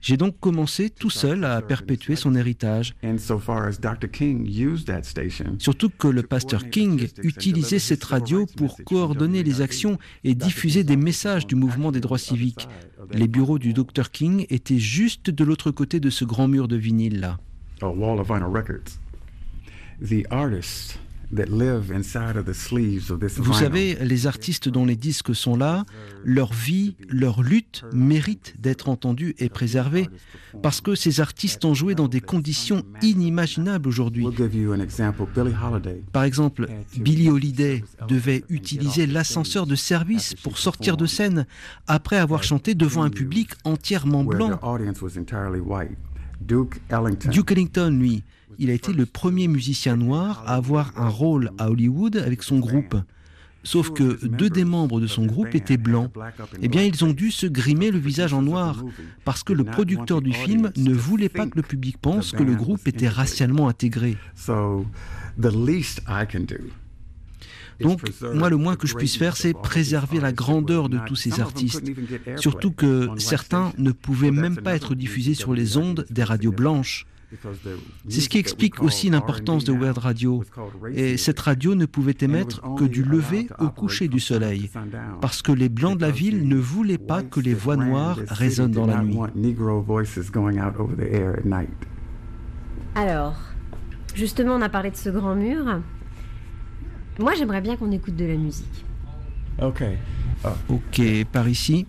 J'ai 0.00 0.16
donc 0.16 0.40
commencé 0.40 0.88
tout 0.88 1.10
seul 1.10 1.44
à 1.44 1.60
perpétuer 1.60 2.16
son 2.16 2.34
héritage. 2.34 2.94
Surtout 5.58 5.90
que 5.90 6.08
le 6.08 6.22
pasteur 6.22 6.70
King 6.70 7.06
utilisait 7.22 7.78
cette 7.78 8.04
radio 8.04 8.46
pour 8.46 8.78
coordonner 8.84 9.42
les 9.42 9.60
actions 9.60 9.98
et 10.24 10.34
diffuser 10.34 10.84
des 10.84 10.96
messages 10.96 11.46
du 11.46 11.54
mouvement 11.54 11.92
des 11.92 12.00
droits 12.00 12.18
civiques. 12.18 12.66
Les 13.12 13.28
bureaux 13.28 13.58
du 13.58 13.74
Dr 13.74 14.10
King 14.10 14.46
étaient 14.48 14.78
juste 14.78 15.28
de 15.28 15.44
l'autre 15.44 15.70
côté 15.70 16.00
de 16.00 16.08
ce 16.08 16.24
grand 16.24 16.48
mur 16.48 16.66
de 16.66 16.76
vinyle 16.76 17.20
là. 17.20 17.38
Vous 23.36 23.54
savez, 23.54 23.96
les 24.00 24.26
artistes 24.26 24.68
dont 24.68 24.84
les 24.84 24.96
disques 24.96 25.34
sont 25.34 25.56
là, 25.56 25.84
leur 26.24 26.52
vie, 26.52 26.96
leur 27.08 27.42
lutte 27.42 27.84
méritent 27.92 28.54
d'être 28.58 28.88
entendus 28.88 29.36
et 29.38 29.48
préservés 29.48 30.08
parce 30.62 30.80
que 30.80 30.96
ces 30.96 31.20
artistes 31.20 31.64
ont 31.64 31.74
joué 31.74 31.94
dans 31.94 32.08
des 32.08 32.20
conditions 32.20 32.82
inimaginables 33.02 33.88
aujourd'hui. 33.88 34.26
Par 36.12 36.24
exemple, 36.24 36.68
Billie 36.98 37.30
Holiday 37.30 37.84
devait 38.08 38.44
utiliser 38.48 39.06
l'ascenseur 39.06 39.66
de 39.66 39.76
service 39.76 40.34
pour 40.34 40.58
sortir 40.58 40.96
de 40.96 41.06
scène 41.06 41.46
après 41.86 42.16
avoir 42.16 42.42
chanté 42.42 42.74
devant 42.74 43.02
un 43.02 43.10
public 43.10 43.50
entièrement 43.64 44.24
blanc. 44.24 44.58
Duke 47.30 47.52
Ellington, 47.52 47.90
lui, 47.90 48.24
il 48.60 48.70
a 48.70 48.74
été 48.74 48.92
le 48.92 49.06
premier 49.06 49.48
musicien 49.48 49.96
noir 49.96 50.44
à 50.46 50.54
avoir 50.54 50.92
un 50.96 51.08
rôle 51.08 51.50
à 51.58 51.70
Hollywood 51.70 52.16
avec 52.16 52.42
son 52.42 52.58
groupe. 52.58 52.94
Sauf 53.62 53.90
que 53.90 54.24
deux 54.26 54.48
des 54.48 54.64
membres 54.64 55.00
de 55.00 55.06
son 55.06 55.26
groupe 55.26 55.54
étaient 55.54 55.76
blancs. 55.76 56.10
Eh 56.62 56.68
bien, 56.68 56.82
ils 56.82 57.04
ont 57.04 57.12
dû 57.12 57.30
se 57.30 57.46
grimer 57.46 57.90
le 57.90 57.98
visage 57.98 58.32
en 58.32 58.42
noir 58.42 58.84
parce 59.24 59.42
que 59.42 59.52
le 59.52 59.64
producteur 59.64 60.22
du 60.22 60.32
film 60.32 60.70
ne 60.76 60.94
voulait 60.94 61.28
pas 61.30 61.46
que 61.46 61.56
le 61.56 61.62
public 61.62 61.96
pense 61.98 62.32
que 62.32 62.42
le 62.42 62.54
groupe 62.54 62.86
était 62.86 63.08
racialement 63.08 63.68
intégré. 63.68 64.16
Donc, 67.80 68.02
moi, 68.34 68.50
le 68.50 68.56
moins 68.58 68.76
que 68.76 68.86
je 68.86 68.94
puisse 68.94 69.16
faire, 69.16 69.38
c'est 69.38 69.54
préserver 69.54 70.20
la 70.20 70.32
grandeur 70.32 70.90
de 70.90 70.98
tous 71.06 71.16
ces 71.16 71.40
artistes. 71.40 71.90
Surtout 72.36 72.72
que 72.72 73.08
certains 73.16 73.72
ne 73.78 73.92
pouvaient 73.92 74.30
même 74.30 74.58
pas 74.58 74.74
être 74.74 74.94
diffusés 74.94 75.34
sur 75.34 75.54
les 75.54 75.78
ondes 75.78 76.04
des 76.10 76.24
radios 76.24 76.52
blanches. 76.52 77.06
C'est 78.08 78.20
ce 78.20 78.28
qui 78.28 78.38
explique 78.38 78.82
aussi 78.82 79.10
l'importance 79.10 79.64
de 79.64 79.72
World 79.72 79.98
Radio. 79.98 80.44
Et 80.94 81.16
cette 81.16 81.40
radio 81.40 81.74
ne 81.74 81.86
pouvait 81.86 82.16
émettre 82.20 82.60
que 82.76 82.84
du 82.84 83.02
lever 83.02 83.48
au 83.58 83.68
coucher 83.68 84.08
du 84.08 84.20
soleil, 84.20 84.70
parce 85.20 85.42
que 85.42 85.52
les 85.52 85.68
Blancs 85.68 85.96
de 85.96 86.02
la 86.02 86.10
ville 86.10 86.48
ne 86.48 86.56
voulaient 86.56 86.98
pas 86.98 87.22
que 87.22 87.40
les 87.40 87.54
voix 87.54 87.76
noires 87.76 88.18
résonnent 88.28 88.72
dans 88.72 88.86
la 88.86 89.02
nuit. 89.02 89.18
Alors, 92.94 93.36
justement, 94.14 94.54
on 94.54 94.62
a 94.62 94.68
parlé 94.68 94.90
de 94.90 94.96
ce 94.96 95.10
grand 95.10 95.36
mur. 95.36 95.80
Moi, 97.18 97.34
j'aimerais 97.34 97.60
bien 97.60 97.76
qu'on 97.76 97.92
écoute 97.92 98.16
de 98.16 98.24
la 98.24 98.36
musique. 98.36 98.84
Ok. 99.62 99.84
Ok, 100.68 101.02
par 101.30 101.48
ici. 101.48 101.86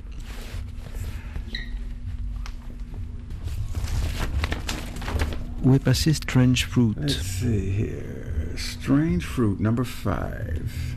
Est 5.64 5.80
passé 5.80 6.14
Strange 6.14 6.66
Fruit 6.66 6.94
Let's 6.98 7.22
see 7.22 7.70
here. 7.70 8.58
Strange 8.58 9.24
Fruit, 9.24 9.60
number 9.60 9.86
five. 9.86 10.96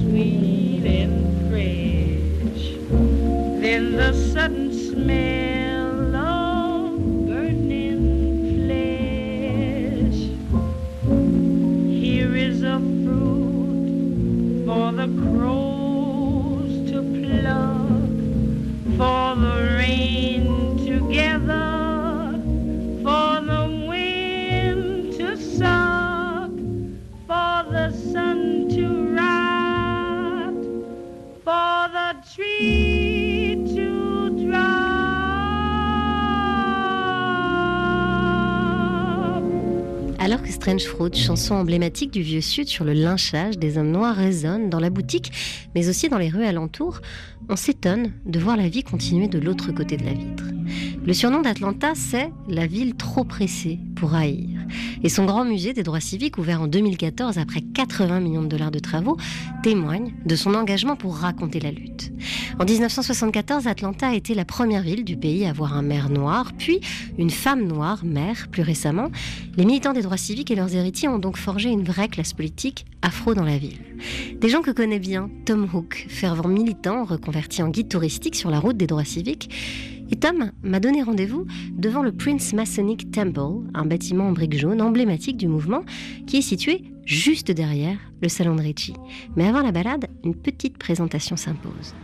sweet 0.00 0.84
and 0.84 1.50
fresh. 1.50 2.64
Then 3.62 3.96
the 3.96 4.12
sun's. 4.32 4.76
Emblématique 41.54 42.10
du 42.10 42.22
Vieux 42.22 42.40
Sud 42.40 42.66
sur 42.66 42.84
le 42.84 42.92
lynchage 42.92 43.58
des 43.58 43.78
hommes 43.78 43.90
noirs, 43.90 44.16
résonne 44.16 44.70
dans 44.70 44.80
la 44.80 44.90
boutique, 44.90 45.32
mais 45.74 45.88
aussi 45.88 46.08
dans 46.08 46.18
les 46.18 46.28
rues 46.28 46.44
alentours. 46.44 47.00
On 47.48 47.56
s'étonne 47.56 48.12
de 48.24 48.38
voir 48.38 48.56
la 48.56 48.68
vie 48.68 48.82
continuer 48.82 49.28
de 49.28 49.38
l'autre 49.38 49.72
côté 49.72 49.96
de 49.96 50.04
la 50.04 50.12
vitre. 50.12 50.44
Le 51.04 51.12
surnom 51.12 51.42
d'Atlanta, 51.42 51.92
c'est 51.94 52.30
la 52.48 52.66
ville 52.66 52.96
trop 52.96 53.24
pressée 53.24 53.78
pour 53.94 54.14
haïr. 54.14 54.55
Et 55.02 55.08
son 55.08 55.24
grand 55.24 55.44
musée 55.44 55.72
des 55.72 55.82
droits 55.82 56.00
civiques, 56.00 56.38
ouvert 56.38 56.62
en 56.62 56.66
2014 56.66 57.38
après 57.38 57.60
80 57.60 58.20
millions 58.20 58.42
de 58.42 58.48
dollars 58.48 58.70
de 58.70 58.78
travaux, 58.78 59.16
témoigne 59.62 60.14
de 60.24 60.36
son 60.36 60.54
engagement 60.54 60.96
pour 60.96 61.16
raconter 61.16 61.60
la 61.60 61.70
lutte. 61.70 62.12
En 62.58 62.64
1974, 62.64 63.66
Atlanta 63.66 64.08
a 64.08 64.14
été 64.14 64.34
la 64.34 64.44
première 64.44 64.82
ville 64.82 65.04
du 65.04 65.16
pays 65.16 65.44
à 65.44 65.50
avoir 65.50 65.74
un 65.74 65.82
maire 65.82 66.08
noir, 66.08 66.52
puis 66.56 66.80
une 67.18 67.30
femme 67.30 67.66
noire 67.66 68.04
maire 68.04 68.48
plus 68.50 68.62
récemment. 68.62 69.10
Les 69.56 69.64
militants 69.64 69.92
des 69.92 70.02
droits 70.02 70.16
civiques 70.16 70.50
et 70.50 70.56
leurs 70.56 70.74
héritiers 70.74 71.08
ont 71.08 71.18
donc 71.18 71.36
forgé 71.36 71.70
une 71.70 71.84
vraie 71.84 72.08
classe 72.08 72.32
politique 72.32 72.86
afro 73.02 73.34
dans 73.34 73.44
la 73.44 73.58
ville. 73.58 73.78
Des 74.40 74.48
gens 74.48 74.62
que 74.62 74.70
connaît 74.70 74.98
bien 74.98 75.30
Tom 75.44 75.68
Hook, 75.72 76.06
fervent 76.08 76.48
militant 76.48 77.04
reconverti 77.04 77.62
en 77.62 77.68
guide 77.68 77.88
touristique 77.88 78.36
sur 78.36 78.50
la 78.50 78.58
route 78.58 78.76
des 78.76 78.86
droits 78.86 79.04
civiques, 79.04 79.50
et 80.10 80.16
Tom 80.16 80.52
m'a 80.62 80.78
donné 80.78 81.02
rendez-vous 81.02 81.46
devant 81.72 82.02
le 82.02 82.12
Prince 82.12 82.52
Masonic 82.52 83.10
Temple, 83.10 83.68
un 83.74 83.84
bâtiment 83.84 84.28
en 84.28 84.32
briques 84.32 84.55
emblématique 84.64 85.36
du 85.36 85.48
mouvement 85.48 85.82
qui 86.26 86.38
est 86.38 86.42
situé 86.42 86.84
juste 87.04 87.50
derrière 87.50 87.98
le 88.20 88.28
salon 88.28 88.54
de 88.54 88.62
Ritchie. 88.62 88.94
Mais 89.36 89.46
avant 89.46 89.62
la 89.62 89.72
balade, 89.72 90.06
une 90.24 90.34
petite 90.34 90.78
présentation 90.78 91.36
s'impose. 91.36 91.94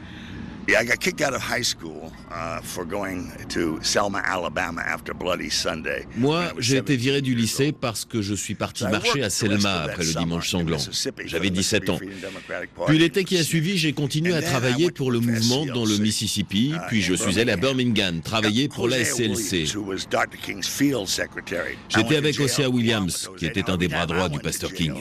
Moi, 6.16 6.52
j'ai 6.58 6.76
été 6.76 6.96
viré 6.96 7.20
du 7.20 7.34
lycée 7.34 7.72
parce 7.72 8.04
que 8.04 8.22
je 8.22 8.34
suis 8.34 8.54
parti 8.54 8.84
marcher 8.84 9.24
à 9.24 9.30
Selma 9.30 9.82
après 9.82 10.04
le 10.04 10.12
dimanche 10.14 10.50
sanglant. 10.50 10.78
J'avais 11.24 11.50
17 11.50 11.90
ans. 11.90 11.98
Puis 12.86 12.98
l'été 12.98 13.24
qui 13.24 13.38
a 13.38 13.42
suivi, 13.42 13.76
j'ai 13.76 13.92
continué 13.92 14.34
à 14.34 14.42
travailler 14.42 14.92
pour 14.92 15.10
le 15.10 15.18
mouvement 15.18 15.66
dans 15.66 15.84
le 15.84 15.98
Mississippi, 15.98 16.72
uh, 16.74 16.78
puis 16.88 17.02
je 17.02 17.14
suis 17.14 17.40
allé 17.40 17.52
à 17.52 17.56
Birmingham. 17.56 18.20
Travailler 18.20 18.68
pour 18.68 18.88
la 18.88 19.04
SCLC. 19.04 19.66
J'étais 21.88 22.16
avec 22.16 22.38
Osea 22.38 22.68
Williams, 22.68 23.30
qui 23.36 23.46
était 23.46 23.68
un 23.68 23.76
des 23.76 23.88
bras 23.88 24.06
droits 24.06 24.28
du 24.28 24.38
pasteur 24.38 24.72
King. 24.72 24.94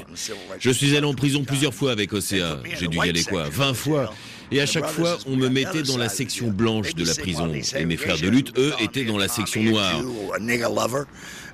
Je 0.60 0.72
suis 0.72 0.98
allé 0.98 1.06
en 1.06 1.14
prison 1.14 1.44
plusieurs 1.44 1.74
fois 1.74 1.92
avec 1.92 2.14
Osea. 2.14 2.62
J'ai 2.80 2.88
dû 2.88 2.98
y 2.98 3.10
aller 3.10 3.24
quoi? 3.24 3.48
20 3.50 3.74
fois 3.76 4.14
et 4.52 4.62
à 4.62 4.66
chaque 4.66 4.88
fois, 4.88 5.18
on 5.26 5.36
me 5.36 5.50
mettait 5.50 5.84
dans 5.84 5.98
la 5.98 6.10
section 6.10 6.50
blanche 6.50 6.94
de 6.96 7.06
la 7.06 7.16
prison. 7.16 7.54
Et 7.78 7.86
mes 7.86 7.98
frères 7.98 8.20
de 8.20 8.28
lutte, 8.28 8.58
eux, 8.58 8.74
étaient 8.80 9.06
dans 9.06 9.18
la 9.18 9.28
section 9.28 9.64
noire. 9.64 10.02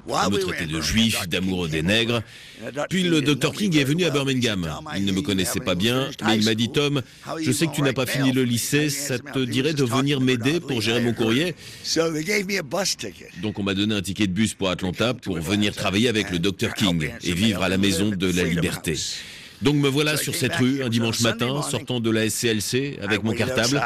On 0.10 0.30
me 0.30 0.38
traitait 0.38 0.68
de 0.68 0.80
juif, 0.80 1.28
d'amoureux 1.28 1.68
des 1.68 1.82
nègres. 1.82 2.22
Puis 2.90 3.04
le 3.04 3.22
Dr 3.22 3.52
King 3.52 3.78
est 3.78 3.84
venu 3.84 4.06
à 4.06 4.10
Birmingham. 4.10 4.74
Il 4.96 5.06
ne 5.06 5.12
me 5.12 5.22
connaissait 5.22 5.60
pas 5.60 5.76
bien, 5.76 6.10
mais 6.26 6.38
il 6.38 6.46
m'a 6.46 6.56
dit 6.56 6.70
Tom, 6.70 7.02
je 7.42 7.52
sais 7.52 7.68
que 7.68 7.74
tu 7.74 7.82
n'as 7.82 7.94
pas 7.94 8.06
fini 8.06 8.32
le 8.32 8.44
lycée, 8.44 8.90
ça 8.90 9.20
te 9.20 9.40
dirait 9.40 9.74
de 9.74 9.84
venir 9.84 10.22
m'aider 10.22 10.60
pour 10.60 10.82
gérer 10.82 11.02
mon 11.02 11.14
courrier? 11.14 11.56
Donc 13.42 13.60
on 13.60 13.64
m'a 13.64 13.74
donné 13.74 13.96
un 13.96 14.02
ticket 14.02 14.28
de 14.28 14.34
bus 14.34 14.54
pour 14.54 14.70
Atlanta 14.70 15.14
pour 15.14 15.40
venir 15.40 15.76
travailler 15.76 16.08
avec 16.08 16.32
le 16.32 16.40
Dr 16.40 16.74
King 16.74 17.10
et 17.24 17.34
vivre 17.34 17.62
à 17.62 17.70
la 17.70 17.78
maison 17.78 18.10
de 18.10 18.32
la 18.32 18.44
liberté. 18.44 18.96
Donc 19.62 19.76
me 19.76 19.90
voilà 19.90 20.18
sur 20.18 20.36
cette 20.36 20.56
rue 20.56 20.84
un 20.84 20.90
dimanche 20.90 21.22
matin, 21.22 21.62
sortant 21.62 22.00
de 22.00 22.12
la 22.12 22.30
SCLC 22.30 23.00
avec 23.02 23.24
mon 23.24 23.34
cartable. 23.34 23.82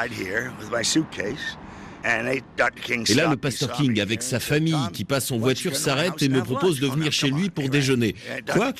Et 2.04 3.14
là, 3.14 3.30
le 3.30 3.38
pasteur 3.38 3.74
King, 3.74 4.00
avec 4.00 4.24
sa 4.24 4.40
famille, 4.40 4.76
qui 4.94 5.06
passe 5.06 5.32
en 5.32 5.38
voiture, 5.38 5.76
s'arrête 5.76 6.22
et 6.22 6.30
me 6.30 6.42
propose 6.42 6.80
de 6.80 6.88
venir 6.88 7.12
chez 7.12 7.30
lui 7.30 7.50
pour 7.50 7.70
déjeuner. 7.70 8.16
Quoi? 8.52 8.74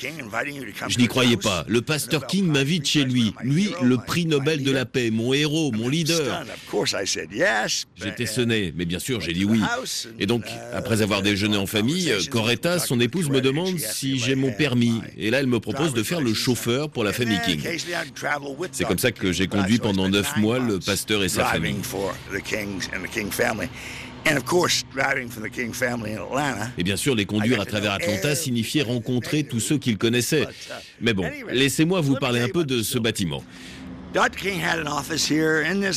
Je 0.88 0.98
n'y 0.98 1.06
croyais 1.08 1.36
pas. 1.36 1.64
Le 1.68 1.82
pasteur 1.82 2.26
King 2.26 2.46
m'invite 2.46 2.86
chez 2.86 3.04
lui. 3.04 3.34
Lui, 3.42 3.70
le 3.82 3.96
prix 3.96 4.26
Nobel 4.26 4.62
de 4.62 4.70
la 4.70 4.84
paix, 4.84 5.10
mon 5.10 5.32
héros, 5.32 5.72
mon 5.72 5.88
leader. 5.88 6.44
J'étais 7.96 8.26
sonné, 8.26 8.72
mais 8.76 8.84
bien 8.84 8.98
sûr, 8.98 9.20
j'ai 9.20 9.32
dit 9.32 9.44
oui. 9.44 9.60
Et 10.18 10.26
donc, 10.26 10.44
après 10.72 11.02
avoir 11.02 11.22
déjeuné 11.22 11.56
en 11.56 11.66
famille, 11.66 12.12
Coretta, 12.30 12.78
son 12.78 13.00
épouse, 13.00 13.30
me 13.30 13.40
demande 13.40 13.78
si 13.78 14.18
j'ai 14.18 14.34
mon 14.34 14.52
permis. 14.52 15.00
Et 15.16 15.30
là, 15.30 15.40
elle 15.40 15.46
me 15.46 15.60
propose 15.60 15.94
de 15.94 16.02
faire 16.02 16.20
le 16.20 16.34
chauffeur 16.34 16.90
pour 16.90 17.04
la 17.04 17.12
famille 17.12 17.40
King. 17.44 17.60
C'est 18.72 18.84
comme 18.84 18.98
ça 18.98 19.12
que 19.12 19.32
j'ai 19.32 19.46
conduit 19.46 19.78
pendant 19.78 20.08
neuf 20.08 20.36
mois 20.36 20.58
le 20.58 20.78
pasteur 20.78 21.22
et 21.22 21.28
sa 21.28 21.44
famille. 21.44 21.76
Et 26.78 26.84
bien 26.84 26.96
sûr, 26.96 27.14
les 27.14 27.26
conduire 27.26 27.60
à 27.60 27.66
travers 27.66 27.92
Atlanta 27.92 28.34
signifiait 28.34 28.82
rencontrer 28.82 29.42
tous 29.42 29.60
ceux 29.60 29.78
qu'il 29.78 29.98
connaissait. 29.98 30.46
Mais 31.00 31.12
bon, 31.12 31.28
laissez-moi 31.50 32.00
vous 32.00 32.14
parler 32.16 32.40
un 32.40 32.48
peu 32.48 32.64
de 32.64 32.82
ce 32.82 32.98
bâtiment. 32.98 33.42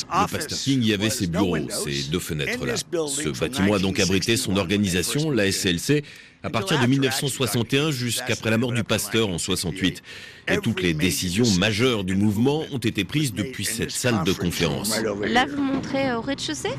Le 0.04 0.32
pasteur 0.32 0.58
King 0.58 0.84
y 0.84 0.94
avait 0.94 1.10
ses 1.10 1.28
bureaux, 1.28 1.58
ces 1.70 2.10
deux 2.10 2.20
fenêtres-là. 2.20 2.76
Ce 2.78 3.40
bâtiment 3.40 3.74
a 3.74 3.80
donc 3.80 4.00
abrité 4.00 4.38
son 4.38 4.56
organisation, 4.58 5.32
la 5.32 5.52
SLC, 5.52 6.04
à 6.44 6.50
partir 6.50 6.80
de 6.80 6.86
1961 6.86 7.92
jusqu'après 7.92 8.52
la 8.52 8.58
mort 8.58 8.72
du 8.72 8.84
pasteur 8.84 9.30
en 9.30 9.38
68. 9.38 10.02
Et 10.48 10.58
toutes 10.60 10.82
les 10.82 10.94
décisions 10.94 11.46
majeures 11.60 12.04
du 12.04 12.16
mouvement 12.16 12.64
ont 12.72 12.78
été 12.78 13.04
prises 13.04 13.34
depuis 13.34 13.66
cette 13.66 13.92
salle 13.92 14.24
de 14.24 14.32
conférence. 14.32 14.96
Là, 15.24 15.46
vous 15.46 15.62
montrez 15.62 16.14
au 16.14 16.22
rez-de-chaussée? 16.22 16.70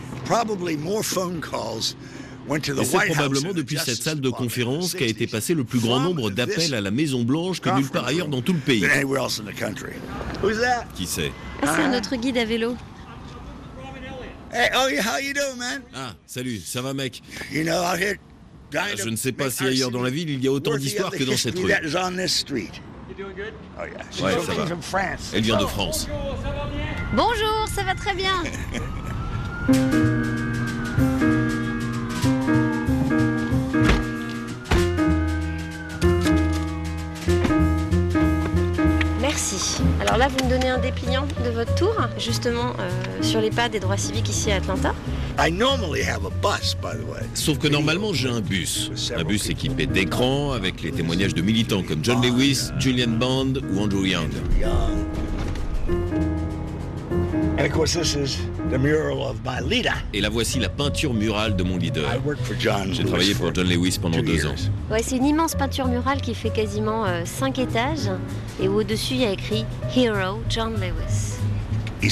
Et 2.54 2.84
c'est 2.84 3.06
probablement 3.06 3.52
depuis 3.52 3.78
cette 3.78 4.02
salle 4.02 4.20
de 4.20 4.30
conférence 4.30 4.94
qu'a 4.94 5.06
été 5.06 5.26
passé 5.26 5.54
le 5.54 5.64
plus 5.64 5.80
grand 5.80 6.00
nombre 6.00 6.30
d'appels 6.30 6.74
à 6.74 6.80
la 6.80 6.90
Maison 6.90 7.22
Blanche 7.22 7.60
que 7.60 7.70
nulle 7.70 7.88
part 7.88 8.06
ailleurs 8.06 8.28
dans 8.28 8.42
tout 8.42 8.52
le 8.52 8.58
pays. 8.58 8.84
Qui 10.94 11.06
c'est? 11.06 11.32
Ah, 11.62 11.74
c'est 11.74 11.82
un 11.82 11.96
autre 11.96 12.16
guide 12.16 12.38
à 12.38 12.44
vélo. 12.44 12.76
Oh, 14.54 14.88
ah, 15.94 16.14
salut, 16.26 16.60
ça 16.64 16.80
va 16.80 16.94
mec? 16.94 17.22
Je 17.52 19.08
ne 19.08 19.16
sais 19.16 19.32
pas 19.32 19.50
si 19.50 19.64
ailleurs 19.64 19.90
dans 19.90 20.02
la 20.02 20.10
ville 20.10 20.30
il 20.30 20.42
y 20.42 20.48
a 20.48 20.52
autant 20.52 20.76
d'histoires 20.76 21.10
que 21.10 21.24
dans 21.24 21.36
cette 21.36 21.58
rue. 21.58 21.64
Ouais, 21.64 21.74
ça 24.10 24.54
va. 24.54 24.66
Elle 25.34 25.42
vient 25.42 25.58
de 25.58 25.66
France. 25.66 26.08
Bonjour, 27.14 27.66
ça 27.74 27.82
va 27.82 27.94
très 27.94 28.14
bien. 28.14 28.42
Alors 40.00 40.16
là, 40.16 40.28
vous 40.28 40.44
me 40.44 40.50
donnez 40.50 40.68
un 40.68 40.78
dépliant 40.78 41.26
de 41.44 41.50
votre 41.50 41.74
tour, 41.74 41.94
justement 42.18 42.72
euh, 42.78 43.22
sur 43.22 43.40
les 43.40 43.50
pas 43.50 43.68
des 43.68 43.80
droits 43.80 43.98
civiques 43.98 44.30
ici 44.30 44.50
à 44.50 44.56
Atlanta. 44.56 44.94
Sauf 47.34 47.58
que 47.58 47.68
normalement, 47.68 48.14
j'ai 48.14 48.30
un 48.30 48.40
bus. 48.40 48.90
Un 49.14 49.24
bus 49.24 49.50
équipé 49.50 49.86
d'écrans 49.86 50.52
avec 50.52 50.82
les 50.82 50.90
témoignages 50.90 51.34
de 51.34 51.42
militants 51.42 51.82
comme 51.82 52.02
John 52.02 52.22
Lewis, 52.22 52.70
Julian 52.78 53.10
Bond 53.10 53.54
ou 53.70 53.80
Andrew 53.80 54.06
Young. 54.06 54.30
Et 60.12 60.20
la 60.20 60.28
voici 60.28 60.60
la 60.60 60.68
peinture 60.68 61.12
murale 61.14 61.56
de 61.56 61.62
mon 61.62 61.76
leader. 61.76 62.08
J'ai 62.92 63.04
travaillé 63.04 63.34
pour 63.34 63.54
John 63.54 63.68
Lewis 63.68 63.98
pendant 64.00 64.22
deux 64.22 64.46
ans. 64.46 64.54
Ouais, 64.90 65.02
c'est 65.02 65.16
une 65.16 65.26
immense 65.26 65.54
peinture 65.54 65.88
murale 65.88 66.20
qui 66.20 66.34
fait 66.34 66.50
quasiment 66.50 67.04
5 67.24 67.58
euh, 67.58 67.62
étages 67.62 68.10
et 68.62 68.68
au-dessus 68.68 69.14
il 69.14 69.20
y 69.22 69.26
a 69.26 69.32
écrit 69.32 69.64
Hero 69.96 70.40
John 70.48 70.74
Lewis. 70.74 71.36
Uh, 72.02 72.08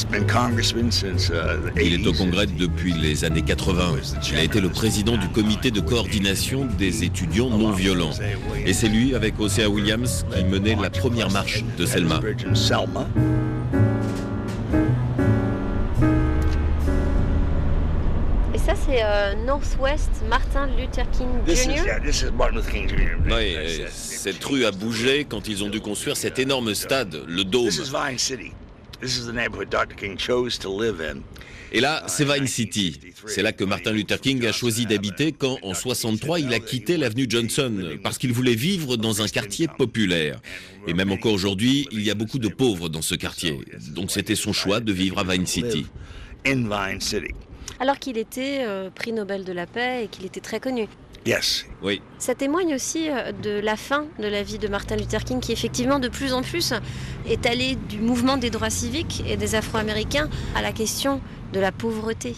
il 1.81 1.95
est 1.95 2.07
au 2.07 2.13
Congrès 2.13 2.47
depuis 2.47 2.95
les 2.95 3.25
années 3.25 3.43
80. 3.43 3.97
Il 4.33 4.39
a 4.39 4.43
été 4.43 4.61
le 4.61 4.71
président 4.71 5.17
du 5.17 5.29
comité 5.29 5.71
de 5.71 5.81
coordination 5.81 6.67
des 6.79 7.05
étudiants 7.05 7.51
non 7.51 7.71
violents. 7.71 8.11
Et 8.67 8.73
c'est 8.73 8.89
lui, 8.89 9.15
avec 9.15 9.39
Osea 9.39 9.69
Williams, 9.69 10.25
qui 10.35 10.45
menait 10.45 10.77
la 10.81 10.91
première 10.91 11.31
marche 11.31 11.63
de 11.79 11.87
Selma. 11.87 12.21
Euh, 19.05 19.35
Northwest 19.45 20.11
Martin 20.29 20.67
Luther 20.67 21.05
King 21.11 21.29
Jr. 21.47 21.83
Oui, 23.27 23.57
cette 23.91 24.43
rue 24.45 24.65
a 24.65 24.71
bougé 24.71 25.27
quand 25.29 25.47
ils 25.49 25.63
ont 25.63 25.69
dû 25.69 25.81
construire 25.81 26.17
cet 26.17 26.39
énorme 26.39 26.75
stade, 26.75 27.23
le 27.27 27.45
Dôme. 27.45 27.69
Et 31.73 31.81
là, 31.81 32.05
c'est 32.07 32.25
Vine 32.25 32.47
City. 32.47 33.01
C'est 33.27 33.43
là 33.43 33.53
que 33.53 33.65
Martin 33.65 33.93
Luther 33.93 34.21
King 34.21 34.47
a 34.47 34.53
choisi 34.53 34.87
d'habiter 34.87 35.33
quand, 35.33 35.59
en 35.63 35.75
63, 35.75 36.39
il 36.41 36.55
a 36.55 36.61
quitté 36.61 36.97
l'avenue 36.97 37.27
Johnson 37.29 37.73
parce 38.03 38.17
qu'il 38.17 38.33
voulait 38.33 38.55
vivre 38.55 38.97
dans 38.97 39.23
un 39.23 39.29
quartier 39.29 39.67
populaire. 39.67 40.41
Et 40.87 40.95
même 40.95 41.11
encore 41.11 41.33
aujourd'hui, 41.33 41.89
il 41.91 42.03
y 42.03 42.11
a 42.11 42.15
beaucoup 42.15 42.39
de 42.39 42.49
pauvres 42.49 42.89
dans 42.89 43.03
ce 43.03 43.15
quartier. 43.17 43.59
Donc 43.91 44.11
c'était 44.11 44.37
son 44.37 44.53
choix 44.53 44.81
de 44.81 44.93
vivre 44.93 45.19
à 45.19 45.25
Vine 45.25 45.47
City 45.47 45.87
alors 47.85 47.99
qu'il 47.99 48.17
était 48.17 48.65
euh, 48.67 48.89
prix 48.89 49.13
Nobel 49.13 49.45
de 49.45 49.53
la 49.53 49.67
paix 49.67 50.05
et 50.05 50.09
qu'il 50.09 50.25
était 50.25 50.41
très 50.41 50.59
connu. 50.59 50.89
Yes. 51.27 51.67
Oui. 51.83 52.01
Ça 52.19 52.35
témoigne 52.35 52.75
aussi 52.75 53.11
euh, 53.11 53.31
de 53.33 53.61
la 53.61 53.77
fin 53.77 54.07
de 54.19 54.27
la 54.27 54.43
vie 54.43 54.59
de 54.59 54.69
Martin 54.69 54.97
Luther 54.97 55.23
King 55.23 55.39
qui 55.39 55.53
effectivement 55.53 55.99
de 55.99 56.09
plus 56.09 56.33
en 56.33 56.41
plus 56.41 56.73
est 57.29 57.45
allé 57.45 57.77
du 57.91 57.99
mouvement 57.99 58.39
des 58.39 58.49
droits 58.49 58.71
civiques 58.71 59.23
et 59.29 59.37
des 59.37 59.55
Afro-Américains 59.55 60.31
à 60.57 60.63
la 60.63 60.73
question 60.73 61.21
de 61.55 61.61
la 61.61 61.73
pauvreté. 61.73 62.35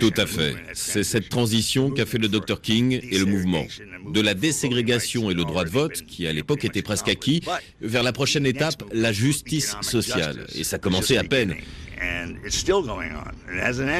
Tout 0.00 0.12
à 0.16 0.26
fait. 0.26 0.54
C'est 0.72 1.02
cette 1.02 1.28
transition 1.28 1.90
qu'a 1.90 2.06
fait 2.06 2.18
le 2.18 2.28
Dr 2.28 2.60
King 2.60 3.00
et 3.10 3.18
le 3.18 3.24
mouvement. 3.24 3.66
De 4.08 4.20
la 4.20 4.34
déségrégation 4.34 5.30
et 5.30 5.34
le 5.34 5.44
droit 5.44 5.64
de 5.64 5.70
vote, 5.70 6.02
qui 6.06 6.26
à 6.28 6.32
l'époque 6.32 6.64
était 6.64 6.82
presque 6.82 7.08
acquis, 7.08 7.42
vers 7.80 8.04
la 8.04 8.12
prochaine 8.12 8.46
étape, 8.46 8.84
la 8.92 9.12
justice 9.12 9.74
sociale. 9.80 10.46
Et 10.54 10.62
ça 10.62 10.78
commençait 10.78 11.16
à 11.16 11.24
peine. 11.24 11.54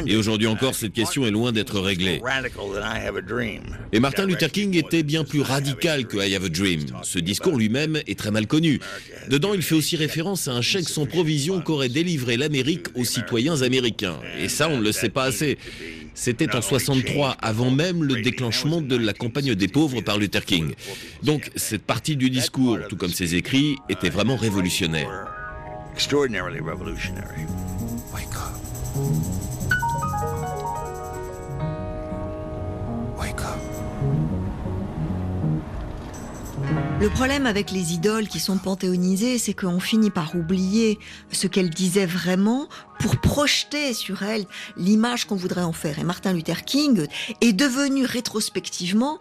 Et 0.07 0.17
aujourd'hui 0.17 0.47
encore, 0.47 0.75
cette 0.75 0.93
question 0.93 1.27
est 1.27 1.31
loin 1.31 1.53
d'être 1.53 1.81
réglée. 1.81 2.21
Et 3.93 4.01
Martin 4.01 4.27
Luther 4.27 4.51
King 4.51 4.77
était 4.77 5.03
bien 5.03 5.25
plus 5.25 5.41
radical 5.41 6.07
que 6.07 6.17
I 6.17 6.35
Have 6.35 6.45
a 6.45 6.49
Dream. 6.49 6.81
Ce 7.03 7.19
discours 7.19 7.57
lui-même 7.57 8.01
est 8.07 8.19
très 8.19 8.31
mal 8.31 8.47
connu. 8.47 8.81
Dedans, 9.29 9.55
il 9.55 9.63
fait 9.63 9.75
aussi 9.75 9.97
référence 9.97 10.49
à 10.49 10.53
un 10.53 10.63
chèque 10.63 10.89
sans 10.89 11.07
provision 11.07 11.61
qu'aurait 11.61 11.89
délivré 11.89 12.37
l'Amérique 12.37 12.87
aux 12.95 13.05
citoyens 13.25 13.63
américains. 13.63 14.19
Et 14.39 14.49
ça, 14.49 14.69
on 14.69 14.77
ne 14.77 14.83
le 14.83 14.93
sait 14.93 15.09
pas 15.09 15.25
assez. 15.25 15.59
C'était 16.15 16.55
en 16.55 16.61
63, 16.61 17.37
avant 17.41 17.71
même 17.71 18.05
le 18.05 18.21
déclenchement 18.21 18.81
de 18.81 18.97
la 18.97 19.13
campagne 19.13 19.55
des 19.55 19.69
pauvres 19.69 20.03
par 20.03 20.19
Luther 20.19 20.45
King. 20.45 20.75
Donc, 21.23 21.51
cette 21.57 21.83
partie 21.83 22.17
du 22.17 22.31
discours, 22.31 22.79
tout 22.89 22.97
comme 22.97 23.11
ses 23.11 23.35
écrits, 23.35 23.77
était 23.89 24.11
vraiment 24.11 24.37
révolutionnaire. 24.37 25.27
Le 37.01 37.11
problème 37.11 37.45
avec 37.47 37.71
les 37.71 37.93
idoles 37.93 38.29
qui 38.29 38.41
sont 38.41 38.57
panthéonisées, 38.57 39.39
c'est 39.39 39.53
qu'on 39.53 39.81
finit 39.81 40.11
par 40.11 40.35
oublier 40.37 40.99
ce 41.33 41.47
qu'elles 41.47 41.71
disaient 41.71 42.07
vraiment 42.07 42.69
pour 42.99 43.17
projeter 43.17 43.95
sur 43.95 44.23
elles 44.23 44.47
l'image 44.77 45.27
qu'on 45.27 45.37
voudrait 45.37 45.63
en 45.63 45.73
faire. 45.73 45.99
Et 45.99 46.05
Martin 46.05 46.33
Luther 46.33 46.65
King 46.65 47.07
est 47.41 47.53
devenu 47.53 48.05
rétrospectivement 48.05 49.21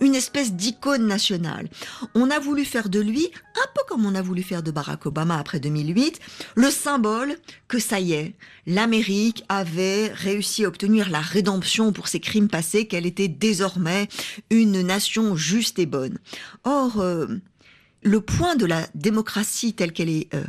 une 0.00 0.14
espèce 0.14 0.52
d'icône 0.52 1.06
nationale. 1.06 1.68
On 2.14 2.30
a 2.30 2.38
voulu 2.38 2.64
faire 2.64 2.88
de 2.88 3.00
lui, 3.00 3.28
un 3.56 3.68
peu 3.74 3.82
comme 3.88 4.06
on 4.06 4.14
a 4.14 4.22
voulu 4.22 4.42
faire 4.42 4.62
de 4.62 4.70
Barack 4.70 5.06
Obama 5.06 5.38
après 5.38 5.60
2008, 5.60 6.20
le 6.54 6.70
symbole 6.70 7.36
que 7.68 7.78
ça 7.78 8.00
y 8.00 8.12
est, 8.12 8.34
l'Amérique 8.66 9.44
avait 9.48 10.12
réussi 10.12 10.64
à 10.64 10.68
obtenir 10.68 11.10
la 11.10 11.20
rédemption 11.20 11.92
pour 11.92 12.08
ses 12.08 12.20
crimes 12.20 12.48
passés, 12.48 12.86
qu'elle 12.86 13.06
était 13.06 13.28
désormais 13.28 14.08
une 14.50 14.82
nation 14.82 15.36
juste 15.36 15.78
et 15.78 15.86
bonne. 15.86 16.18
Or, 16.64 17.00
euh, 17.00 17.26
le 18.02 18.20
point 18.20 18.54
de 18.54 18.66
la 18.66 18.86
démocratie 18.94 19.74
telle 19.74 19.92
qu'elle 19.92 20.10
est 20.10 20.32
euh, 20.34 20.44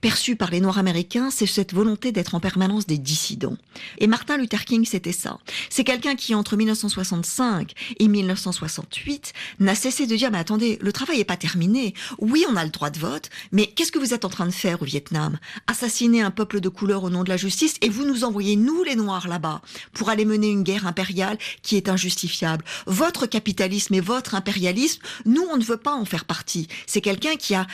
perçu 0.00 0.36
par 0.36 0.50
les 0.50 0.60
Noirs 0.60 0.78
américains, 0.78 1.30
c'est 1.30 1.46
cette 1.46 1.74
volonté 1.74 2.12
d'être 2.12 2.34
en 2.34 2.40
permanence 2.40 2.86
des 2.86 2.98
dissidents. 2.98 3.56
Et 3.98 4.06
Martin 4.06 4.36
Luther 4.36 4.64
King, 4.64 4.84
c'était 4.84 5.12
ça. 5.12 5.38
C'est 5.70 5.84
quelqu'un 5.84 6.14
qui, 6.14 6.34
entre 6.34 6.56
1965 6.56 7.72
et 7.98 8.08
1968, 8.08 9.32
n'a 9.60 9.74
cessé 9.74 10.06
de 10.06 10.16
dire, 10.16 10.30
mais 10.30 10.38
attendez, 10.38 10.78
le 10.80 10.92
travail 10.92 11.18
n'est 11.18 11.24
pas 11.24 11.36
terminé. 11.36 11.94
Oui, 12.18 12.44
on 12.48 12.56
a 12.56 12.64
le 12.64 12.70
droit 12.70 12.90
de 12.90 12.98
vote, 12.98 13.30
mais 13.52 13.66
qu'est-ce 13.66 13.92
que 13.92 13.98
vous 13.98 14.14
êtes 14.14 14.24
en 14.24 14.30
train 14.30 14.46
de 14.46 14.50
faire 14.50 14.82
au 14.82 14.84
Vietnam? 14.84 15.38
Assassiner 15.66 16.22
un 16.22 16.30
peuple 16.30 16.60
de 16.60 16.68
couleur 16.68 17.04
au 17.04 17.10
nom 17.10 17.24
de 17.24 17.28
la 17.28 17.36
justice 17.36 17.76
et 17.80 17.88
vous 17.88 18.04
nous 18.04 18.24
envoyez, 18.24 18.56
nous 18.56 18.82
les 18.82 18.96
Noirs, 18.96 19.28
là-bas, 19.28 19.62
pour 19.92 20.10
aller 20.10 20.24
mener 20.24 20.48
une 20.50 20.62
guerre 20.62 20.86
impériale 20.86 21.38
qui 21.62 21.76
est 21.76 21.88
injustifiable. 21.88 22.64
Votre 22.86 23.26
capitalisme 23.26 23.94
et 23.94 24.00
votre 24.00 24.34
impérialisme, 24.34 25.02
nous, 25.24 25.44
on 25.50 25.56
ne 25.56 25.64
veut 25.64 25.76
pas 25.76 25.94
en 25.94 26.04
faire 26.04 26.24
partie. 26.24 26.68
C'est 26.86 27.00
quelqu'un 27.00 27.36
qui 27.36 27.54
a 27.54 27.66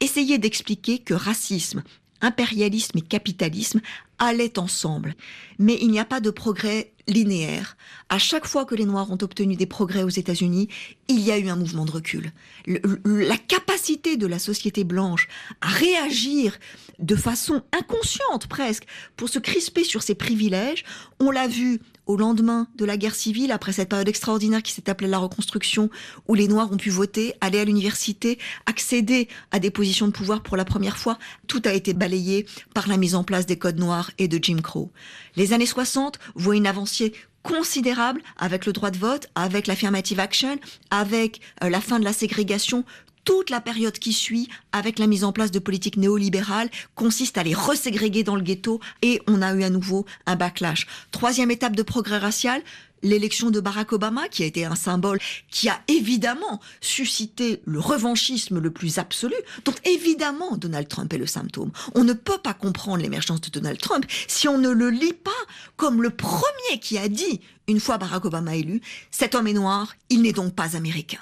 essayer 0.00 0.38
d'expliquer 0.38 0.98
que 0.98 1.14
racisme, 1.14 1.82
impérialisme 2.20 2.98
et 2.98 3.02
capitalisme 3.02 3.80
allaient 4.18 4.58
ensemble. 4.58 5.14
Mais 5.58 5.78
il 5.80 5.90
n'y 5.90 5.98
a 5.98 6.04
pas 6.04 6.20
de 6.20 6.30
progrès 6.30 6.92
linéaire. 7.08 7.76
À 8.08 8.18
chaque 8.18 8.46
fois 8.46 8.64
que 8.64 8.74
les 8.74 8.84
Noirs 8.84 9.10
ont 9.10 9.18
obtenu 9.22 9.56
des 9.56 9.66
progrès 9.66 10.02
aux 10.02 10.10
États-Unis, 10.10 10.68
il 11.08 11.20
y 11.20 11.32
a 11.32 11.38
eu 11.38 11.48
un 11.48 11.56
mouvement 11.56 11.84
de 11.84 11.90
recul. 11.90 12.32
la 12.66 13.36
capacité 13.38 14.16
de 14.16 14.26
la 14.26 14.38
société 14.38 14.84
blanche 14.84 15.28
à 15.60 15.68
réagir 15.68 16.58
de 16.98 17.16
façon 17.16 17.62
inconsciente 17.72 18.46
presque 18.46 18.86
pour 19.16 19.28
se 19.28 19.38
crisper 19.38 19.84
sur 19.84 20.02
ses 20.02 20.14
privilèges, 20.14 20.84
on 21.18 21.30
l'a 21.30 21.48
vu 21.48 21.80
au 22.10 22.16
lendemain 22.16 22.66
de 22.74 22.84
la 22.84 22.96
guerre 22.96 23.14
civile, 23.14 23.52
après 23.52 23.72
cette 23.72 23.88
période 23.88 24.08
extraordinaire 24.08 24.62
qui 24.62 24.72
s'est 24.72 24.90
appelée 24.90 25.08
la 25.08 25.18
reconstruction, 25.18 25.90
où 26.26 26.34
les 26.34 26.48
Noirs 26.48 26.72
ont 26.72 26.76
pu 26.76 26.90
voter, 26.90 27.34
aller 27.40 27.60
à 27.60 27.64
l'université, 27.64 28.38
accéder 28.66 29.28
à 29.52 29.60
des 29.60 29.70
positions 29.70 30.06
de 30.06 30.12
pouvoir 30.12 30.42
pour 30.42 30.56
la 30.56 30.64
première 30.64 30.98
fois, 30.98 31.18
tout 31.46 31.62
a 31.64 31.72
été 31.72 31.94
balayé 31.94 32.46
par 32.74 32.88
la 32.88 32.96
mise 32.96 33.14
en 33.14 33.22
place 33.22 33.46
des 33.46 33.56
codes 33.56 33.78
noirs 33.78 34.10
et 34.18 34.26
de 34.26 34.38
Jim 34.42 34.58
Crow. 34.60 34.90
Les 35.36 35.52
années 35.52 35.66
60 35.66 36.18
voient 36.34 36.56
une 36.56 36.66
avancée 36.66 37.12
considérable 37.42 38.22
avec 38.36 38.66
le 38.66 38.72
droit 38.72 38.90
de 38.90 38.98
vote, 38.98 39.28
avec 39.34 39.66
l'affirmative 39.66 40.20
action, 40.20 40.58
avec 40.90 41.40
euh, 41.62 41.70
la 41.70 41.80
fin 41.80 41.98
de 41.98 42.04
la 42.04 42.12
ségrégation, 42.12 42.84
toute 43.24 43.50
la 43.50 43.60
période 43.60 43.98
qui 43.98 44.12
suit, 44.12 44.48
avec 44.72 44.98
la 44.98 45.06
mise 45.06 45.24
en 45.24 45.32
place 45.32 45.50
de 45.50 45.58
politiques 45.58 45.96
néolibérales, 45.96 46.70
consiste 46.94 47.38
à 47.38 47.42
les 47.42 47.54
reségréguer 47.54 48.22
dans 48.22 48.36
le 48.36 48.42
ghetto 48.42 48.80
et 49.02 49.20
on 49.26 49.42
a 49.42 49.54
eu 49.54 49.62
à 49.62 49.70
nouveau 49.70 50.06
un 50.26 50.36
backlash. 50.36 50.86
Troisième 51.10 51.50
étape 51.50 51.76
de 51.76 51.82
progrès 51.82 52.18
racial, 52.18 52.62
l'élection 53.02 53.50
de 53.50 53.60
Barack 53.60 53.92
Obama, 53.92 54.28
qui 54.28 54.42
a 54.42 54.46
été 54.46 54.64
un 54.64 54.74
symbole 54.74 55.18
qui 55.50 55.68
a 55.68 55.80
évidemment 55.88 56.60
suscité 56.80 57.62
le 57.64 57.80
revanchisme 57.80 58.58
le 58.58 58.70
plus 58.70 58.98
absolu, 58.98 59.34
dont 59.64 59.74
évidemment 59.84 60.56
Donald 60.56 60.88
Trump 60.88 61.12
est 61.12 61.18
le 61.18 61.26
symptôme. 61.26 61.72
On 61.94 62.04
ne 62.04 62.12
peut 62.12 62.38
pas 62.38 62.54
comprendre 62.54 63.02
l'émergence 63.02 63.40
de 63.40 63.50
Donald 63.50 63.78
Trump 63.78 64.04
si 64.28 64.48
on 64.48 64.58
ne 64.58 64.70
le 64.70 64.90
lit 64.90 65.12
pas 65.12 65.30
comme 65.76 66.02
le 66.02 66.10
premier 66.10 66.78
qui 66.80 66.98
a 66.98 67.08
dit, 67.08 67.40
une 67.68 67.80
fois 67.80 67.98
Barack 67.98 68.24
Obama 68.24 68.56
élu, 68.56 68.80
cet 69.10 69.34
homme 69.34 69.46
est 69.46 69.52
noir, 69.52 69.94
il 70.08 70.22
n'est 70.22 70.32
donc 70.32 70.54
pas 70.54 70.76
américain 70.76 71.20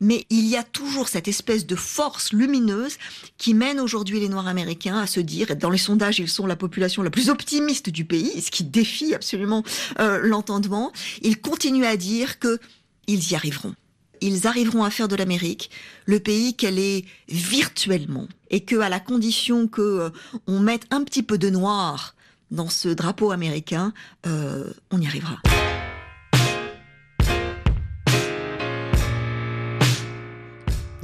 mais 0.00 0.26
il 0.30 0.46
y 0.46 0.56
a 0.56 0.62
toujours 0.62 1.08
cette 1.08 1.28
espèce 1.28 1.66
de 1.66 1.76
force 1.76 2.32
lumineuse 2.32 2.96
qui 3.36 3.54
mène 3.54 3.80
aujourd'hui 3.80 4.20
les 4.20 4.28
Noirs 4.28 4.46
américains 4.46 4.98
à 4.98 5.06
se 5.06 5.20
dire, 5.20 5.56
dans 5.56 5.70
les 5.70 5.78
sondages, 5.78 6.18
ils 6.18 6.28
sont 6.28 6.46
la 6.46 6.56
population 6.56 7.02
la 7.02 7.10
plus 7.10 7.30
optimiste 7.30 7.90
du 7.90 8.04
pays, 8.04 8.40
ce 8.40 8.50
qui 8.50 8.64
défie 8.64 9.14
absolument 9.14 9.62
euh, 9.98 10.20
l'entendement, 10.22 10.92
ils 11.22 11.40
continuent 11.40 11.84
à 11.84 11.96
dire 11.96 12.38
que 12.38 12.58
ils 13.06 13.32
y 13.32 13.34
arriveront. 13.34 13.74
Ils 14.20 14.46
arriveront 14.46 14.84
à 14.84 14.90
faire 14.90 15.08
de 15.08 15.16
l'Amérique 15.16 15.70
le 16.06 16.20
pays 16.20 16.54
qu'elle 16.54 16.78
est 16.78 17.04
virtuellement, 17.28 18.28
et 18.50 18.60
que 18.60 18.76
à 18.76 18.88
la 18.88 19.00
condition 19.00 19.68
que 19.68 19.82
euh, 19.82 20.10
on 20.46 20.60
mette 20.60 20.84
un 20.90 21.04
petit 21.04 21.22
peu 21.22 21.38
de 21.38 21.50
noir 21.50 22.14
dans 22.50 22.68
ce 22.68 22.88
drapeau 22.88 23.30
américain, 23.30 23.92
euh, 24.26 24.72
on 24.90 25.00
y 25.00 25.06
arrivera. 25.06 25.38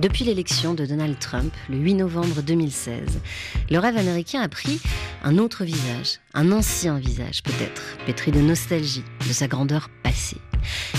Depuis 0.04 0.24
l'élection 0.24 0.74
de 0.74 0.84
Donald 0.84 1.18
Trump, 1.18 1.50
le 1.70 1.78
8 1.78 1.94
novembre 1.94 2.42
2016, 2.42 3.22
le 3.70 3.78
rêve 3.78 3.96
américain 3.96 4.42
a 4.42 4.50
pris 4.50 4.78
un 5.22 5.38
autre 5.38 5.64
visage, 5.64 6.20
un 6.34 6.52
ancien 6.52 6.98
visage 6.98 7.42
peut-être, 7.42 7.80
pétri 8.04 8.30
de 8.30 8.42
nostalgie, 8.42 9.02
de 9.26 9.32
sa 9.32 9.48
grandeur 9.48 9.88
passée. 10.02 10.36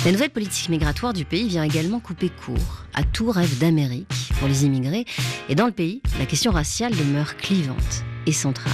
La 0.06 0.12
nouvelle 0.12 0.32
politique 0.32 0.70
migratoire 0.70 1.14
du 1.14 1.24
pays 1.24 1.48
vient 1.48 1.62
également 1.62 2.00
couper 2.00 2.30
court 2.30 2.86
à 2.96 3.04
tout 3.04 3.30
rêve 3.30 3.60
d'Amérique 3.60 4.32
pour 4.40 4.48
les 4.48 4.66
immigrés, 4.66 5.06
et 5.50 5.54
dans 5.54 5.68
le 5.68 5.72
pays, 5.72 6.02
la 6.18 6.26
question 6.26 6.52
raciale 6.52 6.96
demeure 6.96 7.38
clivante 7.38 8.04
et 8.26 8.32
centrale. 8.32 8.74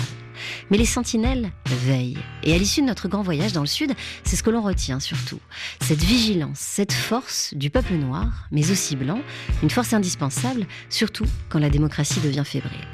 Mais 0.70 0.78
les 0.78 0.86
sentinelles 0.86 1.52
veillent. 1.66 2.18
Et 2.44 2.54
à 2.54 2.58
l'issue 2.58 2.82
de 2.82 2.88
notre 2.88 3.08
grand 3.08 3.22
voyage 3.22 3.54
dans 3.54 3.62
le 3.62 3.68
Sud, 3.68 3.94
c'est 4.24 4.36
ce 4.36 4.44
que 4.44 4.50
l'on 4.50 4.62
retient 4.62 5.00
surtout. 5.00 5.40
Cette 5.82 6.04
vigilance, 6.04 6.60
cette 6.60 6.94
force 6.94 7.54
du 7.54 7.70
peuple 7.70 7.94
noir, 7.94 8.48
mais 8.52 8.72
aussi 8.72 8.96
blanc, 8.96 9.20
une 9.64 9.70
force 9.70 9.94
indispensable, 9.94 10.66
surtout 10.90 11.26
quand 11.50 11.60
la 11.60 11.70
démocratie 11.70 12.20
devient 12.20 12.44
fébrile. 12.46 12.88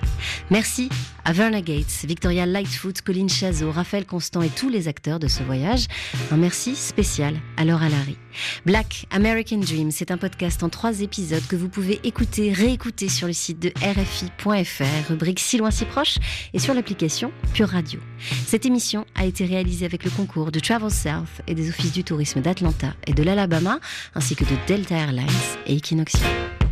Merci 0.50 0.90
à 1.26 1.34
Verna 1.34 1.62
Gates, 1.62 2.06
Victoria 2.06 2.46
Lightfoot, 2.46 3.02
Colin 3.02 3.28
Chazot, 3.28 3.72
Raphaël 3.72 4.06
Constant 4.06 4.42
et 4.42 4.50
tous 4.50 4.70
les 4.70 4.88
acteurs 4.88 5.20
de 5.20 5.28
ce 5.28 5.44
voyage. 5.44 5.88
Un 6.32 6.38
merci 6.38 6.76
spécial 6.76 7.36
à 7.58 7.66
Laura 7.66 7.90
Larry. 7.90 8.18
Black 8.66 9.06
American 9.12 9.58
Dream, 9.58 9.92
c'est 9.92 10.12
un 10.12 10.18
podcast 10.18 10.64
en 10.64 10.70
trois 10.70 11.02
épisodes 11.02 11.46
que 11.48 11.56
vous 11.56 11.70
pouvez 11.70 12.00
écouter, 12.04 12.52
réécouter 12.52 13.10
sur 13.10 13.28
le 13.28 13.34
site 13.34 13.60
de 13.60 13.70
RFI.fr, 13.82 15.10
rubrique 15.10 15.40
Si 15.40 15.58
loin 15.58 15.72
si 15.72 15.86
proche, 15.86 16.18
et 16.54 16.60
sur 16.60 16.74
l'application 16.74 17.32
Pure 17.54 17.70
Radio. 17.70 18.00
Cette 18.46 18.66
émission 18.66 19.06
a 19.16 19.26
été 19.26 19.46
réalisée 19.46 19.86
avec 19.86 20.04
le 20.04 20.10
concours 20.10 20.52
de 20.52 20.60
Travel 20.60 20.92
South 20.92 21.42
et 21.48 21.56
des 21.56 21.70
offices 21.70 21.94
du 21.94 22.04
tourisme 22.04 22.42
d'Atlanta 22.42 22.94
et 23.06 23.14
de 23.14 23.24
l'Alabama, 23.24 23.80
ainsi 24.16 24.36
que 24.36 24.44
de 24.44 24.58
Delta 24.68 24.96
Airlines 24.96 25.28
et 25.66 25.76
Equinoxium. 25.76 26.67